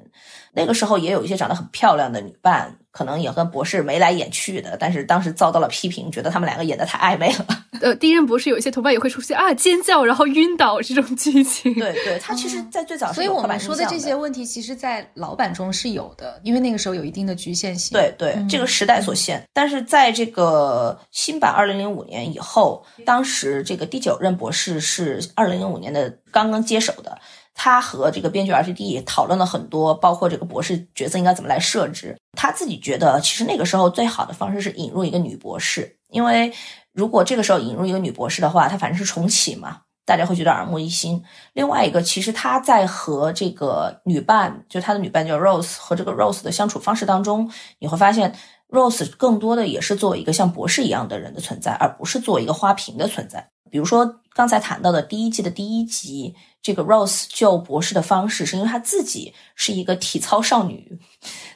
[0.51, 7.47] 那个时候也有一些长得很漂亮的女伴，可能也和博士眉来眼去的，但是当时遭到了批评，觉得他们两个演的太暧昧了。
[7.81, 11.73] 呃，第一任博士有一些头发也会出现啊，尖叫然后晕倒这种剧情。
[11.75, 17.93] 对对，他其实，在最早，所以我们说的这些问题，其实在老版中是有的，因为那个时候有一定的局限性。
[17.93, 19.41] 对对，这个时代所限。
[19.53, 27.16] 但是在这个新版二零零五年以后，当时这个第九任博士是二零零五年的刚刚接手的。
[27.61, 32.17] 他和这个编剧 R.T.D 讨论了很多，包括这个博士角色应该怎么来设置。
[32.37, 36.53] 他自己觉得，其实那个时候最好的方式是引入一个女博士，因为
[36.93, 41.21] 如果这个时候引入一个女博士的话，她反正是重启嘛，大家会觉得耳目一新。
[41.53, 48.33] 另外一个，其实他在和这个女伴，就他的女伴叫 Rose 和这个 Rose 的相处方式当中，你会发现
[48.69, 53.51] Rose 更多的也是作为一个像博士一样的人的存在，而不是作为一个花瓶的存在。
[53.69, 56.37] 比如说刚才谈到的第一季的第一集。
[56.61, 60.99] 这个 Rose 救博士的方式是因为她自己是一个体操少女，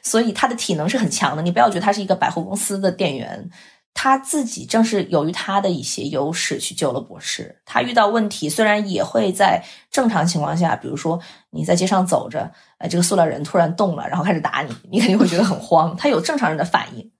[0.01, 1.43] 所以她的体能是很强的。
[1.43, 3.49] 你不要觉得她是一个百货公司的店员，
[3.93, 7.61] 她自己正是由于她的一些优势去救了博士。
[7.65, 11.19] 她遇到问题虽然也会在正常情况下，比如说
[11.51, 12.49] 你在街上走着，
[12.79, 15.95] 呃，这个塑料人突然动了，然后开始打你，你肯定会觉得很慌。
[15.97, 17.11] 她有正常人的反应，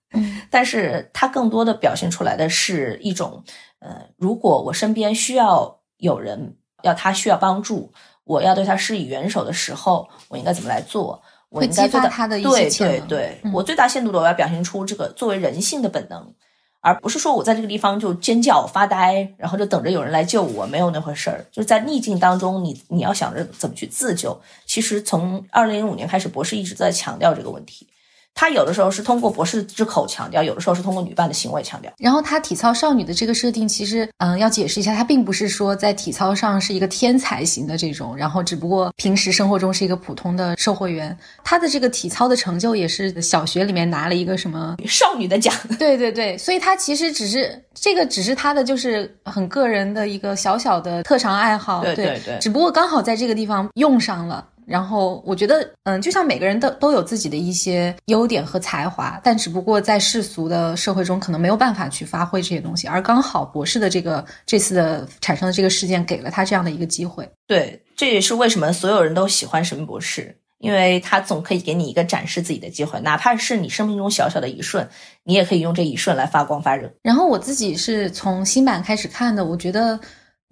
[0.49, 3.43] 但是她更多的表现出来的是一种，
[3.79, 6.55] 呃，如果我身边需要有人。
[6.83, 7.91] 要他需要帮助，
[8.23, 11.21] 我要对他施以援手的时候，我应该怎么来做？
[11.49, 16.33] 我应该做他的对对对，我最大限度的我要表现出这个作为人性的本能，
[16.81, 21.45] 而不是说我在这个地方就尖叫发呆，然后就等着有人来救我，没有那回事儿。
[21.51, 24.35] 就是在逆境当中，你你要想着怎么去自救。
[24.65, 27.87] 其实从二零零五年开始，博士一直在强调这个问题。
[28.35, 31.91] 他有的时候是通过博士之口强调，有的时候是通过女伴的行为强调。
[31.97, 41.15] 然后他体操少女的这个设定，其实嗯，要解释一下，他并不是说在体操上是一个天才型的这种，然后只不过平时生活中是一个普通的售货员。
[41.43, 45.53] 他的这个体操的成就也是小学里面拿了一个什么少女的奖。
[45.77, 51.81] 对对对，所以他其实只是这个，只是他的就是很个人的一个小小的特长爱好。
[51.83, 54.47] 对对对，只不过刚好在这个地方用上了。
[54.65, 62.87] 然后我觉得，嗯，就像每个人都都有自己的一些优点和才华，但只不过在世俗的社会中，可能没有办法去发挥这些东西。
[62.87, 67.29] 而刚好博士的这个这次的产生的这个事件，给了他这样的一个机会。
[67.47, 74.87] 对，这也是为什么所有人都喜欢神秘博士，因为他总可以给你一个展示自己的机会，哪怕是你生命中小小的一瞬，
[75.23, 76.91] 你也可以用这一瞬来发光发热。
[77.01, 79.99] 然后我自己是从新版开始看的，我觉得。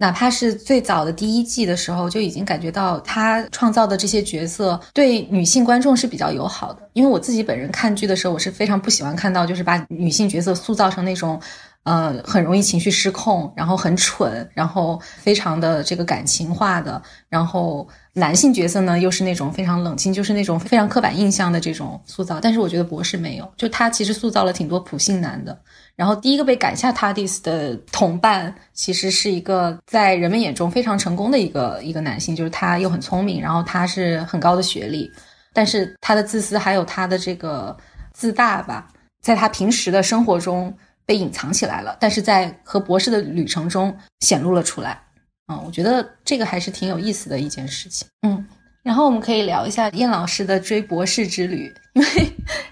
[0.02, 6.82] 哪怕是最早的第一季的时候，就已经感觉到他创造的这些角色对女性观众是比较友好的。
[6.92, 11.40] 因为我自己本人看剧的时候，我是非常不喜欢看到就是把女性角色塑造成那种，
[11.84, 17.00] 呃，很容易情绪失控，然后很蠢，然后非常的这个感情化的。
[17.28, 22.40] 然后男性角色呢，又是那种非常冷静，就是那种非常刻板印象的这种塑造。
[22.40, 25.56] 但是我觉得博士没有，就他其实塑造了挺多普信男的。
[25.94, 35.10] 然后第一个被赶下 TARDIS 的同伴，其实是一个在人们眼中非常成功的一个一个男性，就是他又很聪明，然后他是很高的学历，
[35.52, 37.76] 但是他的自私还有他的这个
[38.12, 38.88] 自大吧，
[39.20, 40.74] 在他平时的生活中
[41.04, 45.00] 被隐藏起来了，但是在和博士的旅程中显露了出来。
[45.48, 48.08] 嗯，我觉得这个还是挺有意思的一件事情。
[48.26, 48.46] 嗯。
[48.82, 52.08] 然后我们可以聊一下燕老师的追博士之旅，因为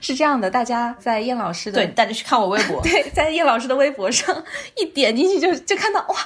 [0.00, 4.44] 是这样的，大家在燕老师的对，大家去看我微博， 对，在燕老师的微博上
[4.76, 6.16] 一点进去就就看到哇，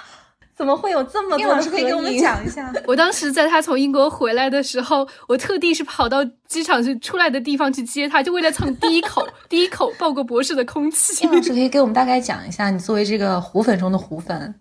[0.56, 1.39] 怎么会有这么多？
[1.39, 2.73] 燕老师可以给我们讲一下。
[2.89, 11.24] 我当时在他从英国回来的时候，我特地是跑到机场去出来的地方去接他，就为了蹭第一口 第一口抱过博士的空气。
[11.24, 14.55] 燕老师可以给我们大概讲一下，你作为这个虎粉中的虎粉。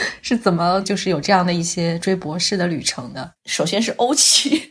[0.22, 3.32] 是怎么就是有这样的一些追博士的旅程的？
[3.46, 4.70] 首先是欧气，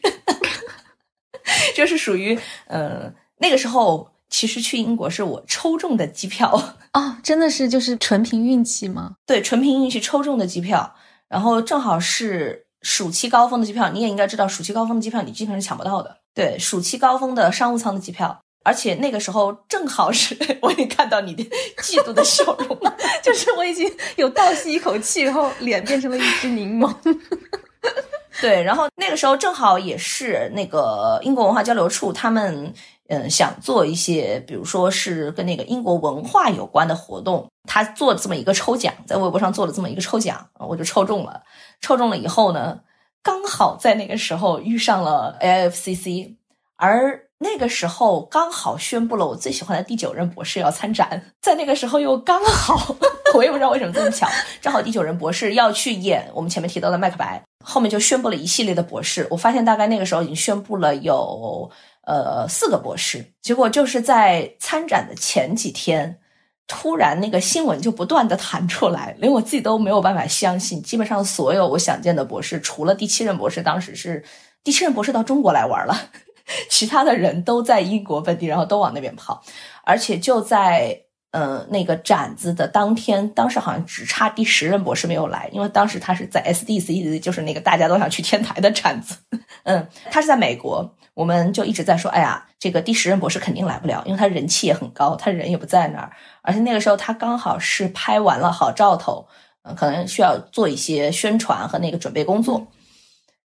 [1.75, 2.37] 就是属于
[2.67, 9.15] 呃那个时候，其实去英国是我抽中的机票啊，真的是就是纯凭运气吗？
[9.25, 10.95] 对，纯凭运气抽中的机票，
[11.27, 16.17] 然后正好是暑期高峰的机票，你也应该知道，暑期高峰的机票你基本上是抢不到的。
[16.33, 18.41] 对，暑期高峰的商务舱的机票。
[18.67, 21.41] 而且那个时候正好是， 我也看到你的
[21.77, 26.93] 嫉妒的笑容了， 就是我已经有倒吸一口气，然后脸变成了一只柠檬。
[28.41, 32.73] 对，然后那个时候正好也是那个英国文化交流处，他们
[33.07, 41.41] 嗯想做一些，比如说是跟那个英国文化有关的活动，他做这么一个抽奖，在微博上做了这么一个抽奖，我就抽中了。
[41.79, 42.81] 抽中了以后呢，
[43.23, 46.35] 刚好在那个时候遇上了 AFCC，
[46.75, 47.26] 而。
[47.39, 52.95] 那个时候刚好宣布了我最喜欢的第九任博士要参展，在那个时候又刚好，
[53.35, 54.27] 我也不知道为什么这么巧，
[54.59, 59.27] 正好第九任博士要去演我们前面提到的麦克白，后面就宣布了一系列的博士。
[59.29, 61.69] 我发现大概那个时候已经宣布了有
[62.07, 66.17] 呃四个博士，结果就是在参展的前几天，
[66.65, 70.81] 突然那个新闻就不断的弹出来，连我自己都没有办法相信。
[70.81, 74.23] 基本上所有我想见的博士，除了第七任博士，当时是
[74.63, 76.09] 第七任博士到中国来玩了。
[76.69, 79.43] 其他的人都在英国本地，然后都往那边跑，
[79.83, 80.97] 而且就在
[81.31, 89.17] 呃那个展子的当天，当时好像只差第十任博士没有来，因为当时他是在 SDC，就是那个大家都想去天台的展子。
[89.63, 96.11] 嗯，他是在美国，我们就一直在说，哎呀，这个第十任博士肯定来不了，因为他人气也很高，他人也不在那儿，
[96.41, 99.27] 而且那个时候他刚好是拍完了好兆头，
[99.63, 102.65] 嗯，可能需要做一些宣传和那个准备工作。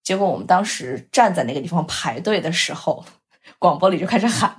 [0.02, 3.04] 结果我们当时站在那个地方排队的时候，
[3.58, 4.56] 广播里就开始喊：“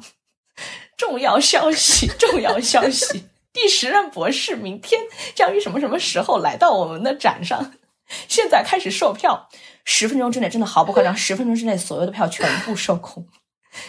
[0.97, 3.25] 重要消息，重要消息！
[3.51, 5.01] 第十任博士明天
[5.35, 7.73] 将于什么什么时候来到我们的展上？
[8.27, 9.49] 现在开始售票，
[9.83, 13.27] 十分钟之内，真的毫不夸张，十分钟之内所有的票全部售空。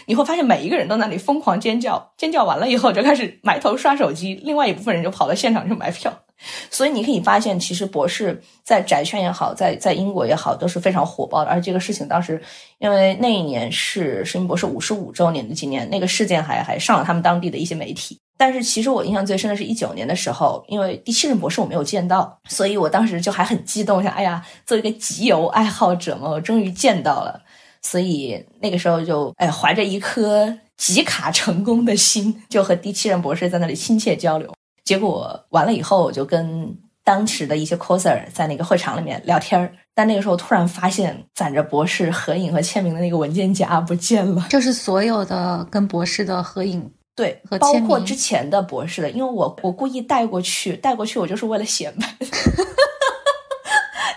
[0.06, 6.24] 你会发现每一个人都那里疯狂尖叫，尖叫完了以后就开始埋头刷手机，另外一部分人就跑到现场去买票。”
[6.70, 11.50] 所以你可以发现，其实博士在宅圈也好，在在英国也好，都是非常火爆的。
[11.50, 12.40] 而这个事情当时，
[12.78, 18.18] 因为那一年是神秘博士五十五周年的纪念，那个事件还还上了他们当地的一些媒体。
[18.38, 27.40] 但是其实我印象最深的是一九年的时候，因为第七任博士我没有见到，所以我当时就还很激动，想哎呀，作为一个集邮爱好者嘛，我终于见到了。
[27.82, 34.52] 所以那个时候就哎怀着一颗集卡成功的心，就和第七任博士在那里亲切交流。
[34.84, 39.72] 结果完了以后，我就跟当时的一些 coser 在那个会场里面聊天儿。
[39.94, 44.46] 但那个时候突然发现，攒着博士合影和签名的那个文件夹不见了。
[44.48, 52.06] 就是所有的跟博士的合影，对，包括之前的博士的，因为我我故意带过去，带过去我就是为了显摆。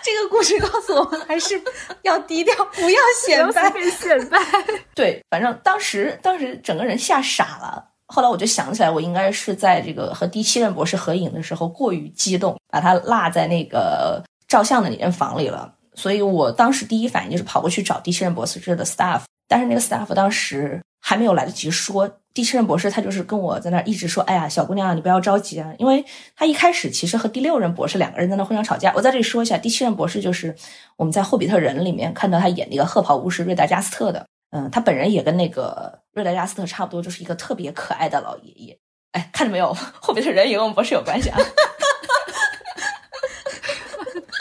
[0.02, 1.60] 这个故事告诉我们，还是
[2.02, 4.38] 要低调，不要显摆，显摆。
[4.94, 7.84] 对，反正当时当时整个人吓傻了。
[8.08, 15.72] 后来我就想起来，我应该是在这个和第七任博士合影的时候过于激动，把他落在那个照相的那间房里了。
[15.94, 22.10] 所以我当时第一反应就是跑过去找第七任博士这的 staff，但是那个 staff 当时还没有来得及说。
[22.34, 26.04] 第七任博士他就是跟我在那一直说：“哎呀，小姑娘，你不要着急啊，因为
[26.36, 30.54] 他一开始其实和第六任博士两个人在那互相吵架。”我在这里说一下，第七任博士就是
[30.98, 34.26] 我们在《霍比特人》里面看到他演那个褐袍巫师瑞达加斯特的。
[34.50, 38.78] 嗯，他本人也跟那个瑞德加斯特差不多，就是一个特别可爱的老爷爷。
[39.12, 41.38] 哎，看见没有，《后面的人》也跟我们博士有关系啊。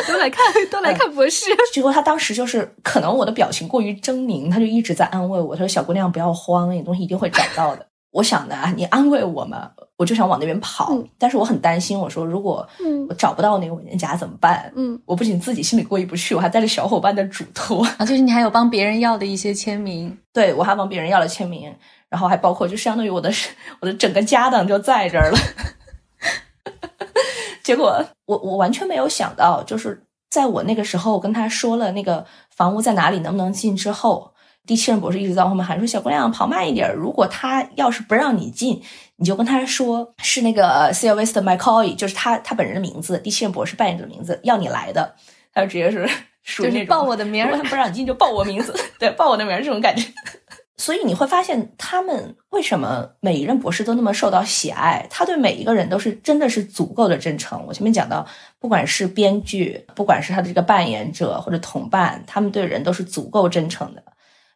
[0.08, 1.46] 都来看，都来看博士。
[1.74, 12.68] 结果他当时就是可能我的表情过于狰狞，他就一直在安慰我，他说：“小姑娘不要慌，那东西一定会找到的。”我想的啊，你安慰我嘛，我就想往那边跑，但是我很担心，我说如果
[13.08, 14.72] 我找不到那个文件夹怎么办？
[14.76, 21.74] 嗯，我不仅自己心里过意不去，我还带着小伙伴的嘱托啊，就是你还有帮别人要的一些签名， 对我还帮别人要了签名，
[22.10, 23.32] 然后还包括就相当于我的
[23.80, 25.38] 我的整个家当就在这儿了。
[27.64, 34.34] 结果我我完全没有想到，就是在我那个时候跟他说了那个房屋在哪里，能不能进之后。
[34.68, 36.92] 第七任博士一直在后面喊说：“小姑娘，跑慢一点。
[36.96, 38.82] 如果他要是不让你进，
[39.18, 45.16] 你就跟他说是那个 Sylvester McCoy，就是他他本人的名字，第七任博士扮演者的名字，要你来的。
[45.54, 46.06] 他就直接是
[46.44, 50.06] 属于那种报我的名，他不让你进就报我名字， 对，报我的名这种感觉。
[50.78, 55.08] 所以你会发现，他们为什么每一任博士都那么受到喜爱？
[55.10, 57.66] 他对每一个人都是真的是足够的真诚。
[57.66, 58.28] 我前面讲到，
[58.60, 64.04] 不管是编剧，不管是他的这个扮演者或者同伴，他们对人都是足够真诚的。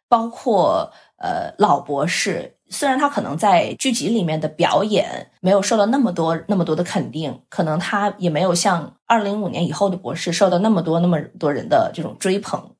[0.06, 12.70] 包括呃老博士，虽然他可能在剧集里面的表演没有受到那么多那么多的肯定，可能他也没有像二零零五年以后的博士受到那么多那么多人的这种追捧，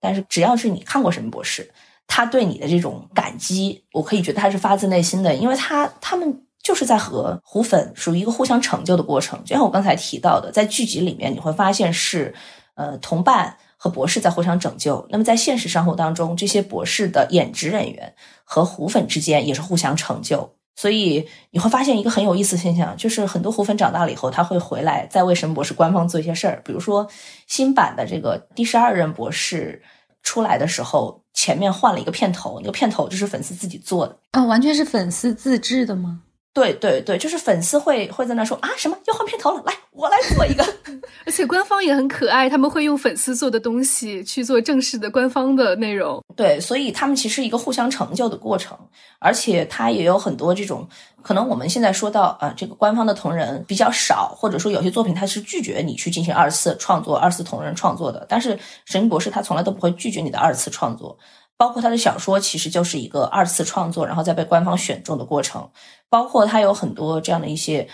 [0.00, 1.62] 但是只要是你看过《神秘博士》，
[2.06, 12.34] 他对你的这种感激，我可以觉得他是发自内心的，因为他他们就是在和虎粉属于一个互相成就的过程，就像我刚才提到的，在剧集里面你会发现是
[12.74, 13.56] 呃同伴。
[13.88, 15.06] 博士在互相拯救。
[15.10, 18.14] 那么在现实生活当中，这些博士的演职人员
[18.44, 20.54] 和虎粉之间也是互相成就。
[20.78, 26.60] 所以你会发现一个很有意思的现象，就是很多虎粉长大了以后，他会回来再为神博士官方做一些事儿。
[26.64, 27.08] 比如说
[27.46, 29.82] 新版的这个第十二任博士
[30.22, 36.20] 出来的时候，前面换了一个片头，那个片头就是粉丝自己做的啊，完全是粉丝自制的吗？
[36.56, 40.64] 对对对，就是粉丝会会在那说啊什么要换片头了，来我来做一个，
[41.26, 46.24] 而且官方也很可爱，他们会用粉丝做的东西去做正式的官方的内容。
[46.34, 48.74] 对，所以他们其实一个互相成就的过程，
[49.18, 50.88] 而且他也有很多这种
[51.20, 61.18] 可能我们现在说到啊，这个官方的同人比较少，或者说有些作品他是拒绝你去进行二次创作、二次同人创作的，但是神秘博士他从来都不会拒绝你的二次创作。
[61.58, 65.70] 包括他的小说其实就是一个二次创作，然后再被官方选中的过程。
[66.08, 67.88] 包括他有很多这样的一些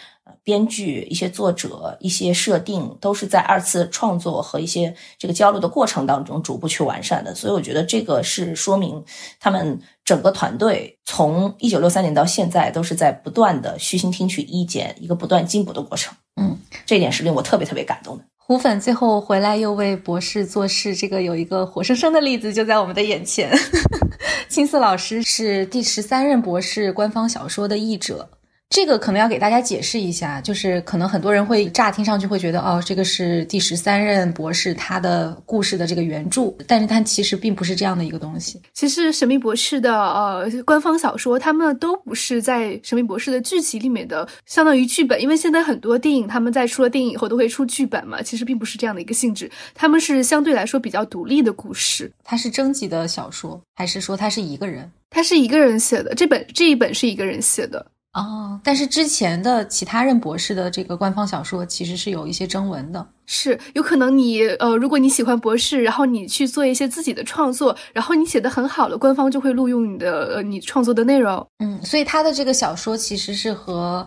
[0.44, 7.34] 编剧、一些作者、一些设定，都是在二次创作和一些这个交流的过程当中逐步去完善的。
[7.34, 9.02] 所以我觉得这个是说明
[9.40, 16.14] 他们整个团队从一九六三年到现在都是在不断的虚心听取意见，一个不断进步的过程。
[16.36, 18.24] 嗯，这点是令我特别特别感动的。
[18.44, 23.50] 胡粉最后回来又为博士做事，这个有一个活生生的例子就在我们的眼前。
[24.48, 28.28] 青色老师是第十三任博士官方小说的译者。
[28.72, 38.58] 这个可能要给大家解释一下，就是可能很多人会乍听上去会觉得，哦，这个是第十三任博士他的故事的这个原著，但是它其实并不是这样的一个东西。
[38.72, 52.10] 其实神秘博士的呃官方小说，他们都不是在神秘博士的剧集里面的，相当于剧本，因为现在很多电影他们在出了电影以后都会出剧本嘛，其实并不是这样的一个性质，他们是相对来说比较独立的故事。
[52.24, 54.90] 它是征集的小说，还是说他是一个人？
[55.10, 57.84] 他是一个人写的，这本这一本是一个人写的。
[58.12, 71.46] 哦，但是之前的其他任博士的这个官方小说其实是有一些征文的，是有可能你呃，如果你喜欢博士，然后你去做一些自己的创作，然后你写的很好了，官方就会录用你的呃你创作的内容。
[71.60, 74.06] 嗯，所以他的这个小说其实是和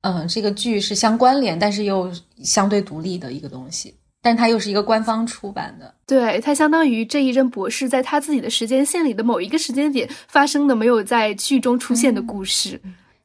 [0.00, 2.10] 嗯这个剧是相关联，但是又
[2.42, 5.94] 相对独立的一个东西，但它又是一个官方出版的。
[6.06, 12.80] 对，它相当于这一任博士在他自己的时间线里的某一个时间点发生的没有在剧中出现的故事。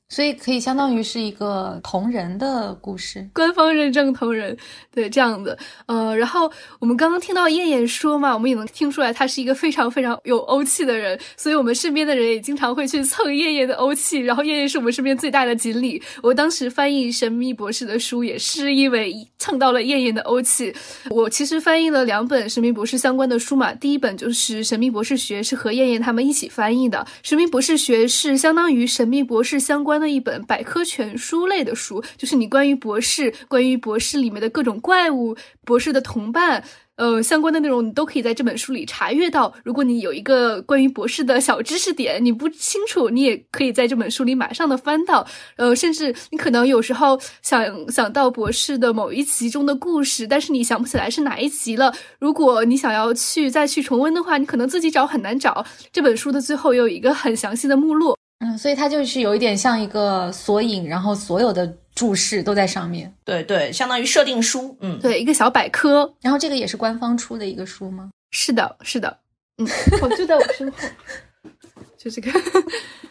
[0.10, 4.56] 所以可以相当于是一个同人的故事，官方认证同人，
[4.94, 5.58] 对这样的。
[5.86, 14.18] 呃，然后我们刚刚听到燕燕说嘛，我们也能听出来他是一个非常非常有欧气的人，所以我们身边的人也经常会去蹭燕燕的欧气。
[14.20, 16.02] 然后燕燕是我们身边最大的锦鲤。
[16.24, 20.74] 我当时翻译《神秘博士》的书，也是因为蹭到了燕燕的欧气。
[21.10, 27.00] 我其实翻译了两本《神秘博士》相关的书嘛，第一本就是《神秘博士学》，是和燕燕他们一起翻译的。
[27.28, 29.97] 《神秘博士学》是相当于《神秘博士》相关。
[30.00, 36.64] 的一本百科全书类的书，就是你关于博士、关于博士里面的各种怪物、博士的同伴，
[36.96, 39.54] 呃，相关的内容你都可以在这本书里查阅到。
[39.64, 45.26] 如果你有一个关于博士的小知识点你不清楚，你也可以在这本书里马上的翻到。
[45.58, 51.94] 呃，甚至你可能有时候想想到博士的某一集中的故事，但是你想不起来是哪一集了。
[52.20, 55.64] 如果你想要去再去重温的话，你可能自己找很难找。
[55.92, 58.17] 这本书的最后有一个很详细的目录。
[58.40, 63.12] 嗯，所以它就是有一点像一个索引，然后所有的注释都在上面。
[63.26, 64.78] 对对，相当于设定书。
[64.80, 66.14] 嗯，对，一个小百科。
[66.22, 68.12] 然后这个也是官方出的一个书吗？
[68.30, 69.18] 是的，是的。
[69.58, 69.68] 嗯，
[70.04, 70.78] 我就在我身后。
[71.98, 72.32] 就这个，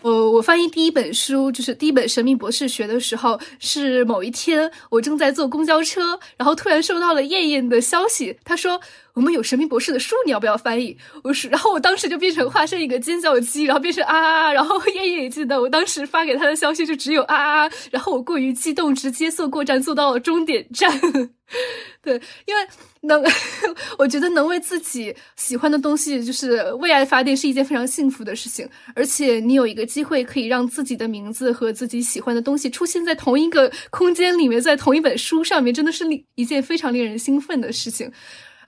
[0.00, 8.80] 我我翻译第一本书，就是第一本《神秘博士学》的时候，是某一天我正在坐公交车，然后突然收到了燕燕的消息，她说。
[9.16, 10.94] 我们有神秘博士的书，你要不要翻译？
[11.24, 21.00] 我是，然后我当时就变成化身一个尖叫鸡，然后变成啊啊啊，然后燕燕也记得我当时发给他的消息就只有啊啊啊，然后我过于激动，直接坐过站坐到了终点站。
[22.02, 22.66] 对，因为
[23.02, 23.24] 能，
[23.98, 38.12] 我觉得能为自己喜欢的东西就是为爱发电是一件非常幸福的事情，而且你有一个机会可以让自己的名字和自己喜欢的东西出现在同一个空间里面，在同一本书上面，真的是一件非常令人兴奋的事情。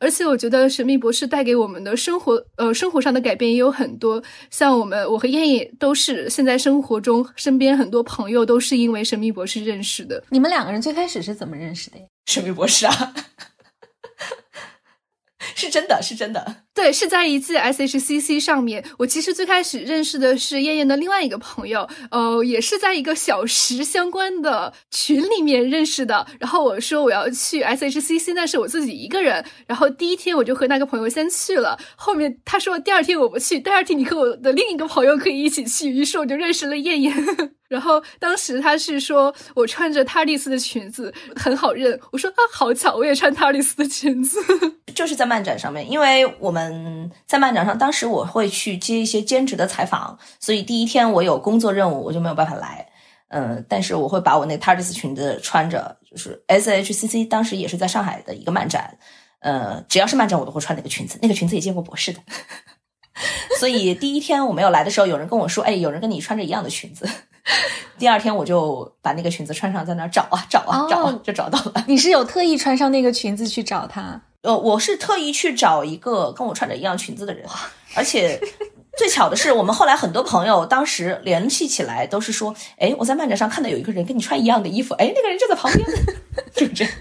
[0.01, 4.23] 而且我觉得《神秘博士》带给我们的生活，呃，生活上的改变也有很多。
[4.51, 10.23] 像我们，我和燕燕都是现在生活中身边很多朋友都是因为《神秘博士》认识的。
[10.31, 12.05] 你们两个人最开始是怎么认识的呀？
[12.27, 12.93] 神秘博士啊。
[15.55, 16.65] 是真的，是真的。
[16.79, 18.85] 对，是在一次 S H C C 上面。
[18.99, 26.25] 我其实最开始认识的是燕燕的另外一个朋友，呃，也是在一个小时相关的群里面认识的。
[26.39, 29.45] 然后我说我要去 S H C C，那是我自己一个人。
[29.67, 31.77] 然后第一天我就和那个朋友先去了。
[31.97, 35.91] 后面他说第二天我不去，第二天你和我的另一个朋友可以一起去。
[35.91, 37.13] 于是我就认识了燕燕。
[37.69, 41.99] 然后当时他是说我穿着塔丽丝的裙子很好认。
[42.13, 44.39] 我说啊，好巧，我也穿塔丽丝的裙子。
[44.95, 46.68] 就是在漫展上面，因为我们
[47.27, 52.87] 在漫展上，当时我会去接一些兼职的采访，所以第一天我有工作任务，我就没有办法来。
[53.31, 58.97] 嗯，但是我会把我那 TARDIS 裙子穿着，就是 SHCC 当时也是在上海的一个漫展，
[59.41, 62.21] 呃，只要是漫展我都会穿那个裙子，那个裙子也见过博士的。
[63.61, 67.07] 所以第一天我没有来的时候，有人跟我说，哎，有人跟你穿着一样的裙子。
[67.99, 71.85] 第二天我就把那个裙子穿上，在那儿找啊找啊找，就找到了。
[71.87, 74.19] 你是有特意穿上那个裙子去找他？
[74.43, 77.45] 呃，我是特意去找一个跟我穿着一样裙子的人，
[77.95, 78.41] 而且
[78.97, 85.87] 最巧的是，我们后来很多朋友当时联系起来都是说，哎，我在漫展上看到有一个人跟你穿一样的衣服，哎，那个人就在旁边，
[86.55, 86.93] 就这样。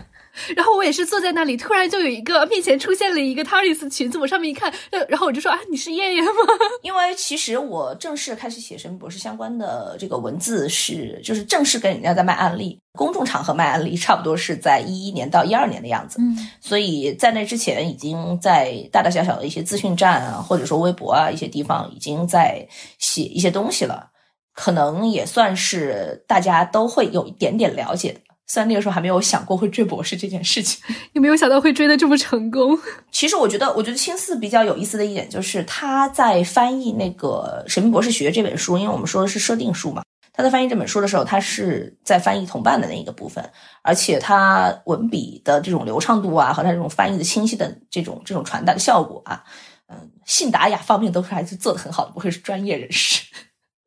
[0.56, 4.72] 然后我也是坐在那里，突然就有一个面前出现了一个 TARDIS 裙子，我上面一看，
[5.10, 6.32] 然后我就说啊，你是燕燕吗？
[6.84, 16.20] 因为其实我正式开始写神秘博士相关的这个文字是，就是正式跟人家在卖案例，公众场合卖案例，差不多是在一一年到一二年的样子。
[16.20, 22.68] 嗯，所以在那之前，已经在大大小小的一些资讯站啊，或者说微博啊一些地方，已经在
[23.00, 24.10] 写一些东西了，
[24.54, 28.20] 可能也算是大家都会有一点点了解的。
[28.48, 30.82] 虽然那个时候还没有想过会追博士这件事情，
[31.14, 32.80] 也没有想到会追的这么成功。
[33.12, 40.02] 其实我觉得，我觉得青四比较有意思的一点就是他在翻译那个《神秘博士学》这本书，因为我们说的是设定书嘛。
[40.32, 43.44] 他在翻译这本书的时候，他是在翻译同伴的那一个部分，
[43.82, 49.44] 而且他文笔的这种流畅度啊，和他这种翻译的清晰的这种这种传达的效果啊，
[49.88, 53.24] 嗯，信达雅方面都是还是做的很好的，不愧是专业人士。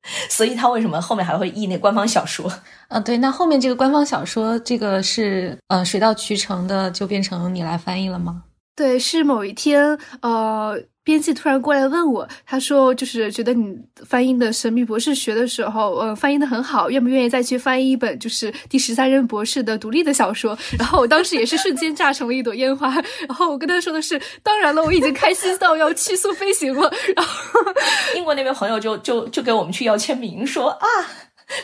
[0.31, 2.51] 所以他为什么后面还会译那官方小说？
[2.89, 8.43] 啊，对，那后面这个官方小说，这个是呃水到渠成的，就变成你来翻译了吗？
[8.81, 10.81] 对，是某一天，呃。
[11.03, 13.75] 编辑突然过来问我，他说：“就是觉得你
[14.07, 22.95] 翻译的《神秘博士学》的时候，呃，翻译的很好，愿不愿意再去翻译一本就是第十三任博士的独立的小说？” 然后我当时也是瞬间炸成了一朵烟花。
[23.27, 27.61] 然后我跟他说的是：“当然了，我已经开心到要去速飞行了。”然后
[28.15, 30.87] 英国那边朋友就就就给我们去要签名，说啊，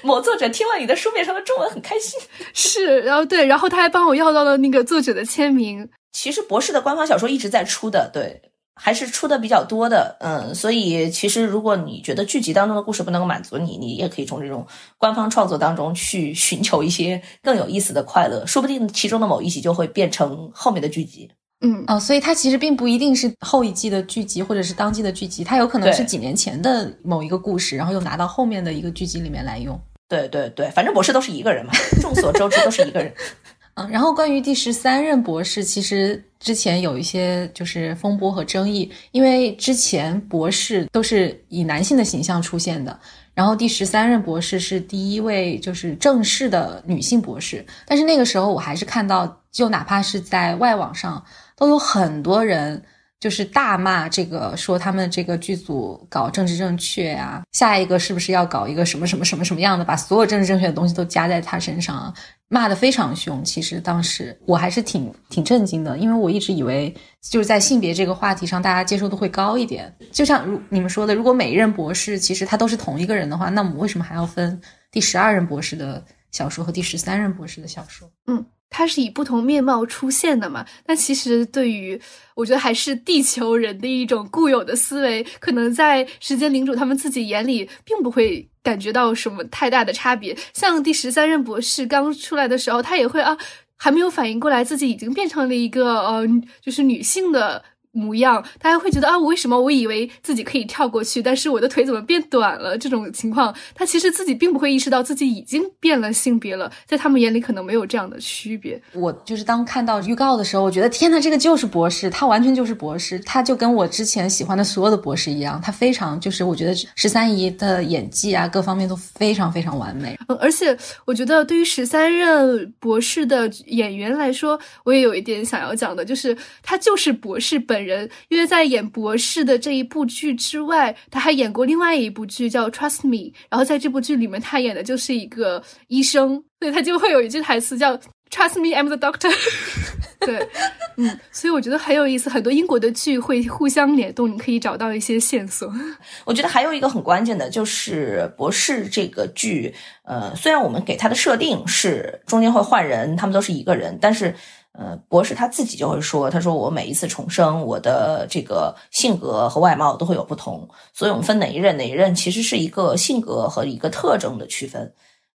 [0.02, 2.18] 某作者听了你的书面上的中文，很开心。
[2.52, 5.88] 是，然后对，然后他还帮我要到了那个作者的签名。
[6.16, 8.40] 其实博士的官方小说一直在出的，对。
[8.78, 14.66] 还是出的比较多的，嗯，所以其实如果你觉得剧集当中的故事不能够满足你，你也可以从这种
[14.98, 21.30] 官方创作当中去 寻求一些更有意思的快乐，说不定其中的某一集就会变成后面的剧集。
[21.62, 29.80] 嗯哦，所以它其实并不一定是后一季的剧集或者是当季的剧集，它有可能是几年前的某一个故事，然后又拿到后面的一个剧集里面来用。
[30.06, 31.72] 对对对，反正博士都是一个人嘛，
[32.02, 33.10] 众所周知都是一个人。
[33.76, 42.98] 嗯，然后关于第十三任博士，其实之前有一些就是风波和争议，因为之前博士都是以男性的形象出现的，
[43.34, 51.22] 然后第十三任博士是第一位就是正式的女性博士，但是那个时候我还是看到，就哪怕是在外网上，
[51.54, 52.82] 都有很多人。
[53.18, 62.14] 就是大骂这个，说他们这个剧组搞政治正确啊，下一个是不是要搞一个什么什么什么什么样的，把所有政治正确的东西都加在他身上，
[62.48, 63.42] 骂得非常凶。
[63.44, 69.94] 其实当时我还是挺挺震惊的，因为我一直以为就是在性别这个话题上，大家接受度会高一点。
[70.12, 74.60] 就像如你们说的，如果每一任博士其实他都是同一个人的话，那我们为什么还要分
[74.90, 78.10] 第十二任博士的小说和第十三任博士的小说？
[78.26, 78.44] 嗯。
[78.68, 80.66] 它是以不同面貌出现的嘛？
[80.84, 81.98] 但其实对于
[82.34, 90.36] 我觉得还是地球人的一种固有的思维，可能在时间领主他们自己眼里，并不会感觉到什么太大的差别。
[90.52, 93.36] 像第十三任博士刚出来的时候，他也会啊，
[93.76, 96.26] 还没有反应过来自己已经变成了一个呃，
[96.60, 97.62] 就是女性的。
[97.96, 102.76] 模样，大家会觉得啊，我为什么我以为自己可以跳过去，但是我的腿怎么变短了？
[102.76, 108.80] 这种情况，他其实自己并不会意识到自己已经变了性别了，在他们眼里可能没有这样的区别。
[108.92, 120.18] 我就是当看到预告的时候，我觉得天呐，这个就是博士，他完全就是博士，他就跟我之前喜欢的所有的博士一样，他非常就是我觉得十三姨的演技啊，各方面都非常非常完美。
[120.28, 127.85] 嗯，而且我觉得对于十三任博士的演员来说，我也有一点想要讲的，就是他就是博士本。
[127.86, 133.16] 人，因为在演博士的这一部剧之外，他还演过另外一部剧叫《Trust Me》，
[133.48, 137.96] 然后在这部剧里面，他演的就是一个医生，所以他就会有一句台词叫
[138.30, 139.32] “Trust me, I'm the doctor”。
[140.20, 140.48] 对，
[140.96, 145.72] 嗯，所以我觉得很有意思，很多英国的剧会互相联动，你可以找到一些线索。
[146.24, 149.72] 我觉得还有一个很关键的就是博士这个剧，
[150.04, 154.34] 呃，虽然我们给他的设定是中间会换人，他们都是一个人，但是。
[154.78, 164.92] 呃，博士他自己就会说，他说我每一次重生，我的这个性格和外貌都会有不同，所以我们分哪一任哪一任，其实是一个性格和一个特征的区分。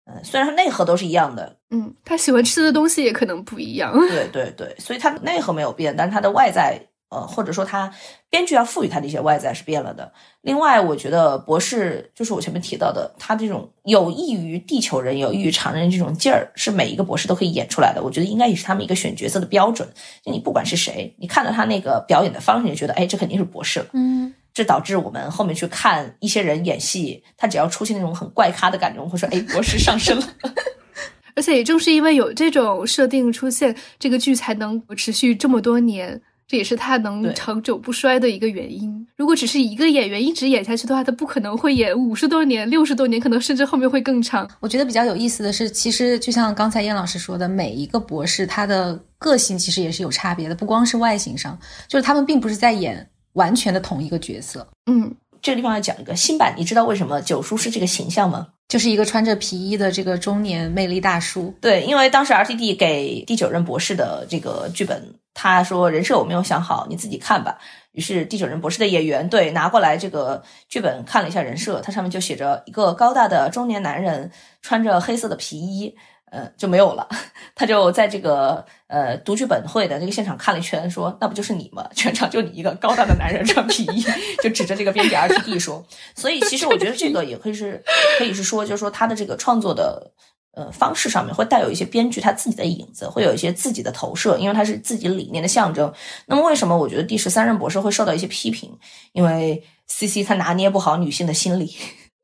[0.06, 3.94] 嗯，虽然他内核都是一样的，嗯，他喜欢吃的东西也可能不一样。
[4.08, 6.82] 对对对，所以他的内核没有变，但是他的外在。
[7.10, 7.92] 呃，或者说他
[8.30, 10.12] 编剧要赋予他的一些外在是变了的。
[10.42, 18.04] 另外，我觉得博士就是我前面提到的，他这种有益于地球人、有益于常人这种劲儿，是每一个博士都可以演出来的。
[18.04, 19.88] 我觉得应该也是他们一个选角色的标准。
[20.24, 23.86] 就你不管是谁，你看到他那个表演的方式，你就觉得，哎，这肯定是博士了。
[23.94, 30.28] 嗯，这导致我们后面去看一些人演戏，他只要出现那种很怪咖的感觉，我会说，哎，博士上身了。
[31.36, 36.22] 而且也正是因为有这种设定出现，这个剧才能持续这么多年。
[36.48, 39.06] 这也是他能长久不衰的一个原因。
[39.18, 44.50] 如果只是一个演员一直演下去的话，他不可能会演五十多年、六十多年，可能甚至后面会更长。
[44.62, 51.60] 我觉得比较有意思的是，其实就像刚才燕老师说的，每一个博士他的个性其实也是有差别的，不光是外形上，
[51.90, 54.66] 就是他们并不是在演完全的同一个角色。
[54.90, 58.48] 嗯，这个地方要讲一个新版，你知道为什么九叔是这个形象吗？
[58.70, 61.54] 就是一个穿着皮衣的这个中年魅力大叔。
[61.60, 65.14] 对，因为当时 RTD 给第九任博士的这个剧本。
[65.40, 67.60] 他说人设我没有想好，你自己看吧。
[67.92, 74.32] 于是第九人博士的演员对拿过来这个剧本看了一下人设，它上面就写着一个高大的中年男人，
[74.64, 75.96] 穿着黑色的皮衣，
[76.32, 77.08] 呃就没有了。
[77.54, 81.88] 他就在这个呃读剧本会的这个现场看了一圈，说那不就是你吗？
[81.94, 84.04] 全场就你一个高大的男人穿皮衣，
[84.42, 85.86] 就指着这个编辑 R T D 说。
[86.16, 87.84] 所以其实我觉得这个也可以是
[88.18, 90.14] 可以是说，就是说他的这个创作的。
[90.58, 95.94] 呃，方式上面会带有一些编剧他自己的影子，会有一些自己的投射，因为他是自己理念的象征。
[96.26, 98.76] 那么，为什么我觉得第十三任博士会受到一些批评？
[99.14, 101.78] 因为 C C 他拿捏不好女性的心理，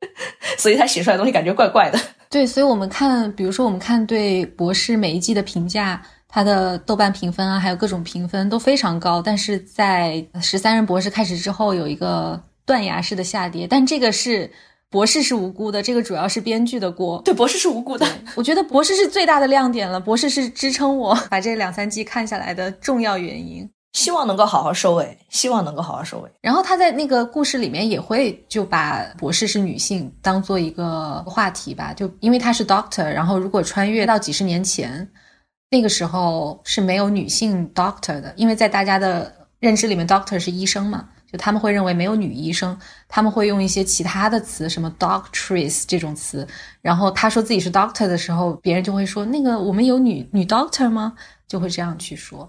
[0.58, 2.00] 所以他写出来的东西感觉怪怪的。
[2.28, 14.50] 对，所以我们看，比如说我们看对博士每一季的评价，他的豆瓣评分啊，还有各种评分都非常高，但是在十三任博士开始之后有一个断崖式的下跌，但这个是。
[14.94, 17.20] 博士是无辜的，这个主要是编剧的锅。
[17.24, 18.06] 对，博士是无辜的。
[18.36, 23.68] 我觉得博士是最大的亮点了，博士是支撑我 把这两三季看下来的重要原因。
[23.94, 26.30] 希望能够好好收尾，希望能够好好收尾。
[26.40, 35.08] 然后他在那个故事里面也会就把博士是女性当做一个话题吧，就因为他是 doctor，然后如果穿越到几十年前，
[35.70, 39.32] 那个时候是没有女性 doctor 的，因为在大家的。
[39.60, 42.78] 认知里面，doctor 是医生嘛，就他们会认为没有女医生，
[43.08, 46.46] 他们会用一些其他的词，什么 doctories 这种词。
[46.80, 51.12] 然后他说自己是 doctor 的时候，别人就会说那个我们有女女 doctor 吗？
[51.48, 52.48] 就会这样去说。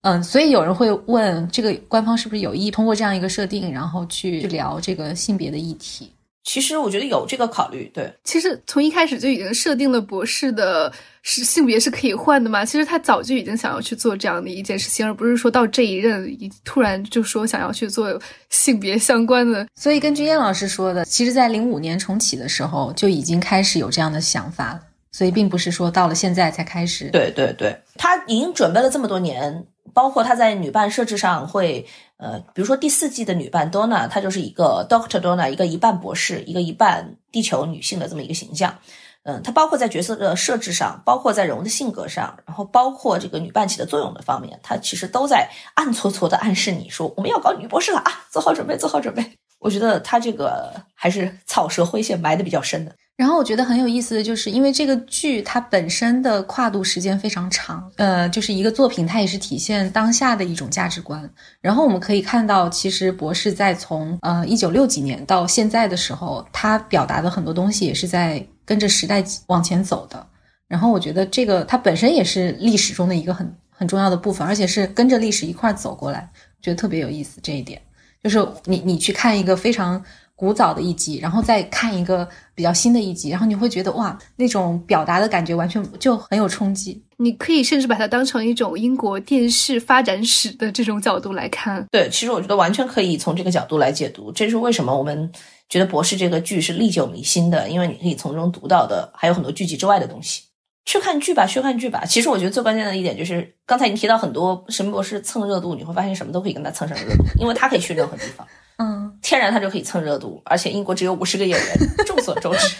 [0.00, 6.10] 嗯，所以有人会问，这个官方是不是有意通过这样一个设定，然后去聊这个性别的议题？
[6.44, 8.12] 其实我觉得有这个考虑，对。
[8.24, 10.92] 其实从一开始就已经设定了博士的
[11.22, 12.64] 是性别是可以换的嘛。
[12.64, 18.20] 其实他早就已经想要去做这样的一件事情，而不是说到这一任突然就说想要去做
[18.50, 19.66] 性别相关的。
[19.74, 24.80] 所以根据燕老师说的，其实在零五年重启的时候就已经开始有这样的想法了。
[25.12, 27.08] 所以并不是说到了现在才开始。
[27.10, 29.66] 对对对，他已经准备了这么多年。
[29.94, 31.86] 包括他在女伴设置上会，
[32.22, 38.78] 呃，比如说第四季的女伴 Donna，她就是一个 Doctor Donna，一个一半博士，一个一半地球女性的这么一个形象。
[39.24, 49.24] 嗯，她包括在角色的设置上，包括在人物的性格上，然后包括这个女伴起的作用的方面，她其实都在暗搓搓的暗示你说我们要搞女博士了啊，做好准备，做好准备。
[49.58, 52.92] 我觉得他这个还是草蛇灰线埋的比较深的。
[53.14, 61.30] 然后我觉得很有意思的就是，因为这个剧它本身的跨度时间非常长，呃，就是一个作品，它也是体现当下的一种价值观。
[61.60, 70.26] 然后我们可以看到，其实博士在从呃一九六几年到现在的时候，他表达的很多东西也是在跟着时代往前走的。
[70.66, 76.28] 然后我觉得这个它本身也是历史中的一个很很重要的部分，而且是跟着历史一块走过来，
[76.62, 77.80] 觉得特别有意思这一点。
[78.24, 80.02] 就是你你去看一个非常。
[80.42, 87.00] 古早的一集，然后再看一个比较新的一集，然后你会觉得哇，那种表达的感觉完全就很有冲击。
[87.18, 91.86] 你可以甚至把它当成一种英国电视发展史的这种角度来看。
[91.92, 94.32] 对，其实我觉得完全可以从这个角度来解读。
[94.32, 95.30] 这是为什么我们
[95.68, 100.42] 觉得《博士》这个剧是历久弥新的，因为你可以从中读到的还有很多剧集之外的东西。
[100.84, 102.04] 去看剧吧，去看剧吧。
[102.04, 108.44] 其实我觉得最关键的一点就是，刚才你提到很多《神秘博士》蹭热度，你会发现什么都可以跟他蹭上热度，因为他可以去任何地方。
[108.78, 111.76] 嗯，天然它就可以蹭热度，而且英国只有五十个演员，
[112.06, 112.76] 众所周知。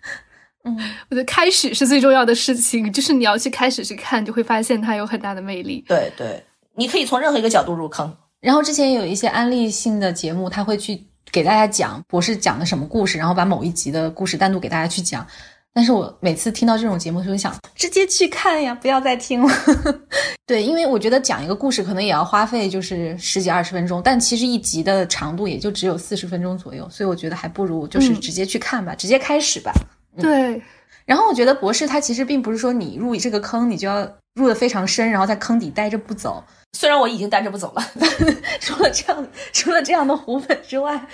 [0.64, 0.76] 嗯，
[1.08, 5.84] 我觉得开始是最重要的事情，就是你要去开始去看，就会发现它有很大的魅力。
[5.88, 6.44] 对对，
[6.74, 8.14] 你可以从任何一个角度入坑。
[8.40, 11.02] 然后之前有一些安利性的节目，他会去
[11.32, 15.26] 给大家讲博士讲的什么故事，然后把某一集的故事单独给大家去讲。
[15.72, 19.54] 但是我每次听到这种节目，就会想直接去看呀，不要再听了。
[20.44, 29.72] 对，因为我觉得讲一个故事可能也要花费就是十几二十分钟，但其实一集的长度也就只有四十分钟左右，所以我觉得还不如就是直接去看吧，直接开始吧。
[30.18, 30.60] 对。
[31.06, 36.44] 然后我觉得博士他其实并不是说你入这个坑，你就要入的非常深，然后在坑底待着不走。
[36.72, 37.82] 虽然我已经待着不走了，
[38.60, 41.06] 除了这样除了这样的虎粉之外。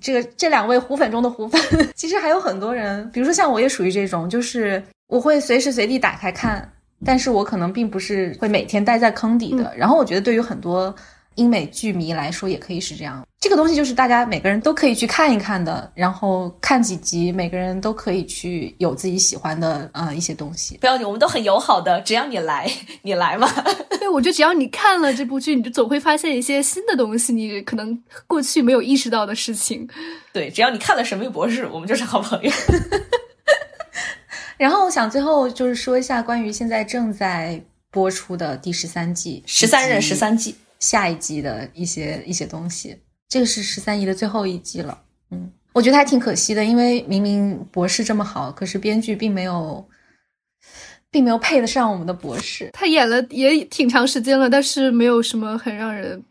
[0.00, 1.60] 这个这两位虎粉中的虎粉，
[1.94, 6.70] 其实还有很多人，比如说像我也属于这种，就是我会随时随地打开看，
[7.04, 9.74] 但是我可能并不是会每天待在坑底的。
[9.76, 10.94] 然后我觉得对于很多。
[11.36, 20.78] 英美剧迷来说也可以是这样，这个东西就是大家每个人都可以去看一看的，然后看几集，每个人都可以去有自己喜欢的呃一些东西。
[20.78, 22.66] 不要紧，我们都很友好的，只要你来，
[23.02, 23.46] 你来嘛。
[24.00, 29.86] 对，我觉得只要你看了这部剧，你就总会发现一些新的东西，你可能过去没有意识到的事情。
[30.32, 32.50] 对，只要你看了《神秘博士》，我们就是好朋友。
[34.56, 40.54] 然后我想最后就是说一下关于现在正在播出的第十三季，十三任十三季。
[40.80, 42.94] 下一季的一些一些东西，
[43.34, 44.96] 这个是十三姨的最后一季了。
[45.32, 49.84] 嗯，我觉得还挺可惜的，因为明明博士这么好，可是编剧并没有，
[51.10, 52.70] 并没有配得上我们的博士。
[52.72, 56.22] 他演了也挺长时间了，但是没有什么很让人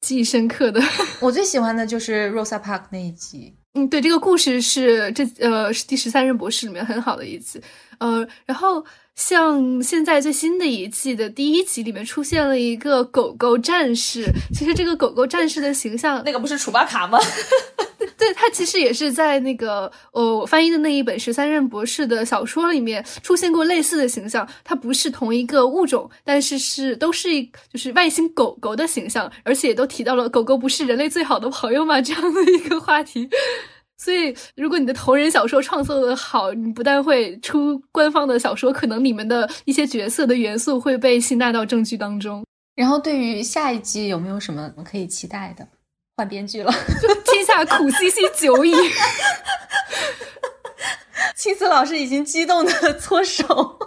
[0.00, 0.82] 记忆深刻的。
[1.22, 3.54] 我最喜欢的就是 Rosa Park 那一集。
[3.74, 7.62] 嗯，对，这个故事是这呃是第十三任博士里面很好的一集。
[7.98, 8.84] 呃，然后。
[9.14, 14.24] 像现在最新的一季的第一集里面出现了一个狗狗战士，
[14.54, 17.18] 其实这个狗狗战士的形象，那个不是楚巴卡吗？
[18.16, 24.46] 对，他其实也是在那个呃我翻译的那一本十三任博士的小说里面出现过类似的形象。
[24.62, 27.42] 它不是同一个物种，但是是都是一
[27.72, 32.00] 就是外星狗狗的形象，而且都提到了狗狗不是人类最好的朋友吗？
[32.00, 33.28] 这样的一个话题。
[34.02, 42.42] 所以，如果你的同人小说创作的好，你不但会出官方的小说，可能里面的一些角色的元素会被吸纳到正剧当中。
[42.74, 45.68] 然后，对于下一季有没有什么可以期待的？
[46.16, 46.72] 换编剧了，
[47.26, 48.72] 天下苦兮兮久矣。
[51.36, 53.78] 青丝老师已经激动的搓手，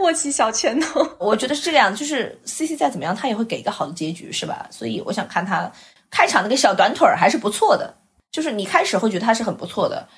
[0.00, 1.08] 握起小拳头。
[1.18, 4.66] 我觉得是这样，就是 C C 再怎么样，他也会给一个好的结局，是吧？
[4.70, 5.72] 所以我想看他
[6.10, 7.94] 开场那个小短腿儿还是不错的。
[8.30, 10.08] 就是你开始会觉得他是很不错的，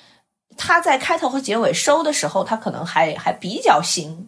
[0.57, 4.27] 他在开头和结尾收的时候，他可能还还比较行。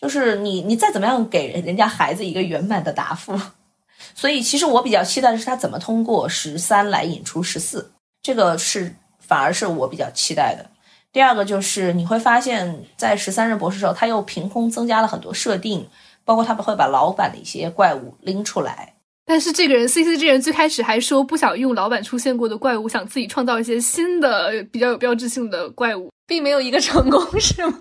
[0.00, 3.36] 就是你你再怎么样给人家孩子一个圆满的答复，
[4.14, 7.90] 所以其实我比较期待的是他怎么通过十三来引出十四，
[8.22, 10.70] 这个是反而是我比较期待的。
[11.10, 15.88] 第二个就是你会发现在十三任博士时候，他又凭空增加了很多设定，
[16.24, 18.94] 包括他们会把老版的一些怪物拎出来。
[19.28, 27.78] 但是这个人 C C 这人最开始还说不想用老板出现过的怪物，想自己创造一些新的比较有标志性的怪物，并没有一个成功， 是吗？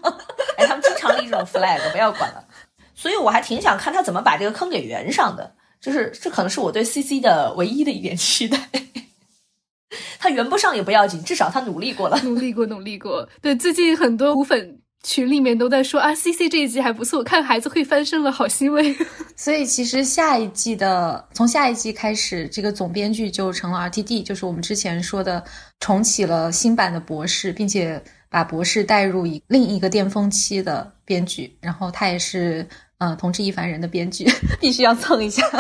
[0.58, 2.44] 哎，他们经常立这种 flag，不要管了。
[2.94, 8.70] 所以我还挺想看他怎么把这个坑给圆上的，就是这可能是我对 C C 的唯一的一点期待。
[10.20, 13.30] 他圆不上也不要紧，至少他努力过了，努力过，努力过。
[13.42, 14.82] 对，最近很多骨粉。
[15.04, 18.96] 群里面都在说啊，C C 这一集还不错，看孩子会翻身了，好欣慰。
[19.38, 25.44] 所以其实下一季的，从下一季开始，这个总编剧就成了 R T D，就是我们之前说的
[25.80, 32.68] 重启了新版的博士，并且把博士带入一另一个巅峰期的编剧，然后他也是
[33.00, 34.26] 呃同志一凡人的编剧，
[34.60, 35.44] 必须要蹭一下。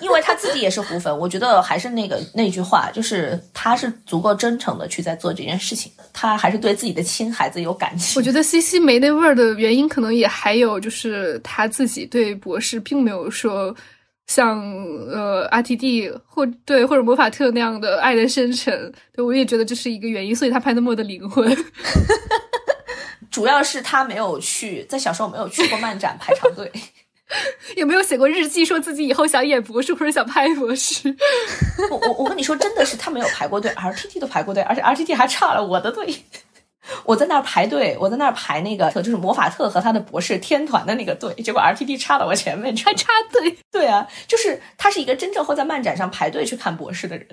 [0.00, 8.14] 因为他自己也是胡粉，我觉得还是那个那句话，就是他是足够真诚的去在做这件事情的，他还是对自己的亲孩子有感情。
[8.18, 13.74] 我觉得 C C 没那味儿的原因，可能也还有就是他自己对博士并没有说
[14.26, 14.60] 像
[15.08, 18.92] 呃 R T D 或对或者魔法特那样的爱的深沉。
[19.14, 21.56] 对我也觉得这是一个原因，所以他拍那么的灵魂。
[23.32, 26.70] 主要是他没有去在小时候没有去过漫展排长队。
[27.76, 31.08] 有没有写过日记，说自己以后想演博士或者想拍博士？
[31.90, 36.14] 我我我跟你说，真的是他没有排过队，R T T 都排过队，而且 R T T 还差了我的队。
[37.06, 43.56] 我在那儿排队，我在那儿排那个就是魔法特和他的博士天团的那个队，结果 R T T 插到我前面，还插队。
[43.70, 47.26] 对啊，就是他是一个真正会在漫展上排队去看博士的人，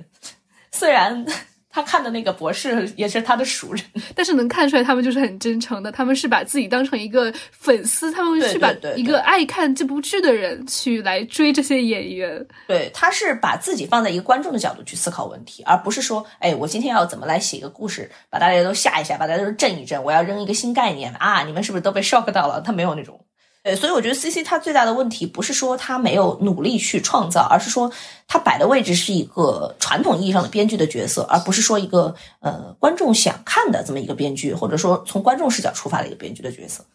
[0.71, 1.25] 虽然。
[1.71, 3.83] 他看的那个博士也是他的熟人，
[4.15, 12.45] 但是能看出来他们就是很真诚的，他们是把自己当成一个粉丝，他们是把一个爱看这部剧的人去来追这些演员。
[12.67, 22.61] 对，他是把自己放在一个观众的角度去思考问题，而不是说，哎，我今天要怎么来写一个故事，把大家都吓一吓，把大家都震一震，我要扔一个新概念啊，你们是不是都被 shock 到了？
[22.61, 23.23] 他没有那种。
[23.61, 27.91] 对，所以我觉得 C C 他最大的问题不是说他没有努力去创造，而是说
[28.25, 36.85] 他摆的位置是一个传统意义上的编剧的角色，而不是说一个呃观众想看的这么一个编剧，或者说从观众视角出发的一个编剧的角色。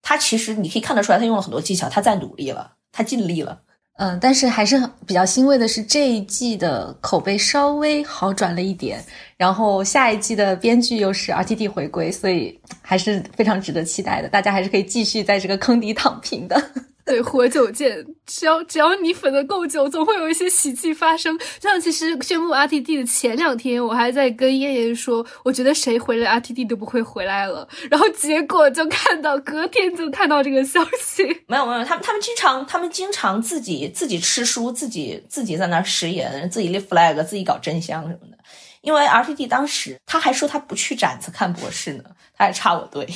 [0.00, 3.60] 他其实你可以看得出来，他用了很多技巧，他在努力了，他尽力了。
[3.98, 9.02] 嗯，但是还是比较欣慰的是，这一季的口碑稍微好转了一点。
[9.38, 14.28] 然后下一季的编剧又是 RTD 回归，所以还是非常值得期待的。
[14.28, 16.62] 大家还是可以继续在这个坑底躺平的。
[17.08, 21.38] 对，活久见，只要只要你粉的够久，总会有一些喜剧发生。
[21.62, 27.68] 像其实宣布 RTD 的前两天，我还在跟燕燕说，我觉得谁回来 RTD 都不会回来了。
[27.88, 38.36] 然后结果就看到隔天就看到这个消息，没有没有，他们他们经常他们经常自己自己吃书，自己自己在那食言，自己立 flag，自己搞真香什么的。
[38.80, 42.02] 因为 RTD 当时他还说他不去展子看博士呢，
[42.36, 43.06] 他还插我队。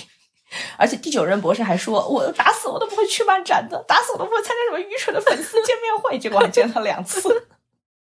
[0.77, 7.49] 而且第九任博士还说：“我打死我都不会去漫展的，打死我都不会参加什么愚蠢的粉丝见面会。”结果还见了两次。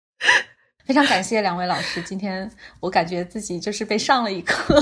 [0.86, 2.50] 非常感谢两位老师，今天
[2.80, 4.74] 我感觉自己就是被上了一课。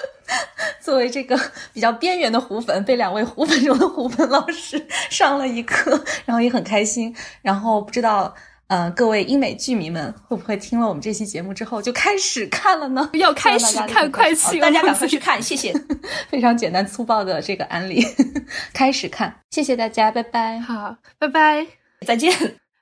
[0.80, 1.38] 作为这个
[1.72, 7.16] 比较边缘的虎粉，被两位虎粉中的虎粉老师上了一课，然后也很开心。
[7.42, 8.34] 然后不知道。
[8.72, 13.10] 嗯，各位英美剧迷们，会不会听了我们这期节目之后就开始看了呢？
[13.12, 14.58] 要开始看，快去！
[14.58, 15.74] 大家赶快去看，谢谢。
[16.30, 18.02] 非常简单粗暴的这个案例，
[18.72, 20.58] 开始看，谢谢大家，拜拜。
[20.58, 21.66] 好，拜拜，
[22.06, 22.32] 再见，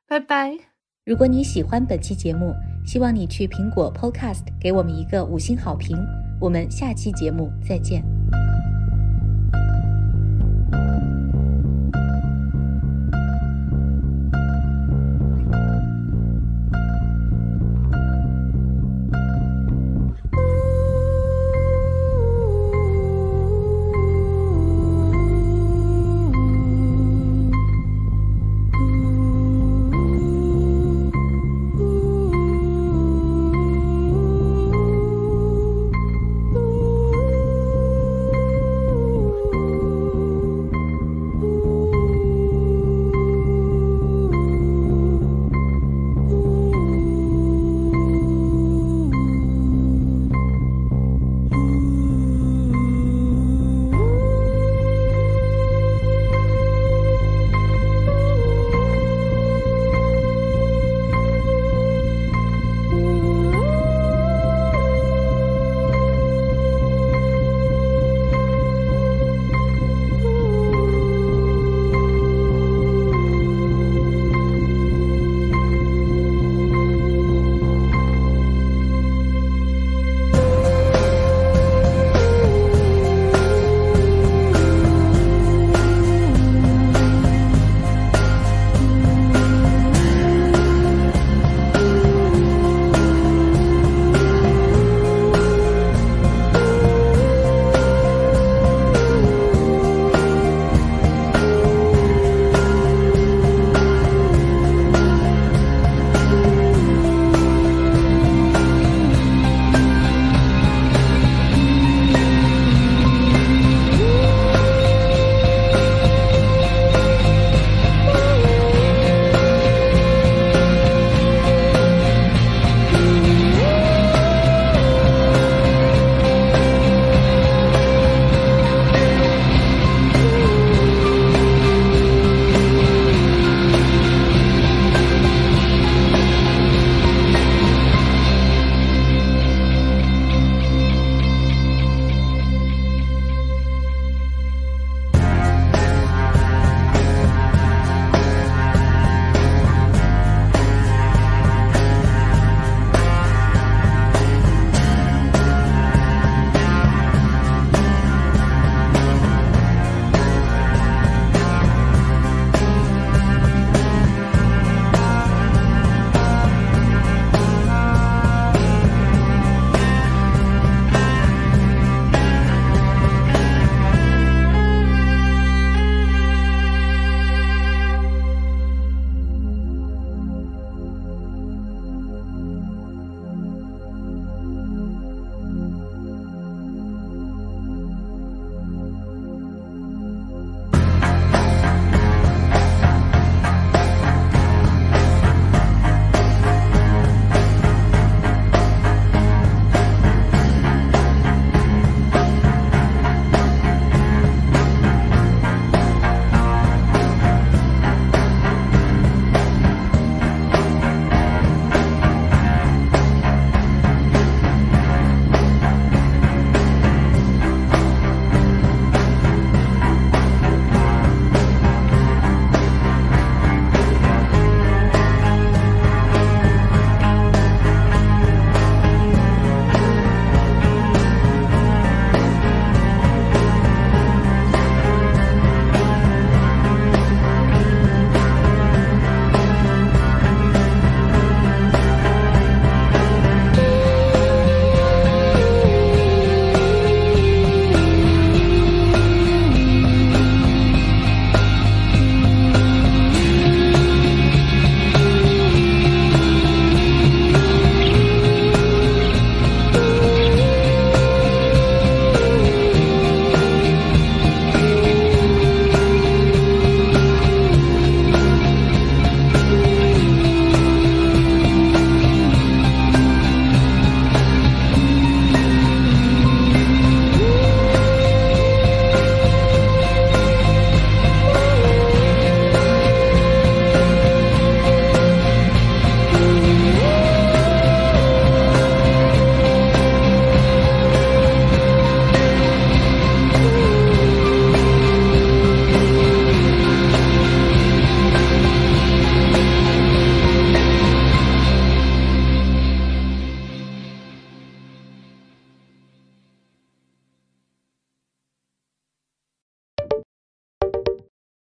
[0.07, 0.57] 拜拜。
[1.05, 2.55] 如果你喜欢本期节目，
[2.87, 5.99] 希望你去苹果 Podcast 给我们一个五星好评。
[6.41, 8.01] 我们下期节目再见。